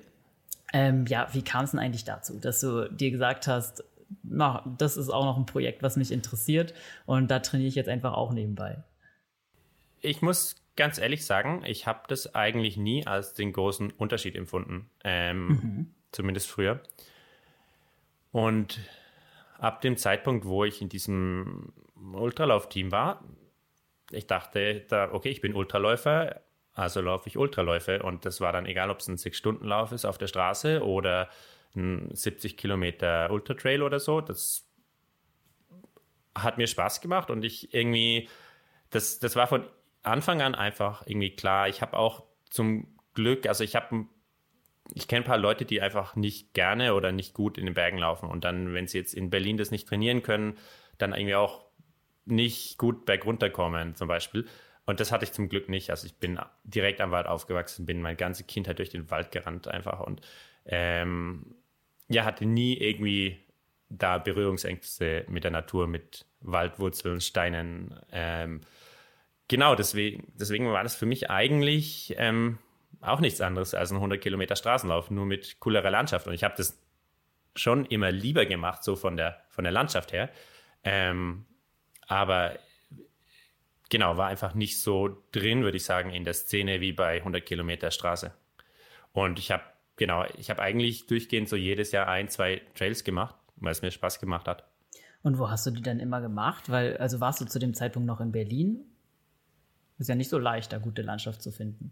Ähm, 0.74 1.06
ja, 1.08 1.28
wie 1.32 1.44
kam 1.44 1.64
es 1.66 1.72
denn 1.72 1.80
eigentlich 1.80 2.04
dazu, 2.04 2.40
dass 2.40 2.60
du 2.60 2.90
dir 2.92 3.12
gesagt 3.12 3.48
hast, 3.48 3.84
na, 4.24 4.64
das 4.78 4.98
ist 4.98 5.10
auch 5.10 5.26
noch 5.26 5.38
ein 5.38 5.46
Projekt, 5.46 5.84
was 5.84 5.98
mich 5.98 6.12
interessiert 6.12 6.74
und 7.06 7.30
da 7.30 7.40
trainiere 7.40 7.68
ich 7.68 7.76
jetzt 7.76 7.90
einfach 7.90 8.14
auch 8.14 8.32
nebenbei. 8.32 8.84
Ich 10.02 10.22
muss 10.22 10.56
ganz 10.76 10.98
ehrlich 10.98 11.26
sagen, 11.26 11.64
ich 11.66 11.88
habe 11.88 12.02
das 12.08 12.36
eigentlich 12.36 12.78
nie 12.78 13.06
als 13.06 13.34
den 13.34 13.52
großen 13.52 13.92
Unterschied 13.92 14.36
empfunden, 14.36 14.90
ähm, 15.04 15.48
mhm. 15.48 15.92
zumindest 16.12 16.48
früher. 16.48 16.82
Und 18.32 18.80
ab 19.58 19.82
dem 19.82 19.98
Zeitpunkt, 19.98 20.46
wo 20.46 20.64
ich 20.64 20.82
in 20.82 20.90
diesem 20.90 21.74
Ultralauf-Team 22.14 22.92
war, 22.92 23.24
ich 24.12 24.28
dachte, 24.28 24.86
da, 24.88 25.12
okay, 25.12 25.30
ich 25.30 25.42
bin 25.42 25.56
Ultraläufer, 25.56 26.42
also 26.74 27.02
laufe 27.02 27.28
ich 27.28 27.38
Ultraläufe. 27.38 28.04
Und 28.04 28.26
das 28.26 28.40
war 28.40 28.54
dann 28.54 28.66
egal, 28.66 28.90
ob 28.90 29.00
es 29.00 29.08
ein 29.08 29.18
Sechs-Stunden-Lauf 29.18 29.92
ist 29.92 30.06
auf 30.06 30.18
der 30.18 30.28
Straße 30.28 30.86
oder 30.86 31.28
ein 31.78 32.14
70 32.14 32.58
Kilometer 32.58 33.32
Ultra 33.32 33.54
Trail 33.54 33.82
oder 33.82 34.00
so. 34.00 34.22
Das 34.22 34.68
hat 36.36 36.58
mir 36.58 36.68
Spaß 36.68 37.02
gemacht 37.02 37.30
und 37.32 37.44
ich 37.44 37.74
irgendwie, 37.74 38.30
das, 38.90 39.20
das 39.20 39.36
war 39.36 39.48
von 39.48 39.66
Anfang 40.04 40.42
an 40.42 40.56
einfach 40.56 41.06
irgendwie 41.06 41.36
klar. 41.36 41.68
Ich 41.68 41.82
habe 41.82 41.98
auch 41.98 42.24
zum 42.50 42.88
Glück, 43.14 43.48
also 43.48 43.64
ich 43.64 43.76
habe, 43.76 44.06
ich 44.94 45.08
kenne 45.08 45.24
ein 45.24 45.28
paar 45.28 45.38
Leute, 45.38 45.66
die 45.66 45.82
einfach 45.82 46.16
nicht 46.16 46.54
gerne 46.54 46.94
oder 46.94 47.12
nicht 47.12 47.34
gut 47.34 47.58
in 47.58 47.66
den 47.66 47.74
Bergen 47.74 47.98
laufen 47.98 48.30
und 48.30 48.44
dann, 48.44 48.74
wenn 48.74 48.88
sie 48.88 48.98
jetzt 48.98 49.14
in 49.14 49.30
Berlin 49.30 49.58
das 49.58 49.72
nicht 49.72 49.88
trainieren 49.88 50.24
können, 50.24 50.58
dann 50.98 51.14
irgendwie 51.14 51.36
auch 51.36 51.66
nicht 52.26 52.78
gut 52.78 53.06
bergunter 53.06 53.50
kommen 53.50 53.96
zum 53.96 54.08
Beispiel. 54.08 54.48
Und 54.86 55.02
das 55.02 55.12
hatte 55.12 55.26
ich 55.26 55.34
zum 55.34 55.50
Glück 55.50 55.68
nicht. 55.68 55.90
Also 55.90 56.08
ich 56.08 56.16
bin 56.16 56.40
direkt 56.64 57.02
am 57.02 57.12
Wald 57.12 57.28
aufgewachsen, 57.28 57.86
bin 57.86 58.02
meine 58.02 58.16
ganze 58.16 58.46
Kindheit 58.46 58.80
durch 58.80 58.90
den 58.90 59.10
Wald 59.12 59.32
gerannt 59.32 59.68
einfach 59.68 60.00
und 60.00 60.22
ähm, 60.66 61.56
ja, 62.10 62.26
hatte 62.26 62.46
nie 62.46 62.76
irgendwie 62.78 63.38
da 63.90 64.18
Berührungsängste 64.18 65.26
mit 65.30 65.44
der 65.44 65.52
Natur, 65.52 65.88
mit 65.88 66.26
Waldwurzeln, 66.42 67.22
Steinen. 67.22 68.00
Ähm, 68.12 68.62
genau, 69.48 69.76
deswegen, 69.76 70.32
deswegen 70.36 70.72
war 70.72 70.84
das 70.84 70.96
für 70.96 71.06
mich 71.06 71.30
eigentlich 71.30 72.16
ähm, 72.18 72.60
auch 73.02 73.20
nichts 73.20 73.42
anderes 73.42 73.74
als 73.74 73.92
ein 73.92 73.98
100 73.98 74.22
Kilometer 74.22 74.56
Straßenlauf, 74.56 75.10
nur 75.12 75.26
mit 75.26 75.60
coolerer 75.60 75.90
Landschaft. 75.90 76.28
Und 76.28 76.34
ich 76.34 76.44
habe 76.44 76.56
das 76.58 76.80
schon 77.56 77.86
immer 77.86 78.12
lieber 78.12 78.46
gemacht, 78.46 78.84
so 78.84 78.96
von 78.96 79.18
der, 79.18 79.42
von 79.50 79.64
der 79.64 79.74
Landschaft 79.74 80.12
her. 80.14 80.30
Ähm, 80.84 81.46
aber 82.08 82.58
genau, 83.90 84.18
war 84.18 84.28
einfach 84.28 84.54
nicht 84.54 84.82
so 84.82 85.24
drin, 85.32 85.64
würde 85.64 85.78
ich 85.78 85.86
sagen, 85.86 86.12
in 86.12 86.24
der 86.24 86.34
Szene 86.34 86.82
wie 86.82 86.94
bei 86.94 87.18
100 87.18 87.46
Kilometer 87.46 87.92
Straße. 87.92 88.34
Und 89.12 89.40
ich 89.40 89.52
habe 89.52 89.64
genau, 89.98 90.26
ich 90.38 90.50
habe 90.50 90.62
eigentlich 90.62 91.08
durchgehend 91.08 91.50
so 91.50 91.56
jedes 91.56 91.92
Jahr 91.92 92.08
ein, 92.08 92.30
zwei 92.30 92.62
Trails 92.76 93.04
gemacht, 93.04 93.36
weil 93.58 93.72
es 93.72 93.82
mir 93.82 93.92
Spaß 93.92 94.20
gemacht 94.20 94.48
hat. 94.48 94.64
Und 95.24 95.40
wo 95.40 95.50
hast 95.50 95.66
du 95.66 95.72
die 95.72 95.82
dann 95.82 96.00
immer 96.00 96.22
gemacht? 96.22 96.70
Weil, 96.70 96.96
also 96.98 97.20
warst 97.20 97.42
du 97.42 97.46
zu 97.46 97.60
dem 97.60 97.74
Zeitpunkt 97.74 98.08
noch 98.08 98.22
in 98.22 98.32
Berlin? 98.32 98.86
Ist 99.98 100.08
ja 100.08 100.16
nicht 100.16 100.30
so 100.30 100.38
leicht, 100.38 100.72
da 100.72 100.78
gute 100.78 101.02
Landschaft 101.02 101.42
zu 101.42 101.52
finden. 101.52 101.92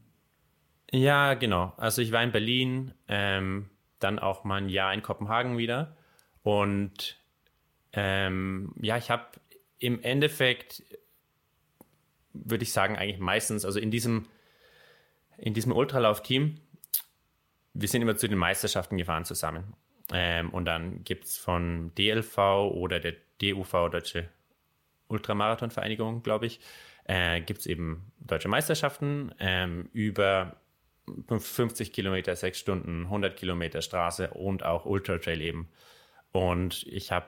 Ja, 0.92 1.34
genau. 1.34 1.74
Also 1.78 2.02
ich 2.02 2.12
war 2.12 2.24
in 2.24 2.32
Berlin, 2.32 2.94
ähm, 3.08 3.70
dann 4.00 4.20
auch 4.20 4.44
mal 4.44 4.62
ein 4.62 4.70
Jahr 4.70 4.94
in 4.94 5.02
Kopenhagen 5.02 5.58
wieder. 5.58 5.98
Und 6.44 7.18
ähm, 7.94 8.74
ja, 8.80 8.98
ich 8.98 9.10
habe 9.10 9.26
im 9.80 10.02
Endeffekt, 10.02 10.84
würde 12.34 12.64
ich 12.64 12.72
sagen, 12.72 12.96
eigentlich 12.96 13.20
meistens, 13.20 13.66
also 13.66 13.80
in 13.80 13.90
diesem, 13.90 14.28
in 15.38 15.54
diesem 15.54 15.72
Ultralauf-Team 15.72 16.60
wir 17.76 17.88
sind 17.88 18.02
immer 18.02 18.16
zu 18.16 18.28
den 18.28 18.38
Meisterschaften 18.38 18.98
gefahren 18.98 19.26
zusammen. 19.26 19.74
Ähm, 20.12 20.50
und 20.52 20.66
dann 20.66 21.04
gibt 21.04 21.26
es 21.26 21.38
von 21.38 21.94
DLV 21.96 22.38
oder 22.72 23.00
der 23.00 23.16
DUV, 23.42 23.90
Deutsche 23.90 24.30
Ultramarathonvereinigung, 25.08 26.24
glaube 26.24 26.46
ich, 26.48 26.60
äh, 27.04 27.42
gibt 27.42 27.60
es 27.60 27.66
eben 27.66 28.12
deutsche 28.20 28.48
Meisterschaften 28.48 29.34
ähm, 29.40 29.90
über 29.94 30.56
50 31.30 31.94
Kilometer, 31.94 32.36
6 32.36 32.58
Stunden, 32.58 33.04
100 33.04 33.36
Kilometer 33.36 33.82
Straße 33.82 34.32
und 34.32 34.64
auch 34.64 34.86
Ultra 34.86 35.18
Trail 35.18 35.42
eben. 35.42 35.70
Und 36.32 36.84
ich 36.88 37.12
habe 37.12 37.28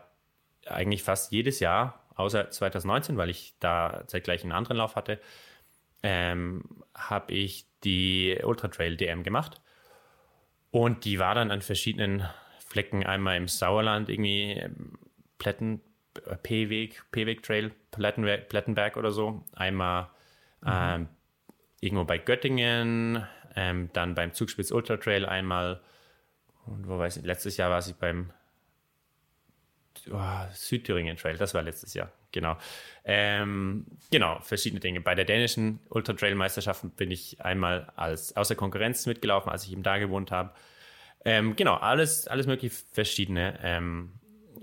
eigentlich 0.65 1.03
fast 1.03 1.31
jedes 1.31 1.59
Jahr, 1.59 2.05
außer 2.15 2.49
2019, 2.49 3.17
weil 3.17 3.29
ich 3.29 3.53
da 3.59 4.03
zeitgleich 4.07 4.43
einen 4.43 4.51
anderen 4.51 4.77
Lauf 4.77 4.95
hatte, 4.95 5.19
ähm, 6.03 6.63
habe 6.95 7.33
ich 7.33 7.67
die 7.83 8.39
Ultra 8.43 8.69
Trail 8.69 8.97
DM 8.97 9.23
gemacht. 9.23 9.61
Und 10.71 11.05
die 11.05 11.19
war 11.19 11.35
dann 11.35 11.51
an 11.51 11.61
verschiedenen 11.61 12.27
Flecken, 12.59 13.05
einmal 13.05 13.37
im 13.37 13.47
Sauerland, 13.47 14.09
irgendwie 14.09 14.51
ähm, 14.51 14.99
Plätten, 15.37 15.81
äh, 16.25 16.35
P-Weg, 16.35 17.03
P-Weg 17.11 17.43
Trail, 17.43 17.71
Plettenberg, 17.91 18.49
Plettenberg 18.49 18.97
oder 18.97 19.11
so. 19.11 19.43
Einmal 19.55 20.09
mhm. 20.61 20.69
ähm, 20.71 21.07
irgendwo 21.79 22.03
bei 22.03 22.17
Göttingen, 22.17 23.25
ähm, 23.55 23.89
dann 23.93 24.15
beim 24.15 24.33
Zugspitz 24.33 24.71
Ultra 24.71 24.97
Trail 24.97 25.25
einmal. 25.25 25.81
Und 26.65 26.87
wo 26.87 26.97
weiß 26.97 27.17
ich, 27.17 27.23
letztes 27.23 27.57
Jahr 27.57 27.69
war 27.69 27.79
ich 27.79 27.95
beim 27.95 28.31
oh, 30.11 30.53
Südthüringen 30.53 31.17
Trail, 31.17 31.37
das 31.37 31.53
war 31.53 31.63
letztes 31.63 31.93
Jahr, 31.93 32.11
genau. 32.31 32.57
Ähm, 33.03 33.85
genau, 34.11 34.39
verschiedene 34.41 34.79
Dinge. 34.79 35.01
Bei 35.01 35.15
der 35.15 35.25
dänischen 35.25 35.79
Ultra 35.89 36.13
Trail 36.13 36.35
Meisterschaft 36.35 36.83
bin 36.97 37.11
ich 37.11 37.41
einmal 37.41 37.91
als 37.95 38.35
außer 38.35 38.55
Konkurrenz 38.55 39.05
mitgelaufen, 39.05 39.51
als 39.51 39.65
ich 39.65 39.71
eben 39.71 39.83
da 39.83 39.97
gewohnt 39.97 40.31
habe. 40.31 40.51
Ähm, 41.25 41.55
genau, 41.55 41.75
alles, 41.75 42.27
alles 42.27 42.47
mögliche 42.47 42.75
verschiedene. 42.91 43.59
Ähm, 43.61 44.13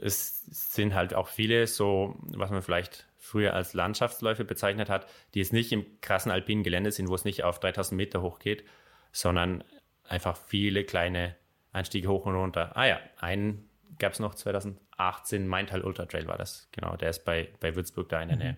es 0.01 0.45
sind 0.47 0.95
halt 0.95 1.14
auch 1.14 1.28
viele 1.28 1.66
so, 1.66 2.16
was 2.22 2.51
man 2.51 2.62
vielleicht 2.62 3.07
früher 3.16 3.55
als 3.55 3.74
Landschaftsläufe 3.74 4.45
bezeichnet 4.45 4.91
hat, 4.91 5.07
die 5.35 5.39
jetzt 5.39 5.53
nicht 5.53 5.72
im 5.72 5.87
krassen 6.01 6.30
alpinen 6.30 6.62
Gelände 6.62 6.93
sind, 6.93 7.09
wo 7.09 7.14
es 7.14 7.24
nicht 7.24 7.43
auf 7.43 7.59
3000 7.59 7.97
Meter 7.97 8.22
hoch 8.22 8.39
geht, 8.39 8.64
sondern 9.12 9.64
einfach 10.09 10.37
viele 10.37 10.85
kleine 10.85 11.35
Einstiege 11.72 12.09
hoch 12.09 12.26
und 12.26 12.35
runter. 12.35 12.76
Ah 12.76 12.87
ja, 12.87 13.01
einen 13.18 13.68
gab 13.99 14.12
es 14.12 14.20
noch 14.20 14.35
2018, 14.35 15.47
Maintal 15.47 15.82
Ultra 15.82 16.07
Trail 16.07 16.26
war 16.26 16.39
das. 16.39 16.68
Genau, 16.72 16.97
der 16.97 17.11
ist 17.11 17.24
bei, 17.24 17.49
bei 17.61 17.74
Würzburg 17.74 18.09
da 18.09 18.20
in 18.20 18.28
der 18.28 18.37
mhm. 18.37 18.43
Nähe. 18.43 18.57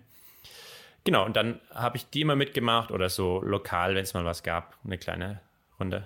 Genau, 1.03 1.25
und 1.25 1.35
dann 1.35 1.61
habe 1.73 1.97
ich 1.97 2.09
die 2.09 2.21
immer 2.21 2.35
mitgemacht 2.35 2.91
oder 2.91 3.09
so 3.09 3.41
lokal, 3.41 3.95
wenn 3.95 4.03
es 4.03 4.13
mal 4.13 4.25
was 4.25 4.43
gab, 4.43 4.77
eine 4.83 4.97
kleine 4.97 5.39
Runde. 5.79 6.03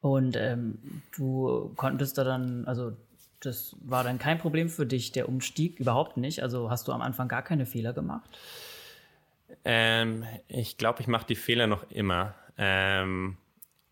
Und 0.00 0.36
ähm, 0.36 1.02
du 1.16 1.72
konntest 1.76 2.18
da 2.18 2.24
dann, 2.24 2.64
also 2.66 2.96
das 3.40 3.76
war 3.80 4.04
dann 4.04 4.18
kein 4.18 4.38
Problem 4.38 4.68
für 4.68 4.86
dich, 4.86 5.12
der 5.12 5.28
Umstieg 5.28 5.80
überhaupt 5.80 6.16
nicht. 6.16 6.42
Also 6.42 6.70
hast 6.70 6.86
du 6.86 6.92
am 6.92 7.02
Anfang 7.02 7.28
gar 7.28 7.42
keine 7.42 7.66
Fehler 7.66 7.92
gemacht? 7.92 8.28
Ähm, 9.64 10.24
ich 10.48 10.78
glaube, 10.78 11.00
ich 11.00 11.06
mache 11.06 11.26
die 11.26 11.34
Fehler 11.34 11.66
noch 11.66 11.90
immer. 11.90 12.34
Ähm, 12.58 13.36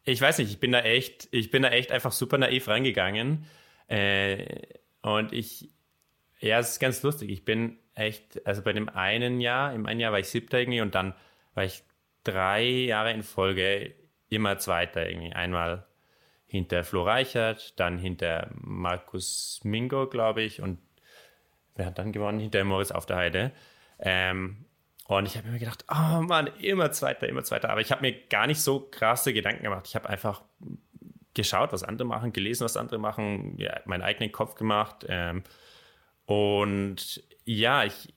ich 0.05 0.21
weiß 0.21 0.39
nicht, 0.39 0.51
ich 0.51 0.61
bin 0.61 0.73
da 0.73 0.81
echt, 0.81 1.29
ich 1.31 1.51
bin 1.51 1.63
da 1.63 1.71
echt 1.71 1.93
einfach 1.93 2.13
super 2.13 2.39
naiv 2.39 2.69
reingegangen. 2.69 3.47
Äh, 3.91 4.63
und 5.03 5.33
ich, 5.33 5.69
ja, 6.39 6.59
es 6.59 6.71
ist 6.71 6.81
ganz 6.81 7.03
lustig. 7.03 7.31
Ich 7.31 7.45
bin 7.45 7.79
echt, 7.95 8.47
also 8.47 8.63
bei 8.63 8.73
dem 8.73 8.89
einen 8.89 9.41
Jahr, 9.41 9.75
im 9.75 9.87
einen 9.87 10.01
Jahr 10.01 10.13
war 10.13 10.21
ich 10.21 10.29
siebter 10.29 10.61
irgendwie 10.61 10.81
und 10.81 10.95
dann 10.95 11.15
war 11.55 11.65
ich 11.65 11.83
drei 12.25 12.65
Jahre 12.65 13.13
in 13.13 13.23
Folge 13.23 13.95
immer 14.29 14.59
Zweiter 14.59 15.09
irgendwie. 15.09 15.33
Einmal 15.33 15.87
hinter 16.47 16.85
Flo 16.85 17.03
Reichert, 17.03 17.79
dann 17.81 17.99
hinter 17.99 18.51
Markus 18.55 19.61
Mingo, 19.65 20.07
glaube 20.09 20.43
ich, 20.43 20.61
und 20.61 20.79
wer 21.75 21.87
hat 21.87 21.99
dann 21.99 22.13
gewonnen? 22.13 22.39
Hinter 22.39 22.63
Moritz 22.65 22.93
auf 22.93 23.07
der 23.07 23.17
Heide. 23.17 23.53
Ähm, 23.99 24.65
und 25.07 25.27
ich 25.27 25.37
habe 25.37 25.49
mir 25.49 25.59
gedacht, 25.59 25.85
oh 25.91 26.21
Mann, 26.23 26.49
immer 26.61 26.93
Zweiter, 26.93 27.29
immer 27.29 27.43
Zweiter. 27.43 27.71
Aber 27.71 27.81
ich 27.81 27.91
habe 27.91 28.03
mir 28.03 28.13
gar 28.29 28.47
nicht 28.47 28.61
so 28.61 28.81
krasse 28.81 29.33
Gedanken 29.33 29.65
gemacht. 29.65 29.87
Ich 29.89 29.97
habe 29.97 30.09
einfach 30.09 30.43
geschaut, 31.35 31.73
was 31.73 31.83
andere 31.83 32.07
machen, 32.07 32.33
gelesen, 32.33 32.65
was 32.65 32.77
andere 32.77 32.99
machen, 32.99 33.57
ja, 33.59 33.81
meinen 33.85 34.03
eigenen 34.03 34.33
Kopf 34.33 34.55
gemacht. 34.55 35.07
Ähm, 35.09 35.43
und 36.27 37.23
ja, 37.45 37.85
ich, 37.85 38.15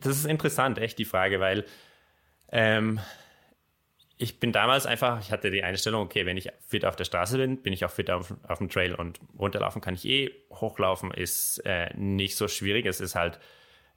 das 0.00 0.16
ist 0.16 0.26
interessant, 0.26 0.78
echt 0.78 0.98
die 0.98 1.04
Frage, 1.04 1.40
weil 1.40 1.64
ähm, 2.50 3.00
ich 4.18 4.40
bin 4.40 4.52
damals 4.52 4.86
einfach, 4.86 5.20
ich 5.20 5.30
hatte 5.30 5.50
die 5.50 5.62
Einstellung, 5.62 6.02
okay, 6.02 6.24
wenn 6.24 6.36
ich 6.36 6.50
fit 6.66 6.84
auf 6.84 6.96
der 6.96 7.04
Straße 7.04 7.36
bin, 7.36 7.62
bin 7.62 7.72
ich 7.72 7.84
auch 7.84 7.90
fit 7.90 8.10
auf, 8.10 8.34
auf 8.48 8.58
dem 8.58 8.70
Trail 8.70 8.94
und 8.94 9.20
runterlaufen 9.38 9.82
kann 9.82 9.94
ich 9.94 10.06
eh. 10.06 10.30
Hochlaufen 10.50 11.10
ist 11.10 11.58
äh, 11.66 11.92
nicht 11.94 12.36
so 12.36 12.48
schwierig. 12.48 12.86
Es 12.86 13.00
ist 13.00 13.14
halt, 13.14 13.38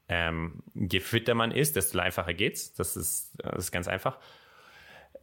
ähm, 0.09 0.61
je 0.73 0.99
fitter 0.99 1.35
man 1.35 1.51
ist, 1.51 1.77
desto 1.77 1.99
einfacher 1.99 2.33
geht's. 2.33 2.73
Das 2.73 2.97
ist, 2.97 3.31
das 3.37 3.65
ist 3.65 3.71
ganz 3.71 3.87
einfach. 3.87 4.19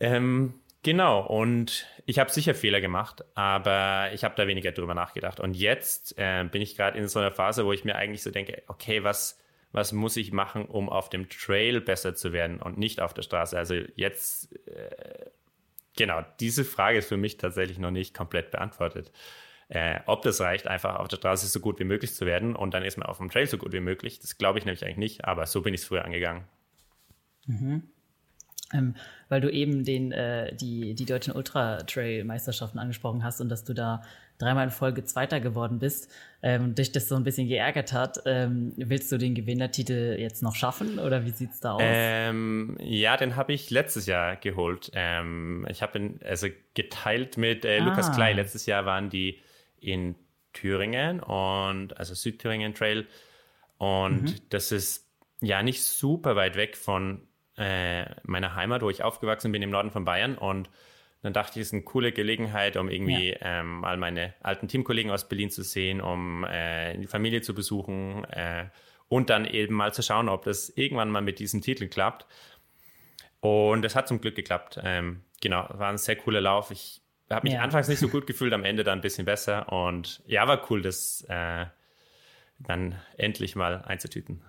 Ähm, 0.00 0.60
genau, 0.82 1.26
und 1.26 1.86
ich 2.06 2.18
habe 2.18 2.30
sicher 2.30 2.54
Fehler 2.54 2.80
gemacht, 2.80 3.24
aber 3.34 4.10
ich 4.12 4.24
habe 4.24 4.34
da 4.36 4.46
weniger 4.46 4.72
drüber 4.72 4.94
nachgedacht. 4.94 5.40
Und 5.40 5.54
jetzt 5.54 6.18
äh, 6.18 6.44
bin 6.44 6.62
ich 6.62 6.76
gerade 6.76 6.98
in 6.98 7.08
so 7.08 7.18
einer 7.18 7.32
Phase, 7.32 7.64
wo 7.64 7.72
ich 7.72 7.84
mir 7.84 7.96
eigentlich 7.96 8.22
so 8.22 8.30
denke, 8.30 8.62
okay, 8.68 9.04
was 9.04 9.38
was 9.76 9.92
muss 9.92 10.16
ich 10.16 10.32
machen, 10.32 10.64
um 10.64 10.88
auf 10.88 11.10
dem 11.10 11.28
Trail 11.28 11.82
besser 11.82 12.14
zu 12.14 12.32
werden 12.32 12.62
und 12.62 12.78
nicht 12.78 12.98
auf 13.00 13.12
der 13.12 13.22
Straße. 13.22 13.58
Also 13.58 13.74
jetzt, 13.94 14.50
äh, 14.66 15.26
genau, 15.96 16.24
diese 16.40 16.64
Frage 16.64 16.98
ist 16.98 17.08
für 17.08 17.18
mich 17.18 17.36
tatsächlich 17.36 17.78
noch 17.78 17.90
nicht 17.90 18.14
komplett 18.14 18.50
beantwortet. 18.50 19.12
Äh, 19.68 20.00
ob 20.06 20.22
das 20.22 20.40
reicht, 20.40 20.66
einfach 20.66 20.96
auf 20.96 21.08
der 21.08 21.18
Straße 21.18 21.46
so 21.48 21.60
gut 21.60 21.78
wie 21.78 21.84
möglich 21.84 22.14
zu 22.14 22.24
werden 22.24 22.56
und 22.56 22.72
dann 22.72 22.84
ist 22.84 22.96
man 22.96 23.06
auf 23.06 23.18
dem 23.18 23.28
Trail 23.28 23.46
so 23.46 23.58
gut 23.58 23.72
wie 23.72 23.80
möglich, 23.80 24.18
das 24.18 24.38
glaube 24.38 24.58
ich 24.58 24.64
nämlich 24.64 24.82
eigentlich 24.82 24.96
nicht, 24.96 25.24
aber 25.24 25.44
so 25.44 25.60
bin 25.60 25.74
ich 25.74 25.80
es 25.80 25.86
früher 25.86 26.04
angegangen. 26.04 26.44
Mhm. 27.46 27.90
Ähm, 28.76 28.94
weil 29.28 29.40
du 29.40 29.50
eben 29.50 29.84
den, 29.84 30.12
äh, 30.12 30.54
die, 30.54 30.94
die 30.94 31.04
deutschen 31.04 31.34
Ultra-Trail-Meisterschaften 31.34 32.78
angesprochen 32.78 33.24
hast 33.24 33.40
und 33.40 33.48
dass 33.48 33.64
du 33.64 33.74
da 33.74 34.02
dreimal 34.38 34.64
in 34.64 34.70
Folge 34.70 35.04
Zweiter 35.04 35.40
geworden 35.40 35.78
bist 35.78 36.12
ähm, 36.42 36.64
und 36.64 36.78
dich 36.78 36.92
das 36.92 37.08
so 37.08 37.16
ein 37.16 37.24
bisschen 37.24 37.48
geärgert 37.48 37.92
hat. 37.92 38.20
Ähm, 38.26 38.72
willst 38.76 39.10
du 39.10 39.18
den 39.18 39.34
Gewinnertitel 39.34 40.16
jetzt 40.18 40.42
noch 40.42 40.54
schaffen 40.54 40.98
oder 40.98 41.24
wie 41.24 41.30
sieht 41.30 41.50
es 41.52 41.60
da 41.60 41.72
aus? 41.72 41.82
Ähm, 41.84 42.76
ja, 42.80 43.16
den 43.16 43.36
habe 43.36 43.52
ich 43.52 43.70
letztes 43.70 44.06
Jahr 44.06 44.36
geholt. 44.36 44.90
Ähm, 44.94 45.66
ich 45.70 45.82
habe 45.82 45.98
ihn 45.98 46.20
also 46.24 46.48
geteilt 46.74 47.36
mit 47.36 47.64
äh, 47.64 47.78
ah. 47.80 47.84
Lukas 47.84 48.12
Klei. 48.12 48.32
Letztes 48.32 48.66
Jahr 48.66 48.84
waren 48.84 49.10
die 49.10 49.40
in 49.80 50.14
Thüringen 50.52 51.20
und 51.20 51.96
also 51.98 52.14
Südthüringen 52.14 52.74
Trail 52.74 53.06
und 53.78 54.22
mhm. 54.22 54.34
das 54.48 54.72
ist 54.72 55.06
ja 55.40 55.62
nicht 55.62 55.82
super 55.82 56.34
weit 56.34 56.56
weg 56.56 56.76
von 56.76 57.20
äh, 57.56 58.04
meiner 58.22 58.54
Heimat, 58.54 58.82
wo 58.82 58.90
ich 58.90 59.02
aufgewachsen 59.02 59.52
bin 59.52 59.62
im 59.62 59.70
Norden 59.70 59.90
von 59.90 60.04
Bayern. 60.04 60.36
Und 60.36 60.70
dann 61.22 61.32
dachte 61.32 61.58
ich, 61.58 61.62
es 61.62 61.68
ist 61.68 61.74
eine 61.74 61.82
coole 61.82 62.12
Gelegenheit, 62.12 62.76
um 62.76 62.88
irgendwie 62.88 63.30
ja. 63.30 63.60
ähm, 63.60 63.80
mal 63.80 63.96
meine 63.96 64.34
alten 64.42 64.68
Teamkollegen 64.68 65.10
aus 65.10 65.28
Berlin 65.28 65.50
zu 65.50 65.62
sehen, 65.62 66.00
um 66.00 66.44
äh, 66.44 66.96
die 66.98 67.06
Familie 67.06 67.42
zu 67.42 67.54
besuchen 67.54 68.24
äh, 68.24 68.66
und 69.08 69.30
dann 69.30 69.44
eben 69.44 69.74
mal 69.74 69.92
zu 69.92 70.02
schauen, 70.02 70.28
ob 70.28 70.44
das 70.44 70.70
irgendwann 70.70 71.10
mal 71.10 71.22
mit 71.22 71.38
diesem 71.38 71.62
Titel 71.62 71.88
klappt. 71.88 72.26
Und 73.40 73.84
es 73.84 73.94
hat 73.94 74.08
zum 74.08 74.20
Glück 74.20 74.34
geklappt. 74.34 74.80
Ähm, 74.82 75.22
genau, 75.40 75.66
war 75.70 75.90
ein 75.90 75.98
sehr 75.98 76.16
cooler 76.16 76.40
Lauf. 76.40 76.70
Ich 76.70 77.00
habe 77.30 77.44
mich 77.44 77.54
ja. 77.54 77.60
anfangs 77.60 77.88
nicht 77.88 77.98
so 77.98 78.08
gut 78.10 78.26
gefühlt, 78.26 78.52
am 78.52 78.64
Ende 78.64 78.84
dann 78.84 78.98
ein 78.98 79.02
bisschen 79.02 79.24
besser. 79.24 79.72
Und 79.72 80.22
ja, 80.26 80.46
war 80.48 80.70
cool, 80.70 80.82
das 80.82 81.24
äh, 81.28 81.66
dann 82.58 83.00
endlich 83.16 83.56
mal 83.56 83.82
einzutüten. 83.82 84.42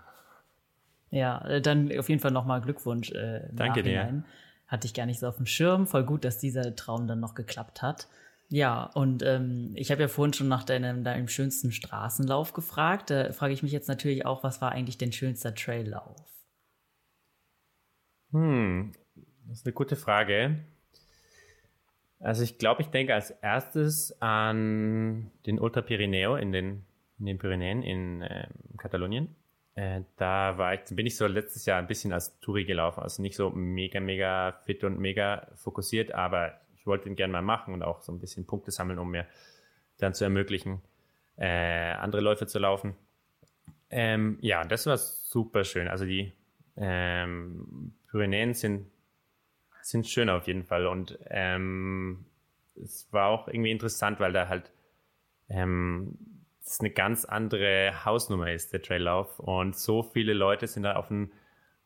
Ja, 1.10 1.46
äh, 1.48 1.62
dann 1.62 1.92
auf 1.98 2.10
jeden 2.10 2.22
Fall 2.22 2.32
nochmal 2.32 2.62
Glückwunsch. 2.62 3.12
Äh, 3.12 3.48
Danke 3.52 3.84
dir. 3.84 4.24
Hatte 4.68 4.86
ich 4.86 4.94
gar 4.94 5.06
nicht 5.06 5.20
so 5.20 5.28
auf 5.28 5.38
dem 5.38 5.46
Schirm. 5.46 5.88
Voll 5.88 6.04
gut, 6.04 6.26
dass 6.26 6.38
dieser 6.40 6.76
Traum 6.76 7.08
dann 7.08 7.22
noch 7.22 7.36
geklappt 7.36 7.82
hat. 7.82 8.08
Ja, 8.50 8.84
und 8.84 9.24
ähm, 9.24 9.72
ich 9.76 9.92
habe 9.92 10.02
ja 10.02 10.08
vorhin 10.08 10.34
schon 10.34 10.48
nach 10.48 10.64
deinem, 10.64 11.04
deinem 11.04 11.28
schönsten 11.28 11.72
Straßenlauf 11.72 12.54
gefragt. 12.54 13.10
Da 13.10 13.32
frage 13.34 13.54
ich 13.54 13.64
mich 13.64 13.72
jetzt 13.72 13.88
natürlich 13.88 14.26
auch, 14.26 14.44
was 14.44 14.62
war 14.62 14.72
eigentlich 14.72 14.98
dein 14.98 15.12
schönster 15.12 15.54
Traillauf? 15.54 16.16
Hm, 18.32 18.94
das 19.48 19.60
ist 19.60 19.66
eine 19.66 19.74
gute 19.74 19.96
Frage. 19.96 20.60
Also 22.20 22.44
ich 22.44 22.58
glaube, 22.58 22.82
ich 22.82 22.88
denke 22.88 23.14
als 23.14 23.32
erstes 23.32 24.22
an 24.22 25.32
den 25.46 25.60
Ultra 25.60 25.82
Pirineo 25.82 26.36
in 26.36 26.52
den, 26.52 26.86
in 27.20 27.26
den 27.26 27.38
Pyrenäen 27.38 27.84
in 27.84 28.22
äh, 28.22 28.48
Katalonien. 28.78 29.36
Äh, 29.78 30.02
da 30.16 30.58
war 30.58 30.74
ich, 30.74 30.82
bin 30.90 31.06
ich 31.06 31.16
so 31.16 31.28
letztes 31.28 31.68
Jahr 31.68 31.78
ein 31.78 31.86
bisschen 31.86 32.12
als 32.12 32.40
Touri 32.40 32.66
gelaufen, 32.66 33.04
also 33.04 33.22
nicht 33.22 33.36
so 33.36 33.52
mega, 33.52 34.00
mega 34.00 34.54
fit 34.66 34.84
und 34.84 34.98
mega 34.98 35.48
fokussiert, 35.54 36.14
aber 36.14 36.60
ich 36.76 36.88
wollte 36.88 37.08
ihn 37.08 37.16
gerne 37.16 37.34
mal 37.34 37.44
machen 37.44 37.76
und 37.76 37.84
auch 37.84 38.02
so 38.02 38.12
ein 38.12 38.20
bisschen 38.20 38.48
Punkte 38.48 38.72
sammeln, 38.72 38.98
um 38.98 39.12
mir 39.12 39.28
dann 40.00 40.16
zu 40.16 40.24
ermöglichen, 40.24 40.82
äh, 41.38 41.92
andere 41.92 42.22
Läufe 42.22 42.48
zu 42.48 42.58
laufen. 42.58 42.96
Ähm, 43.92 44.40
ja, 44.42 44.64
das 44.64 44.88
war 44.88 44.98
super 44.98 45.64
schön. 45.64 45.88
Also 45.88 46.06
die 46.06 46.34
ähm, 46.76 47.94
Pyrenäen 48.10 48.56
sind, 48.56 48.88
sind 49.84 50.08
schön 50.08 50.32
auf 50.32 50.48
jeden 50.48 50.64
Fall 50.64 50.88
und 50.88 51.20
ähm, 51.30 52.26
es 52.82 53.08
war 53.14 53.28
auch 53.28 53.48
irgendwie 53.48 53.72
interessant, 53.72 54.20
weil 54.20 54.34
da 54.34 54.48
halt 54.48 54.72
ähm, 55.50 56.18
das 56.68 56.80
eine 56.80 56.92
ganz 56.92 57.26
andere 57.26 58.06
Hausnummer 58.06 58.52
ist, 58.52 58.74
der 58.74 58.82
Traillauf. 58.82 59.40
Und 59.40 59.78
so 59.78 60.04
viele 60.04 60.34
Leute 60.34 60.68
sind 60.68 60.84
da 60.84 60.96
auf 60.96 61.08
dem, 61.08 61.32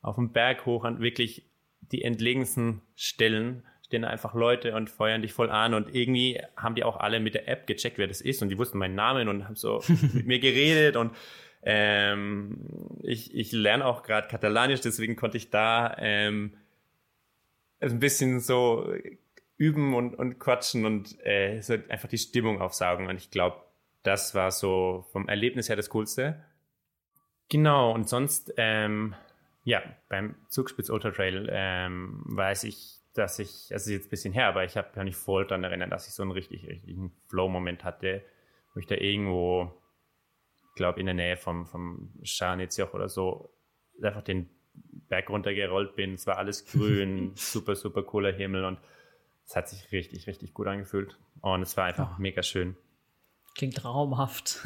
auf 0.00 0.16
dem 0.16 0.32
Berg 0.32 0.66
hoch 0.66 0.84
an 0.84 1.00
wirklich 1.00 1.46
die 1.80 2.02
entlegensten 2.02 2.82
Stellen, 2.94 3.64
stehen 3.84 4.04
einfach 4.04 4.34
Leute 4.34 4.74
und 4.74 4.88
feuern 4.88 5.22
dich 5.22 5.32
voll 5.32 5.50
an 5.50 5.74
und 5.74 5.94
irgendwie 5.94 6.40
haben 6.56 6.74
die 6.74 6.84
auch 6.84 6.96
alle 6.96 7.20
mit 7.20 7.34
der 7.34 7.48
App 7.48 7.66
gecheckt, 7.66 7.98
wer 7.98 8.06
das 8.06 8.20
ist 8.20 8.40
und 8.40 8.48
die 8.48 8.56
wussten 8.56 8.78
meinen 8.78 8.94
Namen 8.94 9.28
und 9.28 9.44
haben 9.44 9.56
so 9.56 9.82
mit 10.14 10.26
mir 10.26 10.38
geredet 10.38 10.96
und 10.96 11.14
ähm, 11.62 12.66
ich, 13.02 13.34
ich 13.34 13.52
lerne 13.52 13.84
auch 13.84 14.02
gerade 14.02 14.28
Katalanisch, 14.28 14.80
deswegen 14.80 15.16
konnte 15.16 15.36
ich 15.36 15.50
da 15.50 15.94
ähm, 15.98 16.54
ein 17.80 17.98
bisschen 17.98 18.40
so 18.40 18.92
üben 19.56 19.94
und, 19.94 20.14
und 20.14 20.38
quatschen 20.38 20.84
und 20.84 21.24
äh, 21.24 21.60
so 21.60 21.74
einfach 21.88 22.08
die 22.08 22.18
Stimmung 22.18 22.60
aufsaugen. 22.60 23.08
Und 23.08 23.16
ich 23.16 23.30
glaube, 23.30 23.62
das 24.02 24.34
war 24.34 24.50
so 24.50 25.06
vom 25.12 25.28
Erlebnis 25.28 25.68
her 25.68 25.76
das 25.76 25.90
Coolste. 25.90 26.44
Genau, 27.48 27.92
und 27.92 28.08
sonst, 28.08 28.52
ähm, 28.56 29.14
ja, 29.64 29.82
beim 30.08 30.34
Zugspitz 30.48 30.90
Ultra 30.90 31.10
Trail 31.10 31.48
ähm, 31.52 32.22
weiß 32.24 32.64
ich, 32.64 32.98
dass 33.14 33.38
ich, 33.38 33.68
also 33.72 33.90
jetzt 33.90 34.06
ein 34.06 34.10
bisschen 34.10 34.32
her, 34.32 34.46
aber 34.46 34.64
ich 34.64 34.76
habe 34.76 34.88
ja 34.96 35.04
nicht 35.04 35.16
voll 35.16 35.46
daran 35.46 35.64
erinnert, 35.64 35.92
dass 35.92 36.08
ich 36.08 36.14
so 36.14 36.22
einen 36.22 36.32
richtig, 36.32 36.66
richtigen 36.66 37.12
Flow-Moment 37.28 37.84
hatte, 37.84 38.24
wo 38.74 38.80
ich 38.80 38.86
da 38.86 38.94
irgendwo, 38.94 39.70
ich 40.70 40.74
glaube 40.76 41.00
in 41.00 41.06
der 41.06 41.14
Nähe 41.14 41.36
vom, 41.36 41.66
vom 41.66 42.14
Scharnitzjoch 42.22 42.94
oder 42.94 43.08
so, 43.08 43.54
einfach 44.02 44.22
den 44.22 44.48
Berg 45.08 45.28
runtergerollt 45.28 45.94
bin. 45.94 46.14
Es 46.14 46.26
war 46.26 46.38
alles 46.38 46.64
grün, 46.72 47.32
super, 47.34 47.74
super 47.74 48.02
cooler 48.02 48.32
Himmel 48.32 48.64
und 48.64 48.78
es 49.44 49.54
hat 49.54 49.68
sich 49.68 49.92
richtig, 49.92 50.26
richtig 50.26 50.54
gut 50.54 50.66
angefühlt. 50.66 51.18
Und 51.40 51.62
es 51.62 51.76
war 51.76 51.84
einfach 51.84 52.16
oh. 52.16 52.20
mega 52.20 52.42
schön. 52.42 52.76
Klingt 53.54 53.76
traumhaft. 53.76 54.60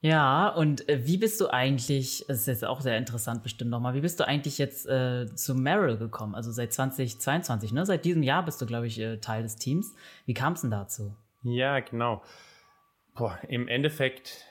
ja, 0.00 0.48
und 0.48 0.88
äh, 0.88 1.06
wie 1.06 1.16
bist 1.16 1.40
du 1.40 1.48
eigentlich, 1.48 2.24
das 2.28 2.40
ist 2.40 2.46
jetzt 2.46 2.64
auch 2.64 2.80
sehr 2.80 2.98
interessant 2.98 3.42
bestimmt 3.42 3.70
nochmal, 3.70 3.94
wie 3.94 4.00
bist 4.00 4.20
du 4.20 4.26
eigentlich 4.26 4.58
jetzt 4.58 4.86
äh, 4.86 5.26
zu 5.34 5.54
Merrill 5.54 5.96
gekommen? 5.96 6.34
Also 6.34 6.52
seit 6.52 6.72
2022, 6.72 7.72
ne? 7.72 7.86
Seit 7.86 8.04
diesem 8.04 8.22
Jahr 8.22 8.44
bist 8.44 8.60
du, 8.60 8.66
glaube 8.66 8.86
ich, 8.86 8.98
äh, 9.00 9.18
Teil 9.18 9.42
des 9.42 9.56
Teams. 9.56 9.94
Wie 10.26 10.34
kam 10.34 10.52
es 10.52 10.60
denn 10.60 10.70
dazu? 10.70 11.14
Ja, 11.42 11.80
genau. 11.80 12.22
Boah, 13.14 13.38
Im 13.48 13.68
Endeffekt 13.68 14.44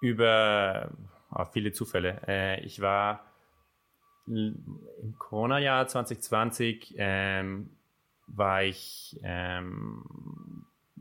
über 0.00 0.90
oh, 1.30 1.44
viele 1.44 1.72
Zufälle. 1.72 2.20
Äh, 2.26 2.60
ich 2.64 2.80
war 2.80 3.24
im 4.26 5.14
Corona-Jahr 5.18 5.86
2020 5.86 6.94
ähm, 6.96 7.70
war 8.26 8.62
ich 8.62 9.20
ähm, 9.22 10.04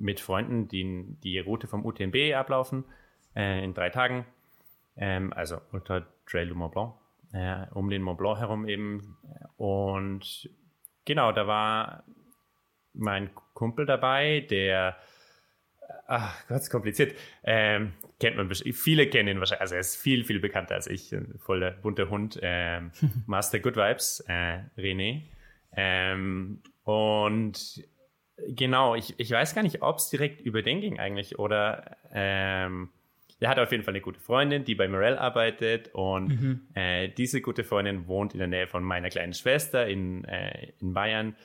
mit 0.03 0.19
Freunden, 0.19 0.67
die 0.67 1.15
die 1.23 1.39
Route 1.39 1.67
vom 1.67 1.85
UTMB 1.85 2.33
ablaufen, 2.35 2.83
äh, 3.35 3.63
in 3.63 3.73
drei 3.73 3.89
Tagen. 3.89 4.25
Ähm, 4.95 5.33
also 5.33 5.59
unter 5.71 6.05
Trail 6.27 6.47
du 6.47 6.55
Mont 6.55 6.73
Blanc, 6.73 6.93
äh, 7.31 7.65
um 7.73 7.89
den 7.89 8.01
Mont 8.01 8.17
Blanc 8.19 8.39
herum 8.39 8.67
eben. 8.67 9.17
Und 9.57 10.49
genau, 11.05 11.31
da 11.31 11.47
war 11.47 12.03
mein 12.93 13.31
Kumpel 13.53 13.85
dabei, 13.85 14.45
der 14.49 14.97
ach 16.07 16.47
Gott, 16.47 16.61
ist 16.61 16.69
kompliziert. 16.69 17.15
Ähm, 17.43 17.93
kennt 18.19 18.37
man 18.37 18.49
viele 18.53 19.07
kennen 19.07 19.29
ihn 19.29 19.39
wahrscheinlich, 19.39 19.61
also 19.61 19.75
er 19.75 19.81
ist 19.81 19.95
viel, 19.95 20.23
viel 20.23 20.39
bekannter 20.39 20.75
als 20.75 20.87
ich, 20.87 21.15
voll 21.37 21.59
der 21.59 21.71
bunte 21.71 22.09
Hund. 22.09 22.39
Ähm, 22.41 22.91
Master 23.25 23.59
Good 23.59 23.75
Vibes, 23.75 24.23
äh, 24.27 24.59
René. 24.77 25.23
Ähm, 25.75 26.61
und 26.83 27.83
genau, 28.38 28.95
ich, 28.95 29.13
ich 29.17 29.31
weiß 29.31 29.55
gar 29.55 29.63
nicht, 29.63 29.81
ob 29.81 29.97
es 29.97 30.09
direkt 30.09 30.41
über 30.41 30.61
den 30.61 30.81
ging 30.81 30.99
eigentlich 30.99 31.39
oder 31.39 31.97
ähm, 32.11 32.89
er 33.39 33.49
hat 33.49 33.59
auf 33.59 33.71
jeden 33.71 33.84
Fall 33.84 33.93
eine 33.93 34.01
gute 34.01 34.19
Freundin, 34.19 34.63
die 34.63 34.75
bei 34.75 34.88
Morel 34.88 35.17
arbeitet 35.17 35.93
und 35.93 36.27
mhm. 36.27 36.67
äh, 36.75 37.09
diese 37.09 37.41
gute 37.41 37.63
Freundin 37.63 38.07
wohnt 38.07 38.34
in 38.34 38.39
der 38.39 38.47
Nähe 38.47 38.67
von 38.67 38.84
meiner 38.84 39.09
kleinen 39.09 39.34
Schwester 39.34 39.86
in, 39.88 40.23
äh, 40.25 40.71
in 40.79 40.93
Bayern 40.93 41.36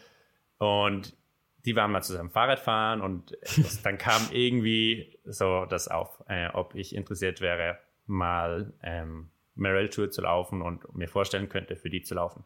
und 0.59 1.17
die 1.65 1.75
waren 1.77 1.91
mal 1.91 2.03
zusammen 2.03 2.31
Fahrrad 2.31 2.61
fahren 2.61 3.01
und 3.01 3.37
das, 3.43 3.83
dann 3.83 3.99
kam 3.99 4.23
irgendwie 4.33 5.19
so 5.25 5.67
das 5.67 5.89
auf, 5.89 6.23
äh, 6.29 6.49
ob 6.49 6.75
ich 6.75 6.95
interessiert 6.95 7.41
wäre, 7.41 7.79
mal 8.07 8.73
ähm, 8.83 9.31
Morel 9.55 9.89
Tour 9.89 10.11
zu 10.11 10.23
laufen 10.23 10.63
und 10.63 10.95
mir 10.95 11.09
vorstellen 11.09 11.49
könnte, 11.49 11.77
für 11.77 11.91
die 11.91 12.03
zu 12.03 12.15
laufen. 12.15 12.45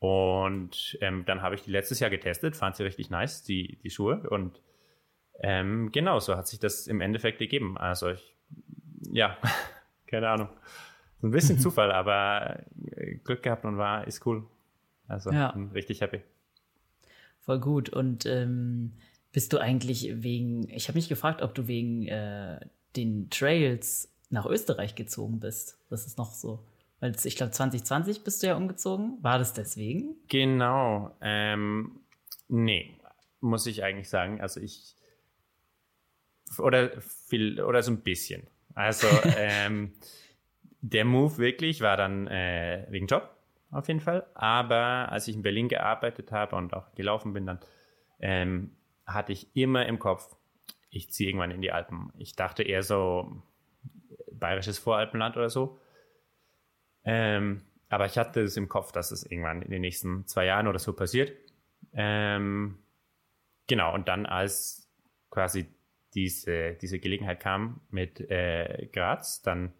Und 0.00 0.98
ähm, 1.02 1.24
dann 1.26 1.42
habe 1.42 1.54
ich 1.54 1.62
die 1.62 1.70
letztes 1.70 2.00
Jahr 2.00 2.08
getestet, 2.08 2.56
fand 2.56 2.74
sie 2.74 2.84
richtig 2.84 3.10
nice, 3.10 3.42
die, 3.42 3.78
die 3.82 3.90
Schuhe. 3.90 4.28
Und 4.30 4.60
ähm, 5.40 5.92
genau, 5.92 6.18
so 6.20 6.36
hat 6.36 6.48
sich 6.48 6.58
das 6.58 6.86
im 6.86 7.02
Endeffekt 7.02 7.38
gegeben. 7.38 7.76
Also 7.76 8.08
ich, 8.08 8.34
ja, 9.12 9.36
keine 10.06 10.30
Ahnung. 10.30 10.48
So 11.20 11.26
ein 11.26 11.32
bisschen 11.32 11.58
Zufall, 11.60 11.92
aber 11.92 12.60
äh, 12.96 13.16
Glück 13.16 13.42
gehabt 13.42 13.66
und 13.66 13.76
war, 13.76 14.06
ist 14.06 14.24
cool. 14.26 14.46
Also 15.06 15.30
ja. 15.32 15.52
bin 15.52 15.70
richtig 15.72 16.00
happy. 16.00 16.22
Voll 17.40 17.60
gut. 17.60 17.90
Und 17.90 18.24
ähm, 18.24 18.92
bist 19.32 19.52
du 19.52 19.58
eigentlich 19.58 20.22
wegen, 20.22 20.66
ich 20.70 20.88
habe 20.88 20.96
mich 20.96 21.10
gefragt, 21.10 21.42
ob 21.42 21.54
du 21.54 21.68
wegen 21.68 22.06
äh, 22.06 22.58
den 22.96 23.28
Trails 23.28 24.10
nach 24.30 24.46
Österreich 24.46 24.94
gezogen 24.94 25.40
bist. 25.40 25.78
Das 25.90 26.06
ist 26.06 26.16
noch 26.16 26.32
so. 26.32 26.64
Weil 27.00 27.16
ich 27.24 27.36
glaube, 27.36 27.52
2020 27.52 28.24
bist 28.24 28.42
du 28.42 28.48
ja 28.48 28.56
umgezogen. 28.56 29.18
War 29.22 29.38
das 29.38 29.54
deswegen? 29.54 30.16
Genau. 30.28 31.16
Ähm, 31.20 32.00
nee, 32.48 33.00
muss 33.40 33.66
ich 33.66 33.82
eigentlich 33.82 34.08
sagen. 34.08 34.40
Also 34.40 34.60
ich 34.60 34.96
oder 36.58 37.00
viel 37.00 37.60
oder 37.62 37.82
so 37.82 37.92
ein 37.92 38.02
bisschen. 38.02 38.46
Also 38.74 39.06
ähm, 39.36 39.94
der 40.80 41.04
Move 41.04 41.38
wirklich 41.38 41.80
war 41.80 41.96
dann 41.96 42.26
äh, 42.26 42.86
wegen 42.90 43.06
Job 43.06 43.34
auf 43.70 43.88
jeden 43.88 44.00
Fall. 44.00 44.26
Aber 44.34 45.10
als 45.10 45.28
ich 45.28 45.36
in 45.36 45.42
Berlin 45.42 45.68
gearbeitet 45.68 46.32
habe 46.32 46.56
und 46.56 46.74
auch 46.74 46.92
gelaufen 46.94 47.32
bin, 47.32 47.46
dann 47.46 47.60
ähm, 48.20 48.76
hatte 49.06 49.32
ich 49.32 49.54
immer 49.56 49.86
im 49.86 49.98
Kopf, 49.98 50.36
ich 50.90 51.10
ziehe 51.10 51.30
irgendwann 51.30 51.50
in 51.50 51.62
die 51.62 51.72
Alpen. 51.72 52.12
Ich 52.18 52.34
dachte 52.34 52.62
eher 52.62 52.82
so 52.82 53.42
bayerisches 54.32 54.78
Voralpenland 54.78 55.36
oder 55.36 55.50
so. 55.50 55.78
Ähm, 57.04 57.62
aber 57.88 58.06
ich 58.06 58.18
hatte 58.18 58.40
es 58.42 58.56
im 58.56 58.68
Kopf, 58.68 58.92
dass 58.92 59.10
es 59.10 59.24
irgendwann 59.24 59.62
in 59.62 59.70
den 59.70 59.80
nächsten 59.80 60.26
zwei 60.26 60.46
Jahren 60.46 60.68
oder 60.68 60.78
so 60.78 60.92
passiert. 60.92 61.32
Ähm, 61.92 62.78
genau, 63.66 63.94
und 63.94 64.08
dann 64.08 64.26
als 64.26 64.88
quasi 65.30 65.66
diese, 66.14 66.74
diese 66.74 66.98
Gelegenheit 66.98 67.40
kam 67.40 67.80
mit 67.90 68.20
äh, 68.30 68.88
Graz, 68.92 69.42
dann 69.42 69.72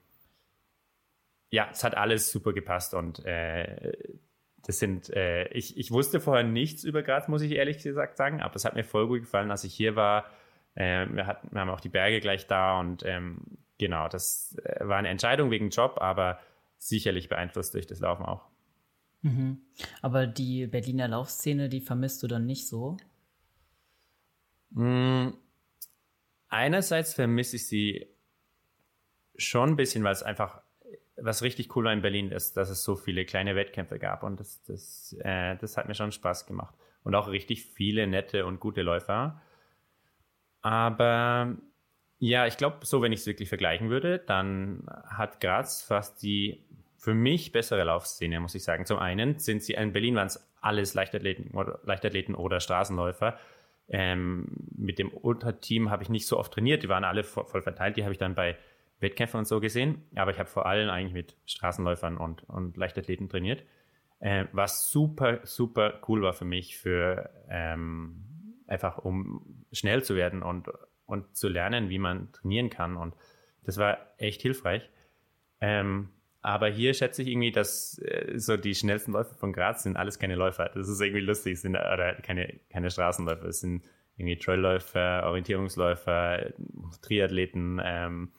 ja, 1.50 1.68
es 1.70 1.82
hat 1.82 1.96
alles 1.96 2.30
super 2.30 2.52
gepasst 2.52 2.94
und 2.94 3.24
äh, 3.26 3.92
das 4.64 4.78
sind, 4.78 5.10
äh, 5.10 5.48
ich, 5.48 5.76
ich 5.76 5.90
wusste 5.90 6.20
vorher 6.20 6.44
nichts 6.44 6.84
über 6.84 7.02
Graz, 7.02 7.28
muss 7.28 7.42
ich 7.42 7.52
ehrlich 7.52 7.82
gesagt 7.82 8.16
sagen, 8.16 8.40
aber 8.40 8.54
es 8.54 8.64
hat 8.64 8.74
mir 8.74 8.84
voll 8.84 9.08
gut 9.08 9.20
gefallen, 9.20 9.50
als 9.50 9.64
ich 9.64 9.74
hier 9.74 9.96
war. 9.96 10.26
Äh, 10.74 11.06
wir, 11.10 11.26
hatten, 11.26 11.48
wir 11.50 11.60
haben 11.60 11.70
auch 11.70 11.80
die 11.80 11.88
Berge 11.88 12.20
gleich 12.20 12.46
da 12.46 12.78
und 12.78 13.04
ähm, 13.04 13.38
genau, 13.78 14.08
das 14.08 14.56
äh, 14.62 14.86
war 14.86 14.98
eine 14.98 15.08
Entscheidung 15.08 15.50
wegen 15.50 15.70
Job, 15.70 15.98
aber 16.00 16.38
sicherlich 16.80 17.28
beeinflusst 17.28 17.74
durch 17.74 17.86
das 17.86 18.00
Laufen 18.00 18.24
auch. 18.24 18.48
Mhm. 19.22 19.60
Aber 20.00 20.26
die 20.26 20.66
Berliner 20.66 21.06
Laufszene, 21.06 21.68
die 21.68 21.80
vermisst 21.80 22.22
du 22.22 22.26
dann 22.26 22.46
nicht 22.46 22.66
so? 22.66 22.96
Mhm. 24.70 25.34
Einerseits 26.48 27.14
vermisse 27.14 27.56
ich 27.56 27.68
sie 27.68 28.08
schon 29.36 29.70
ein 29.70 29.76
bisschen, 29.76 30.02
weil 30.04 30.12
es 30.12 30.22
einfach, 30.22 30.62
was 31.16 31.42
richtig 31.42 31.76
cool 31.76 31.84
war 31.84 31.92
in 31.92 32.02
Berlin 32.02 32.32
ist, 32.32 32.56
dass 32.56 32.70
es 32.70 32.82
so 32.82 32.96
viele 32.96 33.24
kleine 33.24 33.54
Wettkämpfe 33.54 33.98
gab 33.98 34.22
und 34.22 34.40
das, 34.40 34.62
das, 34.64 35.14
äh, 35.20 35.56
das 35.56 35.76
hat 35.76 35.86
mir 35.86 35.94
schon 35.94 36.12
Spaß 36.12 36.46
gemacht. 36.46 36.74
Und 37.02 37.14
auch 37.14 37.28
richtig 37.28 37.64
viele 37.64 38.06
nette 38.06 38.44
und 38.46 38.60
gute 38.60 38.82
Läufer. 38.82 39.40
Aber 40.60 41.56
ja, 42.20 42.46
ich 42.46 42.58
glaube, 42.58 42.84
so 42.84 43.00
wenn 43.00 43.12
ich 43.12 43.20
es 43.20 43.26
wirklich 43.26 43.48
vergleichen 43.48 43.88
würde, 43.88 44.18
dann 44.18 44.86
hat 45.08 45.40
Graz 45.40 45.82
fast 45.82 46.22
die 46.22 46.62
für 46.98 47.14
mich 47.14 47.50
bessere 47.50 47.82
Laufszene, 47.84 48.40
muss 48.40 48.54
ich 48.54 48.62
sagen. 48.62 48.84
Zum 48.84 48.98
einen 48.98 49.38
sind 49.38 49.62
sie, 49.62 49.72
in 49.72 49.94
Berlin 49.94 50.16
waren 50.16 50.26
es 50.26 50.46
alles 50.60 50.92
Leichtathleten 50.92 51.52
oder, 51.52 51.80
Leichtathleten 51.82 52.34
oder 52.34 52.60
Straßenläufer. 52.60 53.38
Ähm, 53.88 54.48
mit 54.76 54.98
dem 54.98 55.10
Ultrateam 55.10 55.90
habe 55.90 56.02
ich 56.02 56.10
nicht 56.10 56.26
so 56.26 56.38
oft 56.38 56.52
trainiert, 56.52 56.82
die 56.82 56.90
waren 56.90 57.04
alle 57.04 57.24
voll, 57.24 57.46
voll 57.46 57.62
verteilt, 57.62 57.96
die 57.96 58.02
habe 58.02 58.12
ich 58.12 58.18
dann 58.18 58.34
bei 58.34 58.58
Wettkämpfen 59.00 59.38
und 59.38 59.48
so 59.48 59.58
gesehen, 59.58 60.02
aber 60.14 60.30
ich 60.30 60.38
habe 60.38 60.48
vor 60.48 60.66
allem 60.66 60.90
eigentlich 60.90 61.14
mit 61.14 61.36
Straßenläufern 61.46 62.18
und, 62.18 62.42
und 62.50 62.76
Leichtathleten 62.76 63.30
trainiert, 63.30 63.64
äh, 64.20 64.44
was 64.52 64.90
super, 64.90 65.40
super 65.44 66.00
cool 66.06 66.20
war 66.20 66.34
für 66.34 66.44
mich, 66.44 66.76
für 66.76 67.30
ähm, 67.48 68.26
einfach 68.66 68.98
um 68.98 69.64
schnell 69.72 70.04
zu 70.04 70.16
werden 70.16 70.42
und, 70.42 70.68
und 71.10 71.36
zu 71.36 71.48
lernen, 71.48 71.90
wie 71.90 71.98
man 71.98 72.32
trainieren 72.32 72.70
kann 72.70 72.96
und 72.96 73.14
das 73.64 73.76
war 73.78 73.98
echt 74.16 74.42
hilfreich. 74.42 74.88
Ähm, 75.60 76.10
aber 76.42 76.68
hier 76.68 76.94
schätze 76.94 77.22
ich 77.22 77.28
irgendwie, 77.28 77.52
dass 77.52 77.98
äh, 77.98 78.38
so 78.38 78.56
die 78.56 78.74
schnellsten 78.74 79.12
Läufer 79.12 79.34
von 79.34 79.52
Graz 79.52 79.82
sind 79.82 79.96
alles 79.96 80.18
keine 80.18 80.36
Läufer. 80.36 80.70
Das 80.74 80.88
ist 80.88 81.00
irgendwie 81.00 81.20
lustig, 81.20 81.60
sind 81.60 81.76
oder 81.76 82.14
keine, 82.14 82.58
keine 82.70 82.90
Straßenläufer. 82.90 83.44
Es 83.44 83.60
sind 83.60 83.84
irgendwie 84.16 84.38
Trailläufer, 84.38 85.24
Orientierungsläufer, 85.26 86.52
Triathleten. 87.02 87.80
Ähm, 87.84 88.32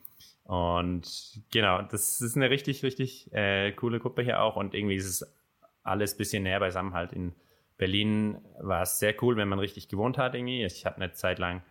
und 0.46 1.42
genau, 1.52 1.84
das 1.84 2.22
ist 2.22 2.36
eine 2.36 2.50
richtig, 2.50 2.84
richtig 2.84 3.32
äh, 3.34 3.72
coole 3.74 4.00
Gruppe 4.00 4.24
hier 4.24 4.42
auch. 4.42 4.56
Und 4.56 4.74
irgendwie 4.74 4.96
ist 4.96 5.08
es 5.08 5.36
alles 5.84 6.16
ein 6.16 6.18
bisschen 6.18 6.44
näher 6.44 6.60
beisammen 6.60 6.94
halt 6.94 7.14
in 7.14 7.34
Berlin 7.82 8.38
war 8.60 8.84
es 8.84 9.00
sehr 9.00 9.16
cool, 9.24 9.38
wenn 9.38 9.48
man 9.48 9.58
richtig 9.58 9.88
gewohnt 9.88 10.20
hat 10.20 10.36
irgendwie. 10.36 10.64
Ich 10.64 10.86
habe 10.86 10.98
eine 10.98 11.14
Zeit 11.14 11.40
lang 11.40 11.64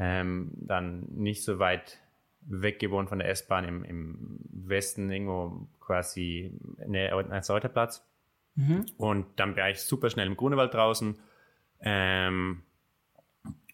ähm, 0.00 0.50
dann 0.54 1.04
nicht 1.10 1.44
so 1.44 1.58
weit 1.58 1.98
weg 2.40 2.78
gewohnt 2.78 3.10
von 3.10 3.18
der 3.18 3.28
S-Bahn 3.28 3.64
im, 3.64 3.84
im 3.84 4.38
Westen, 4.50 5.10
irgendwo 5.10 5.68
quasi 5.78 6.58
näher 6.86 7.14
als 7.30 7.50
Reuterplatz. 7.50 8.02
Mhm. 8.54 8.86
Und 8.96 9.26
dann 9.36 9.54
war 9.56 9.68
ich 9.68 9.82
super 9.82 10.08
schnell 10.08 10.26
im 10.26 10.38
Grunewald 10.38 10.72
draußen. 10.72 11.18
Ähm, 11.82 12.62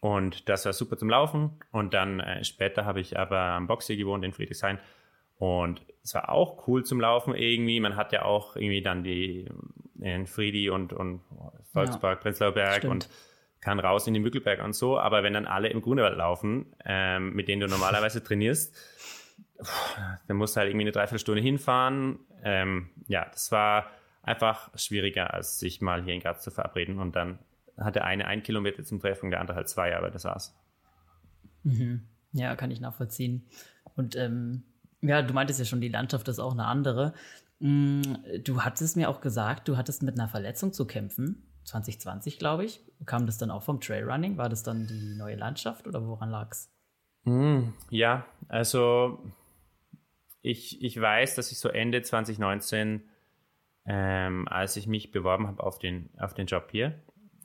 und 0.01 0.49
das 0.49 0.67
war 0.67 0.73
super 0.73 0.99
zum 0.99 1.09
Laufen. 1.09 1.53
Und 1.71 1.95
dann 1.95 2.19
äh, 2.19 2.43
später 2.43 2.85
habe 2.85 3.01
ich 3.01 3.17
aber 3.17 3.39
am 3.39 3.69
Boxsee 3.69 3.97
gewohnt 3.97 4.25
in 4.25 4.33
Friedrichshain. 4.33 4.81
Und 5.39 5.81
es 6.03 6.13
war 6.15 6.31
auch 6.31 6.67
cool 6.67 6.85
zum 6.85 7.01
Laufen 7.01 7.37
irgendwie. 7.37 7.79
Man 7.79 7.95
hat 7.95 8.13
ja 8.13 8.25
auch 8.25 8.57
irgendwie 8.57 8.83
dann 8.83 9.05
die 9.05 9.49
in 10.01 10.27
Friedi 10.27 10.71
und, 10.71 10.93
und 10.93 11.21
Volkspark, 11.73 12.19
ja, 12.19 12.23
Prenzlauer 12.23 12.53
Berg 12.53 12.85
und 12.85 13.09
kann 13.67 13.81
raus 13.81 14.07
in 14.07 14.15
den 14.15 14.23
Mückelberg 14.23 14.63
und 14.63 14.77
so. 14.77 14.97
Aber 14.97 15.25
wenn 15.25 15.33
dann 15.33 15.45
alle 15.45 15.67
im 15.67 15.83
Grunewald 15.83 16.17
laufen, 16.17 16.67
ähm, 16.85 17.35
mit 17.35 17.49
denen 17.49 17.61
du 17.61 17.67
normalerweise 17.67 18.23
trainierst, 18.25 18.73
dann 20.29 20.37
musst 20.37 20.55
du 20.55 20.61
halt 20.61 20.71
irgendwie 20.71 20.85
eine 20.85 20.93
Dreiviertelstunde 20.93 21.43
hinfahren. 21.43 22.21
Ähm, 22.45 22.91
ja, 23.09 23.27
das 23.29 23.51
war 23.51 23.91
einfach 24.23 24.71
schwieriger, 24.77 25.35
als 25.35 25.59
sich 25.59 25.81
mal 25.81 26.05
hier 26.05 26.15
in 26.15 26.21
Graz 26.21 26.45
zu 26.45 26.53
verabreden. 26.53 27.01
Und 27.01 27.17
dann 27.17 27.41
hat 27.77 27.97
der 27.97 28.05
eine 28.05 28.29
ein 28.29 28.45
Kilometer 28.45 28.85
zum 28.85 29.01
Treffen, 29.01 29.33
der 29.33 29.41
andere 29.41 29.57
halt 29.57 29.69
zwei, 29.69 29.97
aber 29.97 30.13
das 30.13 30.23
war's. 30.23 30.57
Mhm. 31.65 32.07
Ja, 32.31 32.55
kann 32.55 32.71
ich 32.71 32.81
nachvollziehen. 32.81 33.49
Und 33.97 34.15
ähm, 34.15 34.63
ja, 35.01 35.23
du 35.23 35.35
meintest 35.35 35.59
ja 35.59 35.65
schon, 35.65 35.81
die 35.81 35.89
Landschaft 35.89 36.29
ist 36.29 36.39
auch 36.39 36.53
eine 36.53 36.67
andere. 36.67 37.15
Mm, 37.59 38.03
du 38.45 38.63
hattest 38.63 38.97
mir 38.97 39.09
auch 39.09 39.21
gesagt, 39.21 39.67
du 39.67 39.77
hattest 39.77 40.05
mit 40.05 40.15
einer 40.15 40.29
Verletzung 40.29 40.73
zu 40.73 40.87
kämpfen. 40.87 41.43
2020, 41.67 42.39
glaube 42.39 42.65
ich. 42.65 42.81
Kam 43.05 43.27
das 43.27 43.39
dann 43.39 43.51
auch 43.51 43.63
vom 43.63 43.81
Trailrunning? 43.81 44.39
War 44.39 44.49
das 44.49 44.63
dann 44.63 44.87
die 44.87 45.15
neue 45.17 45.37
Landschaft 45.37 45.87
oder 45.87 46.07
woran 46.07 46.31
lag's? 46.31 46.73
Mm, 47.25 47.71
ja, 47.91 48.25
also 48.49 49.19
ich, 50.43 50.83
ich 50.83 51.01
weiß, 51.01 51.35
dass 51.35 51.51
ich 51.53 51.59
so 51.59 51.69
Ende 51.69 52.03
2019, 52.03 53.03
ähm, 53.85 54.49
als 54.49 54.77
ich 54.77 54.87
mich 54.87 55.11
beworben 55.11 55.47
habe 55.47 55.63
auf 55.63 55.79
den, 55.79 56.11
auf 56.19 56.35
den 56.35 56.47
Job 56.47 56.69
hier, 56.71 57.01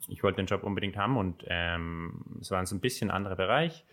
ich 0.08 0.22
wollte 0.22 0.36
den 0.36 0.46
Job 0.46 0.62
unbedingt 0.62 0.96
haben 0.96 1.16
und 1.16 1.44
ähm, 1.46 2.38
es 2.40 2.50
war 2.50 2.58
ein 2.58 2.66
so 2.66 2.74
ein 2.74 2.80
bisschen 2.80 3.10
anderer 3.10 3.36
Bereich, 3.36 3.84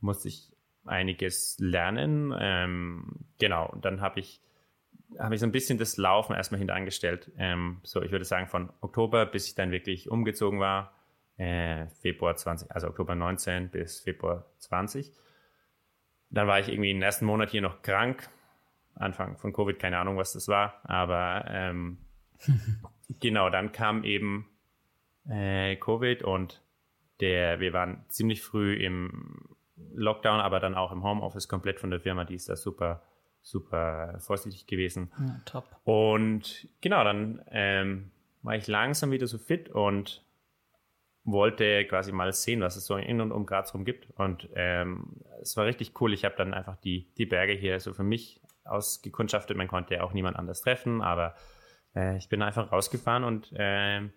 musste 0.00 0.28
ich 0.28 0.52
einiges 0.84 1.56
lernen. 1.58 2.34
Ähm, 2.38 3.26
genau, 3.38 3.68
und 3.68 3.84
dann 3.84 4.00
habe 4.00 4.20
ich, 4.20 4.40
hab 5.18 5.32
ich 5.32 5.40
so 5.40 5.46
ein 5.46 5.52
bisschen 5.52 5.78
das 5.78 5.96
Laufen 5.96 6.34
erstmal 6.34 6.58
hinterangestellt. 6.58 7.30
Ähm, 7.36 7.80
so, 7.82 8.02
ich 8.02 8.12
würde 8.12 8.24
sagen, 8.24 8.46
von 8.46 8.70
Oktober 8.80 9.26
bis 9.26 9.46
ich 9.46 9.54
dann 9.54 9.70
wirklich 9.70 10.10
umgezogen 10.10 10.60
war, 10.60 10.94
äh, 11.36 11.86
Februar 12.00 12.36
20, 12.36 12.70
also 12.70 12.88
Oktober 12.88 13.14
19 13.14 13.70
bis 13.70 14.00
Februar 14.00 14.46
20. 14.58 15.12
Dann 16.30 16.46
war 16.46 16.60
ich 16.60 16.68
irgendwie 16.68 16.90
im 16.90 17.02
ersten 17.02 17.26
Monat 17.26 17.50
hier 17.50 17.62
noch 17.62 17.82
krank. 17.82 18.28
Anfang 18.94 19.38
von 19.38 19.52
Covid, 19.52 19.78
keine 19.78 19.98
Ahnung, 19.98 20.18
was 20.18 20.32
das 20.34 20.48
war, 20.48 20.80
aber 20.84 21.44
ähm, 21.48 21.98
genau, 23.20 23.48
dann 23.48 23.72
kam 23.72 24.04
eben 24.04 24.48
äh, 25.28 25.76
Covid 25.76 26.22
und 26.22 26.62
der, 27.20 27.60
wir 27.60 27.72
waren 27.72 28.04
ziemlich 28.08 28.42
früh 28.42 28.74
im 28.74 29.56
Lockdown, 29.94 30.40
aber 30.40 30.60
dann 30.60 30.74
auch 30.74 30.92
im 30.92 31.02
Homeoffice 31.02 31.48
komplett 31.48 31.80
von 31.80 31.90
der 31.90 32.00
Firma, 32.00 32.24
die 32.24 32.34
ist 32.34 32.48
da 32.48 32.56
super, 32.56 33.02
super 33.42 34.16
vorsichtig 34.20 34.66
gewesen. 34.66 35.12
Ja, 35.18 35.40
top. 35.44 35.64
Und 35.84 36.68
genau, 36.80 37.04
dann 37.04 37.42
ähm, 37.50 38.10
war 38.42 38.56
ich 38.56 38.66
langsam 38.66 39.10
wieder 39.10 39.26
so 39.26 39.38
fit 39.38 39.68
und 39.68 40.24
wollte 41.24 41.84
quasi 41.86 42.10
mal 42.10 42.32
sehen, 42.32 42.60
was 42.60 42.76
es 42.76 42.86
so 42.86 42.96
in 42.96 43.20
und 43.20 43.32
um 43.32 43.46
Graz 43.46 43.74
rum 43.74 43.84
gibt. 43.84 44.10
Und 44.16 44.48
ähm, 44.54 45.20
es 45.40 45.56
war 45.56 45.66
richtig 45.66 46.00
cool. 46.00 46.12
Ich 46.12 46.24
habe 46.24 46.34
dann 46.36 46.54
einfach 46.54 46.76
die, 46.76 47.12
die 47.16 47.26
Berge 47.26 47.52
hier 47.52 47.78
so 47.78 47.92
für 47.92 48.02
mich 48.02 48.40
ausgekundschaftet. 48.64 49.56
Man 49.56 49.68
konnte 49.68 49.94
ja 49.94 50.02
auch 50.02 50.12
niemand 50.12 50.36
anders 50.36 50.62
treffen, 50.62 51.00
aber 51.00 51.34
äh, 51.94 52.16
ich 52.16 52.28
bin 52.28 52.42
einfach 52.42 52.72
rausgefahren 52.72 53.24
und 53.24 53.52
äh, 53.54 54.08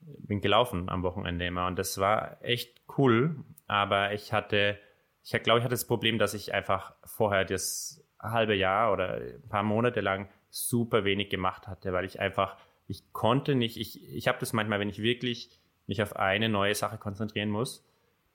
bin 0.00 0.40
gelaufen 0.40 0.88
am 0.88 1.02
Wochenende 1.02 1.46
immer 1.46 1.66
und 1.66 1.78
das 1.78 1.98
war 1.98 2.42
echt 2.42 2.82
cool, 2.96 3.44
aber 3.66 4.12
ich 4.12 4.32
hatte, 4.32 4.78
ich 5.22 5.30
glaube, 5.42 5.58
ich 5.58 5.64
hatte 5.64 5.74
das 5.74 5.86
Problem, 5.86 6.18
dass 6.18 6.34
ich 6.34 6.54
einfach 6.54 6.94
vorher 7.04 7.44
das 7.44 8.04
halbe 8.18 8.54
Jahr 8.54 8.92
oder 8.92 9.14
ein 9.14 9.48
paar 9.48 9.62
Monate 9.62 10.00
lang 10.00 10.28
super 10.50 11.04
wenig 11.04 11.28
gemacht 11.28 11.68
hatte, 11.68 11.92
weil 11.92 12.04
ich 12.04 12.20
einfach, 12.20 12.56
ich 12.86 13.12
konnte 13.12 13.54
nicht, 13.54 13.76
ich, 13.76 14.02
ich 14.12 14.28
habe 14.28 14.38
das 14.40 14.52
manchmal, 14.52 14.80
wenn 14.80 14.88
ich 14.88 15.02
wirklich 15.02 15.60
mich 15.86 16.02
auf 16.02 16.16
eine 16.16 16.48
neue 16.48 16.74
Sache 16.74 16.98
konzentrieren 16.98 17.50
muss, 17.50 17.86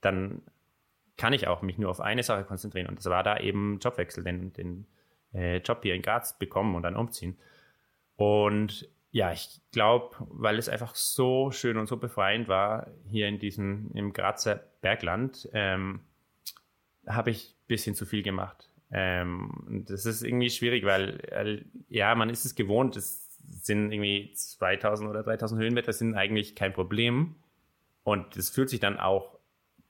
dann 0.02 0.42
kann 1.18 1.34
ich 1.34 1.48
auch 1.48 1.62
mich 1.62 1.78
nur 1.78 1.90
auf 1.90 2.02
eine 2.02 2.24
Sache 2.24 2.44
konzentrieren 2.44 2.88
und 2.88 2.98
das 2.98 3.06
war 3.06 3.24
da 3.24 3.38
eben 3.38 3.80
Jobwechsel, 3.80 4.24
den, 4.24 4.54
den 4.54 4.88
äh, 5.34 5.58
Job 5.58 5.80
hier 5.84 5.96
in 5.96 6.02
Graz 6.02 6.38
bekommen 6.38 6.76
und 6.76 6.84
dann 6.84 6.96
umziehen. 6.96 7.38
Und 8.16 8.90
ja, 9.12 9.32
ich 9.32 9.62
glaube, 9.72 10.16
weil 10.20 10.58
es 10.58 10.70
einfach 10.70 10.96
so 10.96 11.52
schön 11.52 11.78
und 11.78 11.88
so 11.88 11.98
befreiend 11.98 12.48
war 12.48 12.88
hier 13.08 13.28
in 13.28 13.38
diesem 13.38 13.92
im 13.94 14.12
Grazer 14.12 14.56
Bergland, 14.82 15.48
ähm, 15.54 16.02
habe 17.06 17.30
ich 17.30 17.52
ein 17.52 17.68
bisschen 17.68 17.96
zu 17.96 18.06
viel 18.06 18.24
gemacht. 18.24 18.72
Ähm, 18.96 19.84
das 19.88 20.06
ist 20.06 20.22
irgendwie 20.22 20.52
schwierig, 20.52 20.86
weil 20.86 21.20
äh, 21.32 21.64
ja, 21.90 22.14
man 22.14 22.30
ist 22.30 22.46
es 22.46 22.54
gewohnt. 22.54 22.96
Es 22.96 23.28
sind 23.50 23.92
irgendwie 23.92 24.32
2000 24.34 25.10
oder 25.10 25.24
3000 25.24 25.60
Höhenmeter 25.60 25.92
sind 25.94 26.14
eigentlich 26.16 26.56
kein 26.56 26.74
Problem 26.74 27.36
und 28.04 28.38
es 28.38 28.52
fühlt 28.52 28.70
sich 28.70 28.80
dann 28.80 29.00
auch 29.00 29.40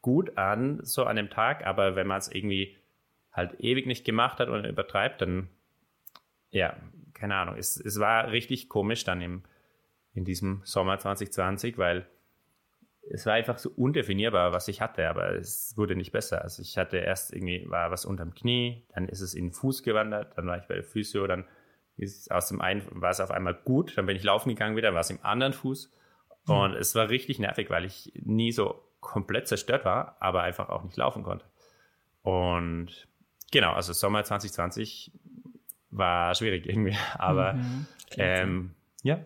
gut 0.02 0.38
an 0.38 0.80
so 0.84 1.04
an 1.04 1.18
dem 1.18 1.30
Tag. 1.30 1.66
Aber 1.66 1.98
wenn 1.98 2.08
man 2.08 2.20
es 2.20 2.32
irgendwie 2.32 2.78
halt 3.34 3.60
ewig 3.60 3.86
nicht 3.88 4.06
gemacht 4.06 4.40
hat 4.40 4.48
und 4.48 4.64
übertreibt, 4.64 5.22
dann 5.22 5.50
ja, 6.52 6.78
keine 7.14 7.36
Ahnung, 7.36 7.56
es, 7.58 7.78
es 7.78 8.00
war 8.00 8.32
richtig 8.32 8.70
komisch 8.70 9.04
dann 9.04 9.22
im, 9.22 9.44
in 10.14 10.24
diesem 10.24 10.62
Sommer 10.64 11.00
2020, 11.00 11.78
weil 11.78 12.06
es 13.10 13.26
war 13.26 13.34
einfach 13.34 13.58
so 13.58 13.70
undefinierbar, 13.70 14.52
was 14.52 14.68
ich 14.68 14.82
hatte, 14.82 15.10
aber 15.10 15.36
es 15.36 15.74
wurde 15.78 15.96
nicht 15.96 16.12
besser. 16.12 16.42
Also 16.42 16.62
ich 16.62 16.78
hatte 16.78 16.98
erst 16.98 17.34
irgendwie, 17.34 17.70
war 17.70 17.92
was 17.92 18.06
unterm 18.06 18.34
Knie, 18.34 18.86
dann 18.94 19.10
ist 19.10 19.22
es 19.22 19.34
in 19.34 19.48
den 19.48 19.54
Fuß 19.54 19.84
gewandert, 19.84 20.38
dann 20.38 20.48
war 20.48 20.58
ich 20.58 20.66
bei 20.66 20.76
der 20.76 20.84
Physio, 20.84 21.28
dann 21.28 21.46
ist 21.98 22.32
aus 22.32 22.48
dem 22.48 22.62
einen, 22.62 22.84
war 22.90 23.12
es 23.12 23.20
auf 23.20 23.32
einmal 23.32 23.54
gut, 23.54 23.98
dann 23.98 24.06
bin 24.06 24.16
ich 24.16 24.24
laufen 24.24 24.50
gegangen 24.50 24.76
wieder, 24.76 24.94
war 24.94 25.02
es 25.02 25.10
im 25.10 25.20
anderen 25.22 25.54
Fuß 25.54 25.92
und 26.48 26.72
mhm. 26.72 26.78
es 26.78 26.96
war 26.96 27.10
richtig 27.10 27.40
nervig, 27.40 27.70
weil 27.70 27.86
ich 27.86 28.12
nie 28.16 28.52
so 28.52 28.84
komplett 29.00 29.48
zerstört 29.48 29.86
war, 29.86 30.18
aber 30.20 30.42
einfach 30.44 30.70
auch 30.70 30.84
nicht 30.84 30.98
laufen 30.98 31.24
konnte. 31.24 31.46
Und 32.24 33.08
genau, 33.52 33.74
also 33.74 33.94
Sommer 33.94 34.24
2020 34.24 35.12
war 35.92 36.34
schwierig 36.36 36.66
irgendwie. 36.66 36.96
Aber 37.18 37.54
mhm, 37.54 37.86
ähm, 38.18 38.72
ja, 39.04 39.20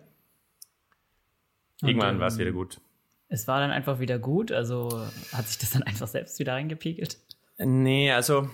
irgendwann 1.80 2.20
war 2.20 2.26
es 2.26 2.38
wieder 2.38 2.52
gut. 2.52 2.80
Es 3.28 3.46
war 3.46 3.60
dann 3.60 3.70
einfach 3.70 4.00
wieder 4.00 4.18
gut, 4.18 4.52
also 4.52 4.88
hat 5.32 5.46
sich 5.46 5.58
das 5.58 5.70
dann 5.70 5.82
einfach 5.82 6.08
selbst 6.08 6.38
wieder 6.38 6.54
reingepiegelt? 6.54 7.18
Nee, 7.58 8.12
also 8.12 8.48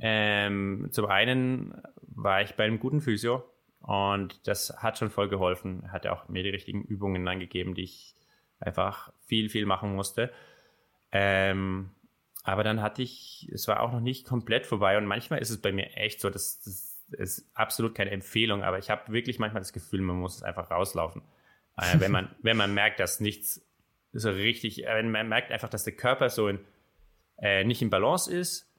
ähm, 0.00 0.88
zum 0.90 1.06
einen 1.06 1.80
war 2.00 2.42
ich 2.42 2.54
bei 2.54 2.64
einem 2.64 2.80
guten 2.80 3.00
Physio 3.00 3.44
und 3.80 4.46
das 4.46 4.82
hat 4.82 4.98
schon 4.98 5.10
voll 5.10 5.28
geholfen. 5.28 5.82
Er 5.84 5.92
hat 5.92 6.04
ja 6.04 6.12
auch 6.12 6.28
mir 6.28 6.42
die 6.42 6.50
richtigen 6.50 6.82
Übungen 6.82 7.26
angegeben, 7.28 7.74
die 7.74 7.82
ich 7.82 8.14
einfach 8.58 9.12
viel, 9.26 9.48
viel 9.48 9.66
machen 9.66 9.94
musste. 9.94 10.32
Ähm, 11.12 11.90
aber 12.44 12.64
dann 12.64 12.82
hatte 12.82 13.02
ich, 13.02 13.48
es 13.52 13.68
war 13.68 13.80
auch 13.80 13.92
noch 13.92 14.00
nicht 14.00 14.26
komplett 14.26 14.66
vorbei 14.66 14.98
und 14.98 15.06
manchmal 15.06 15.40
ist 15.40 15.50
es 15.50 15.60
bei 15.60 15.72
mir 15.72 15.96
echt 15.96 16.20
so, 16.20 16.30
dass, 16.30 16.60
dass 16.60 16.92
ist 17.18 17.50
absolut 17.54 17.94
keine 17.94 18.10
Empfehlung, 18.10 18.62
aber 18.62 18.78
ich 18.78 18.90
habe 18.90 19.12
wirklich 19.12 19.38
manchmal 19.38 19.60
das 19.60 19.72
Gefühl, 19.72 20.00
man 20.00 20.16
muss 20.16 20.36
es 20.36 20.42
einfach 20.42 20.70
rauslaufen. 20.70 21.22
Äh, 21.76 22.00
wenn, 22.00 22.12
man, 22.12 22.34
wenn 22.42 22.56
man 22.56 22.74
merkt, 22.74 23.00
dass 23.00 23.20
nichts 23.20 23.62
so 24.12 24.30
richtig, 24.30 24.84
äh, 24.84 24.94
wenn 24.94 25.10
man 25.10 25.28
merkt 25.28 25.50
einfach, 25.50 25.68
dass 25.68 25.84
der 25.84 25.94
Körper 25.94 26.30
so 26.30 26.48
in, 26.48 26.60
äh, 27.38 27.64
nicht 27.64 27.82
in 27.82 27.90
Balance 27.90 28.32
ist, 28.32 28.72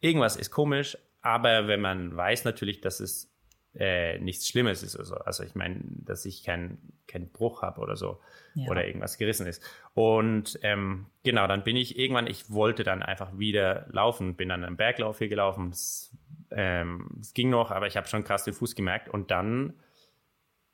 irgendwas 0.00 0.36
ist 0.36 0.50
komisch, 0.50 0.96
aber 1.22 1.68
wenn 1.68 1.80
man 1.80 2.16
weiß 2.16 2.44
natürlich, 2.44 2.80
dass 2.80 3.00
es 3.00 3.30
äh, 3.74 4.18
nichts 4.18 4.48
Schlimmes 4.48 4.82
ist, 4.82 4.96
also, 4.96 5.14
also 5.16 5.44
ich 5.44 5.54
meine, 5.54 5.80
dass 5.84 6.24
ich 6.24 6.44
keinen 6.44 6.78
kein 7.06 7.28
Bruch 7.28 7.62
habe 7.62 7.80
oder 7.80 7.96
so 7.96 8.20
ja. 8.54 8.70
oder 8.70 8.86
irgendwas 8.86 9.18
gerissen 9.18 9.46
ist. 9.46 9.62
Und 9.94 10.58
ähm, 10.62 11.06
genau, 11.24 11.46
dann 11.46 11.64
bin 11.64 11.76
ich 11.76 11.98
irgendwann, 11.98 12.26
ich 12.26 12.50
wollte 12.50 12.84
dann 12.84 13.02
einfach 13.02 13.38
wieder 13.38 13.86
laufen, 13.90 14.36
bin 14.36 14.48
dann 14.48 14.64
einen 14.64 14.76
Berglauf 14.76 15.18
hier 15.18 15.28
gelaufen. 15.28 15.70
Das 15.70 16.16
ähm, 16.50 17.08
es 17.20 17.34
ging 17.34 17.50
noch, 17.50 17.70
aber 17.70 17.86
ich 17.86 17.96
habe 17.96 18.08
schon 18.08 18.24
krass 18.24 18.44
den 18.44 18.54
Fuß 18.54 18.74
gemerkt. 18.74 19.08
Und 19.08 19.30
dann 19.30 19.74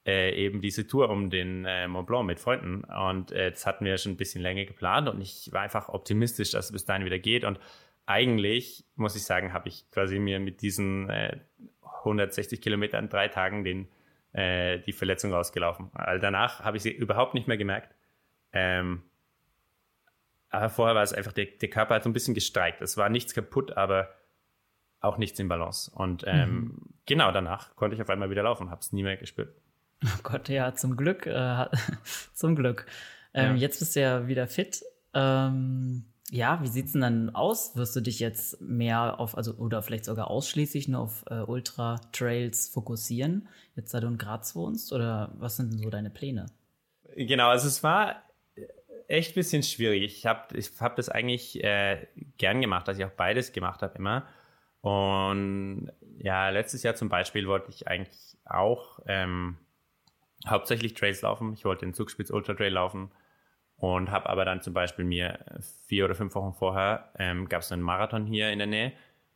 äh, 0.07 0.32
eben 0.34 0.61
diese 0.61 0.86
Tour 0.86 1.11
um 1.11 1.30
den 1.30 1.64
äh, 1.64 1.88
Mont 1.88 2.07
Blanc 2.07 2.26
mit 2.26 2.38
Freunden. 2.38 2.84
Und 2.84 3.32
äh, 3.32 3.50
das 3.50 3.66
hatten 3.66 3.84
wir 3.84 3.98
schon 3.98 4.12
ein 4.12 4.16
bisschen 4.16 4.40
länger 4.40 4.64
geplant. 4.64 5.09
Und 5.09 5.20
ich 5.20 5.50
war 5.52 5.62
einfach 5.62 5.88
optimistisch, 5.88 6.52
dass 6.52 6.66
es 6.66 6.72
bis 6.72 6.84
dahin 6.84 7.04
wieder 7.04 7.18
geht. 7.18 7.44
Und 7.44 7.59
eigentlich, 8.07 8.84
muss 8.94 9.16
ich 9.16 9.24
sagen, 9.24 9.52
habe 9.52 9.68
ich 9.68 9.90
quasi 9.90 10.18
mir 10.18 10.38
mit 10.38 10.62
diesen 10.62 11.11
160 12.04 12.59
äh, 12.59 12.62
Kilometern 12.62 13.09
drei 13.09 13.28
Tagen 13.28 13.64
den 13.64 13.88
äh, 14.32 14.78
die 14.80 14.92
Verletzung 14.92 15.32
rausgelaufen. 15.32 15.90
Also 15.94 16.20
danach 16.20 16.62
habe 16.62 16.76
ich 16.76 16.82
sie 16.82 16.92
überhaupt 16.92 17.34
nicht 17.34 17.48
mehr 17.48 17.57
gemerkt. 17.57 17.94
Ähm, 18.52 19.02
aber 20.50 20.68
vorher 20.68 20.94
war 20.94 21.02
es 21.02 21.12
einfach, 21.12 21.32
der, 21.32 21.46
der 21.46 21.68
Körper 21.70 21.96
hat 21.96 22.04
so 22.04 22.11
ein 22.11 22.12
bisschen 22.12 22.34
gestreikt. 22.34 22.80
Es 22.82 22.96
war 22.96 23.09
nichts 23.09 23.34
kaputt, 23.34 23.76
aber 23.76 24.11
auch 25.00 25.18
nichts 25.18 25.38
in 25.40 25.48
Balance. 25.48 25.90
Und 25.90 26.24
ähm, 26.26 26.50
mhm. 26.50 26.82
genau 27.07 27.32
danach 27.32 27.74
konnte 27.76 27.96
ich 27.96 28.02
auf 28.02 28.11
einmal 28.11 28.30
wieder 28.30 28.42
laufen, 28.42 28.70
habe 28.70 28.80
es 28.80 28.92
nie 28.92 29.02
mehr 29.02 29.16
gespürt. 29.16 29.54
Oh 30.05 30.20
Gott, 30.22 30.49
ja, 30.49 30.74
zum 30.74 30.97
Glück, 30.97 31.26
äh, 31.26 31.66
zum 32.34 32.55
Glück. 32.55 32.86
Ähm, 33.32 33.57
ja. 33.57 33.62
Jetzt 33.62 33.78
bist 33.78 33.97
du 33.97 34.01
ja 34.01 34.28
wieder 34.28 34.47
fit. 34.47 34.82
Ähm, 35.14 36.05
ja, 36.30 36.61
wie 36.62 36.68
sieht's 36.68 36.92
denn 36.92 37.01
dann 37.01 37.34
aus? 37.34 37.76
Wirst 37.76 37.94
du 37.97 38.01
dich 38.01 38.18
jetzt 38.18 38.61
mehr 38.61 39.20
auf, 39.20 39.36
also 39.36 39.55
oder 39.55 39.82
vielleicht 39.82 40.05
sogar 40.05 40.30
ausschließlich 40.30 40.88
nur 40.88 41.01
auf 41.01 41.24
äh, 41.30 41.40
Ultra-Trails 41.40 42.68
fokussieren, 42.68 43.49
jetzt 43.74 43.94
da 43.94 44.01
du 44.01 44.09
in 44.09 44.18
Graz 44.18 44.55
wohnst? 44.55 44.92
Oder 44.92 45.32
was 45.38 45.57
sind 45.57 45.72
denn 45.72 45.78
so 45.78 45.88
deine 45.88 46.11
Pläne? 46.11 46.47
Genau, 47.14 47.49
also 47.49 47.68
es 47.68 47.82
war 47.82 48.22
echt 49.09 49.32
ein 49.32 49.34
bisschen 49.34 49.62
schwierig. 49.62 50.03
Ich 50.03 50.26
habe 50.26 50.57
ich 50.57 50.70
hab 50.80 50.97
das 50.97 51.09
eigentlich 51.09 51.62
äh, 51.62 52.07
gern 52.38 52.61
gemacht, 52.61 52.88
dass 52.88 52.99
ich 52.99 53.05
auch 53.05 53.11
beides 53.11 53.53
gemacht 53.53 53.82
habe 53.82 53.97
immer. 53.97 54.26
Und 54.80 55.92
ja, 56.18 56.51
letztes 56.51 56.82
Jahr 56.82 56.94
zum 56.94 57.09
Beispiel 57.09 57.47
wollte 57.47 57.70
ich 57.70 57.88
eigentlich 57.88 58.36
auch 58.44 59.01
ähm, 59.07 59.57
hauptsächlich 60.47 60.95
Trails 60.95 61.22
laufen. 61.22 61.53
Ich 61.55 61.64
wollte 61.64 61.87
den 61.87 61.95
Zugspitz 61.95 62.30
Ultra 62.30 62.55
Trail 62.55 62.72
laufen 62.72 63.11
und 63.76 64.11
habe 64.11 64.28
aber 64.28 64.45
dann 64.45 64.62
zum 64.62 64.74
Beispiel 64.74 65.05
mir 65.05 65.39
vier 65.87 66.05
oder 66.07 66.14
fünf 66.14 66.34
Wochen 66.34 66.55
vorher 66.55 67.11
ähm, 67.18 67.49
gab 67.49 67.62
es 67.62 67.72
einen 67.72 67.82
Marathon 67.82 68.26
hier 68.26 68.51
in 68.51 68.59
der 68.59 68.66
Nähe 68.66 68.93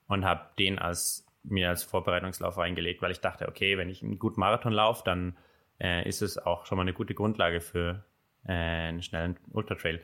und 0.08 0.24
habe 0.24 0.46
den 0.58 0.78
als 0.78 1.26
mir 1.42 1.70
als 1.70 1.84
Vorbereitungslauf 1.84 2.58
eingelegt, 2.58 3.00
weil 3.00 3.10
ich 3.10 3.20
dachte, 3.20 3.48
okay, 3.48 3.78
wenn 3.78 3.88
ich 3.88 4.02
einen 4.02 4.18
guten 4.18 4.40
Marathon 4.40 4.72
laufe, 4.72 5.02
dann 5.04 5.36
äh, 5.80 6.06
ist 6.06 6.20
es 6.22 6.38
auch 6.38 6.66
schon 6.66 6.76
mal 6.76 6.82
eine 6.82 6.92
gute 6.92 7.14
Grundlage 7.14 7.60
für 7.60 8.04
äh, 8.44 8.52
einen 8.52 9.02
schnellen 9.02 9.38
Ultra 9.52 9.74
Trail. 9.74 10.02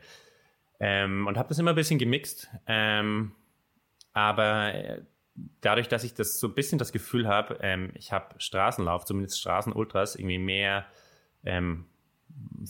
Ähm, 0.79 1.27
und 1.27 1.37
habe 1.37 1.49
das 1.49 1.59
immer 1.59 1.71
ein 1.71 1.75
bisschen 1.75 1.99
gemixt, 1.99 2.49
ähm, 2.67 3.33
aber 4.13 4.73
äh, 4.73 5.01
dadurch, 5.61 5.87
dass 5.87 6.03
ich 6.03 6.13
das 6.13 6.39
so 6.39 6.47
ein 6.47 6.53
bisschen 6.53 6.79
das 6.79 6.91
Gefühl 6.91 7.27
habe, 7.27 7.59
ähm, 7.61 7.91
ich 7.95 8.11
habe 8.11 8.35
Straßenlauf, 8.39 9.05
zumindest 9.05 9.39
Straßenultras, 9.39 10.15
irgendwie 10.15 10.39
mehr 10.39 10.85
ähm, 11.45 11.85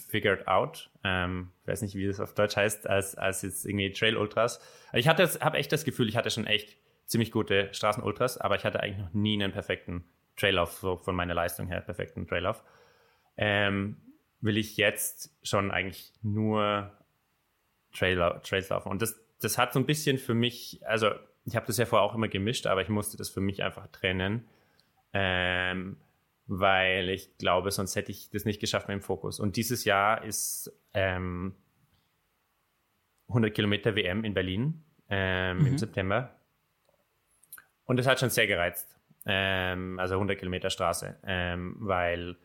figured 0.08 0.48
out. 0.48 0.90
Ähm, 1.04 1.52
ich 1.62 1.68
weiß 1.68 1.82
nicht, 1.82 1.96
wie 1.96 2.08
das 2.08 2.20
auf 2.20 2.34
Deutsch 2.34 2.56
heißt, 2.56 2.88
als, 2.88 3.16
als 3.16 3.42
jetzt 3.42 3.66
irgendwie 3.66 3.92
Trail 3.92 4.18
Ultras. 4.18 4.60
Ich 4.94 5.08
hatte, 5.08 5.28
habe 5.42 5.58
echt 5.58 5.72
das 5.72 5.84
Gefühl, 5.84 6.10
ich 6.10 6.18
hatte 6.18 6.30
schon 6.30 6.46
echt 6.46 6.78
ziemlich 7.06 7.32
gute 7.32 7.74
Straßenultras, 7.74 8.38
aber 8.38 8.56
ich 8.56 8.66
hatte 8.66 8.82
eigentlich 8.82 9.00
noch 9.00 9.14
nie 9.14 9.42
einen 9.42 9.52
perfekten 9.52 10.04
Traillauf, 10.36 10.74
so 10.74 10.98
von 10.98 11.16
meiner 11.16 11.34
Leistung 11.34 11.68
her, 11.68 11.82
perfekten 11.82 12.28
Traillauf. 12.28 12.64
Ähm, 13.38 13.98
will 14.42 14.58
ich 14.58 14.78
jetzt 14.78 15.36
schon 15.42 15.72
eigentlich 15.72 16.14
nur 16.22 16.92
Trail, 17.94 18.40
Trails 18.44 18.70
laufen. 18.70 18.90
Und 18.90 19.02
das, 19.02 19.20
das 19.42 19.58
hat 19.58 19.74
so 19.74 19.80
ein 19.80 19.86
bisschen 19.86 20.18
für 20.18 20.34
mich, 20.34 20.82
also 20.86 21.12
ich 21.48 21.56
habe 21.56 21.66
das 21.66 21.78
ja 21.78 21.86
vorher 21.86 22.04
auch 22.04 22.14
immer 22.14 22.28
gemischt, 22.28 22.68
aber 22.68 22.82
ich 22.82 22.90
musste 22.90 23.16
das 23.16 23.30
für 23.30 23.40
mich 23.40 23.64
einfach 23.64 23.88
trennen. 23.88 24.46
Ähm, 25.14 25.96
weil 26.46 27.10
ich 27.10 27.38
glaube, 27.38 27.72
sonst 27.72 27.96
hätte 27.96 28.12
ich 28.12 28.30
das 28.30 28.44
nicht 28.44 28.60
geschafft 28.60 28.90
mit 28.90 28.96
dem 28.96 29.02
Fokus. 29.02 29.40
Und 29.40 29.56
dieses 29.56 29.86
Jahr 29.86 30.26
ist 30.26 30.72
ähm, 30.94 31.56
100 33.30 33.54
Kilometer 33.54 33.96
WM 33.96 34.26
in 34.26 34.34
Berlin 34.34 34.84
ähm, 35.10 35.60
mhm. 35.60 35.68
im 35.68 35.78
September. 35.78 36.36
Und 37.86 37.98
das 37.98 38.08
hat 38.08 38.20
schon 38.20 38.30
sehr 38.30 38.48
gereizt. 38.48 38.98
Ähm, 39.26 40.00
also 40.00 40.16
100 40.16 40.38
Kilometer 40.38 40.70
Straße, 40.70 41.18
ähm, 41.26 41.78
weil 41.80 42.36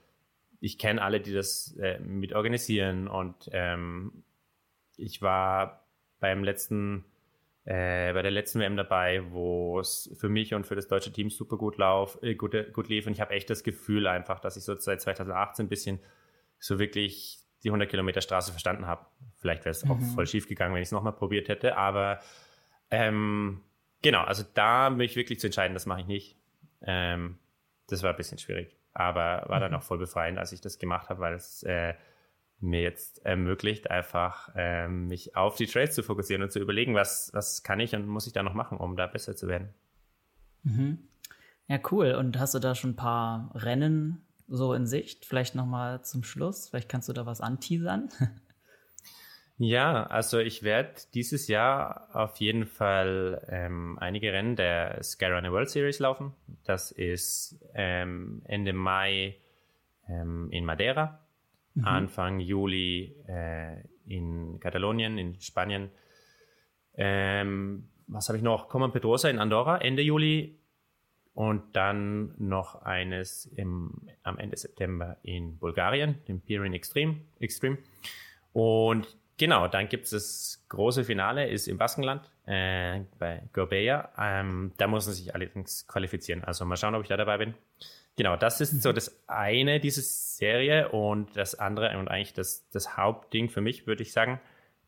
ich 0.61 0.79
kenne 0.79 1.03
alle, 1.03 1.21
die 1.21 1.33
das 1.33 1.77
äh, 1.81 1.99
mit 1.99 2.35
organisieren. 2.35 3.09
Und 3.09 3.51
ähm, 3.53 4.23
ich 4.97 5.23
war 5.23 5.89
beim 6.21 6.45
letzten 6.45 7.05
äh, 7.65 8.13
bei 8.13 8.23
der 8.23 8.31
letzten 8.33 8.61
WM 8.61 8.77
dabei, 8.77 9.23
wo 9.31 9.79
es 9.79 10.11
für 10.19 10.29
mich 10.29 10.53
und 10.55 10.67
für 10.67 10.75
das 10.75 10.89
deutsche 10.89 11.13
Team 11.13 11.31
super 11.31 11.57
gut, 11.57 11.79
lauf, 11.79 12.19
äh, 12.23 12.35
gut, 12.35 12.57
gut 12.73 12.89
lief. 12.89 13.07
Und 13.07 13.13
ich 13.13 13.21
habe 13.21 13.33
echt 13.33 13.51
das 13.51 13.63
Gefühl 13.63 14.07
einfach, 14.07 14.41
dass 14.41 14.57
ich 14.57 14.65
so 14.65 14.77
seit 14.79 15.01
2018 15.01 15.67
ein 15.67 15.69
bisschen 15.69 16.01
so 16.59 16.79
wirklich 16.79 17.39
die 17.63 17.69
100 17.69 17.89
Kilometer 17.89 18.21
Straße 18.21 18.51
verstanden 18.51 18.87
habe. 18.87 19.07
Vielleicht 19.37 19.65
wäre 19.65 19.71
es 19.71 19.85
mhm. 19.85 19.93
auch 19.93 20.01
voll 20.15 20.27
schief 20.27 20.49
gegangen, 20.49 20.75
wenn 20.75 20.83
ich 20.83 20.89
es 20.89 20.93
nochmal 20.93 21.13
probiert 21.13 21.49
hätte. 21.49 21.77
Aber 21.77 22.19
ähm, 22.91 23.61
genau, 24.03 24.23
also 24.23 24.45
da 24.55 24.91
mich 24.91 25.15
wirklich 25.15 25.39
zu 25.39 25.47
entscheiden, 25.47 25.75
das 25.75 25.87
mache 25.87 26.01
ich 26.01 26.07
nicht. 26.07 26.37
Ähm, 26.83 27.39
das 27.87 28.03
war 28.03 28.11
ein 28.11 28.17
bisschen 28.17 28.39
schwierig. 28.39 28.77
Aber 28.93 29.45
war 29.49 29.59
mhm. 29.59 29.63
dann 29.63 29.75
auch 29.75 29.83
voll 29.83 29.99
befreiend, 29.99 30.39
als 30.39 30.51
ich 30.51 30.61
das 30.61 30.81
gemacht 30.81 31.09
habe, 31.09 31.21
weil 31.21 31.35
es 31.35 31.63
äh, 31.63 31.95
mir 32.63 32.81
jetzt 32.81 33.25
ermöglicht, 33.25 33.91
einfach 33.91 34.51
ähm, 34.57 35.09
mich 35.09 35.37
auf 35.37 35.57
die 35.57 35.67
Trades 35.67 35.95
zu 35.95 36.03
fokussieren 36.03 36.43
und 36.43 36.53
zu 36.53 36.61
überlegen, 36.61 36.95
was, 36.95 37.31
was 37.35 37.63
kann 37.63 37.81
ich 37.81 37.95
und 37.95 38.07
muss 38.07 38.27
ich 38.27 38.33
da 38.33 38.43
noch 38.43 38.55
machen, 38.55 38.79
um 38.79 38.97
da 38.97 39.07
besser 39.07 39.37
zu 39.37 39.49
werden. 39.49 39.69
Mhm. 40.63 40.99
Ja, 41.69 41.81
cool. 41.91 42.13
Und 42.13 42.39
hast 42.39 42.55
du 42.55 42.59
da 42.59 42.75
schon 42.75 42.91
ein 42.91 42.97
paar 42.97 43.51
Rennen 43.55 44.25
so 44.49 44.75
in 44.75 44.87
Sicht? 44.87 45.25
Vielleicht 45.25 45.55
nochmal 45.55 46.03
zum 46.05 46.23
Schluss? 46.23 46.69
Vielleicht 46.69 46.89
kannst 46.89 47.09
du 47.09 47.13
da 47.13 47.27
was 47.27 47.41
anteasern? 47.41 48.09
Ja, 49.59 50.05
also 50.05 50.39
ich 50.39 50.65
werde 50.65 50.95
dieses 51.15 51.47
Jahr 51.47 52.09
auf 52.15 52.39
jeden 52.39 52.67
Fall 52.67 53.47
ähm, 53.49 53.97
einige 54.01 54.33
Rennen 54.33 54.57
der 54.57 55.01
Skyrunner 55.05 55.53
World 55.53 55.71
Series 55.71 56.01
laufen. 56.01 56.35
Das 56.65 56.91
ist 56.91 57.61
ähm, 57.75 58.43
Ende 58.45 58.73
Mai 58.73 59.37
ähm, 60.09 60.49
in 60.51 60.65
Madeira 60.65 61.22
mhm. 61.75 61.85
Anfang 61.85 62.41
Juli 62.41 63.15
äh, 63.27 63.83
in 64.07 64.59
Katalonien, 64.61 65.19
in 65.19 65.41
Spanien. 65.41 65.91
Ähm, 66.95 67.89
was 68.07 68.29
habe 68.29 68.37
ich 68.37 68.45
noch? 68.45 68.69
Common 68.69 68.93
Pedrosa 68.93 69.29
in 69.29 69.39
Andorra 69.39 69.79
Ende 69.79 70.03
Juli 70.03 70.59
und 71.35 71.75
dann 71.75 72.35
noch 72.39 72.83
eines 72.83 73.47
im, 73.47 74.09
am 74.23 74.39
Ende 74.39 74.57
September 74.57 75.17
in 75.23 75.59
Bulgarien, 75.59 76.19
dem 76.29 76.41
Pirin 76.41 76.75
Extreme. 76.75 77.17
Extreme. 77.41 77.79
Und 78.53 79.17
genau, 79.39 79.69
dann 79.69 79.89
gibt 79.89 80.05
es 80.05 80.11
das 80.11 80.65
große 80.69 81.05
Finale, 81.05 81.49
ist 81.49 81.69
im 81.69 81.79
Baskenland 81.79 82.31
äh, 82.47 83.01
bei 83.19 83.43
Gorbea. 83.53 84.11
Ähm, 84.19 84.73
da 84.77 84.87
muss 84.87 85.07
man 85.07 85.15
sich 85.15 85.35
allerdings 85.35 85.87
qualifizieren. 85.87 86.45
Also 86.45 86.67
mal 86.67 86.77
schauen, 86.77 86.95
ob 86.95 87.03
ich 87.03 87.09
da 87.09 87.17
dabei 87.17 87.39
bin. 87.39 87.55
Genau, 88.17 88.37
das 88.37 88.61
ist 88.61 88.83
so 88.83 88.93
das 88.93 89.23
eine, 89.27 89.81
diese 89.81 90.03
Serie. 90.03 90.91
Und 90.91 91.37
das 91.37 91.55
andere 91.55 91.99
und 91.99 92.09
eigentlich 92.09 92.35
das, 92.35 92.69
das 92.71 92.97
Hauptding 92.97 93.49
für 93.49 93.61
mich, 93.61 93.87
würde 93.87 94.03
ich 94.03 94.13
sagen, 94.13 94.41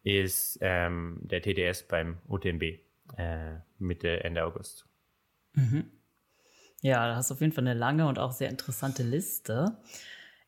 ist 0.02 0.58
ähm, 0.60 1.20
der 1.22 1.40
TDS 1.40 1.84
beim 1.84 2.18
UTMB 2.28 2.62
äh, 3.16 3.58
Mitte, 3.78 4.22
Ende 4.24 4.44
August. 4.44 4.86
Mhm. 5.54 5.90
Ja, 6.82 7.08
da 7.08 7.16
hast 7.16 7.30
du 7.30 7.34
auf 7.34 7.40
jeden 7.40 7.52
Fall 7.52 7.66
eine 7.66 7.78
lange 7.78 8.06
und 8.06 8.18
auch 8.18 8.32
sehr 8.32 8.50
interessante 8.50 9.02
Liste. 9.02 9.78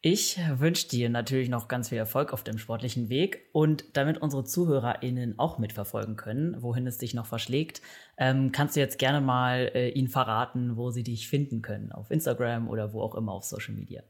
Ich 0.09 0.39
wünsche 0.61 0.87
dir 0.87 1.11
natürlich 1.11 1.49
noch 1.49 1.67
ganz 1.67 1.89
viel 1.89 1.99
Erfolg 1.99 2.33
auf 2.33 2.45
dem 2.45 2.59
sportlichen 2.59 3.09
Weg 3.09 3.49
und 3.51 3.97
damit 3.97 4.19
unsere 4.19 4.45
ZuhörerInnen 4.45 5.37
auch 5.37 5.59
mitverfolgen 5.59 6.15
können, 6.15 6.63
wohin 6.63 6.87
es 6.87 6.99
dich 6.99 7.13
noch 7.13 7.27
verschlägt, 7.27 7.83
ähm, 8.17 8.53
kannst 8.53 8.77
du 8.77 8.81
jetzt 8.81 9.01
gerne 9.01 9.21
mal 9.21 9.69
äh, 9.75 9.89
ihnen 9.89 10.07
verraten, 10.07 10.77
wo 10.77 10.91
sie 10.91 11.03
dich 11.03 11.27
finden 11.27 11.61
können, 11.61 11.91
auf 11.91 12.13
Instagram 12.13 12.69
oder 12.69 12.93
wo 12.93 13.03
auch 13.03 13.17
immer 13.17 13.33
auf 13.33 13.43
Social 13.43 13.75
Media. 13.75 14.05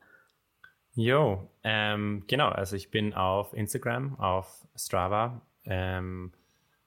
Jo, 0.93 1.49
ähm, 1.65 2.25
genau, 2.27 2.51
also 2.51 2.77
ich 2.77 2.91
bin 2.91 3.15
auf 3.15 3.55
Instagram, 3.55 4.21
auf 4.21 4.67
Strava 4.77 5.41
ähm, 5.65 6.31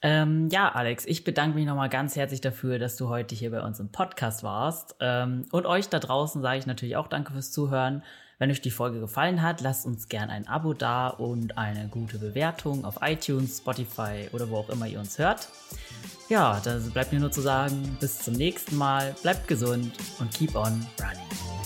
Ähm, 0.00 0.48
ja, 0.50 0.72
Alex, 0.72 1.04
ich 1.04 1.22
bedanke 1.22 1.56
mich 1.56 1.66
nochmal 1.66 1.90
ganz 1.90 2.16
herzlich 2.16 2.40
dafür, 2.40 2.78
dass 2.78 2.96
du 2.96 3.10
heute 3.10 3.34
hier 3.34 3.50
bei 3.50 3.60
uns 3.60 3.78
im 3.78 3.92
Podcast 3.92 4.42
warst. 4.42 4.96
Ähm, 5.00 5.44
und 5.52 5.66
euch 5.66 5.90
da 5.90 5.98
draußen 5.98 6.40
sage 6.40 6.58
ich 6.58 6.66
natürlich 6.66 6.96
auch 6.96 7.08
danke 7.08 7.32
fürs 7.32 7.52
Zuhören. 7.52 8.02
Wenn 8.38 8.50
euch 8.50 8.60
die 8.60 8.70
Folge 8.70 9.00
gefallen 9.00 9.40
hat, 9.40 9.62
lasst 9.62 9.86
uns 9.86 10.08
gerne 10.08 10.30
ein 10.30 10.46
Abo 10.46 10.74
da 10.74 11.08
und 11.08 11.56
eine 11.56 11.88
gute 11.88 12.18
Bewertung 12.18 12.84
auf 12.84 12.96
iTunes, 13.00 13.58
Spotify 13.58 14.28
oder 14.32 14.50
wo 14.50 14.56
auch 14.56 14.68
immer 14.68 14.86
ihr 14.86 15.00
uns 15.00 15.18
hört. 15.18 15.48
Ja, 16.28 16.60
da 16.62 16.78
bleibt 16.92 17.12
mir 17.12 17.20
nur 17.20 17.32
zu 17.32 17.40
sagen, 17.40 17.96
bis 17.98 18.18
zum 18.18 18.34
nächsten 18.34 18.76
Mal, 18.76 19.14
bleibt 19.22 19.48
gesund 19.48 19.92
und 20.18 20.30
keep 20.32 20.54
on 20.54 20.86
running. 21.00 21.65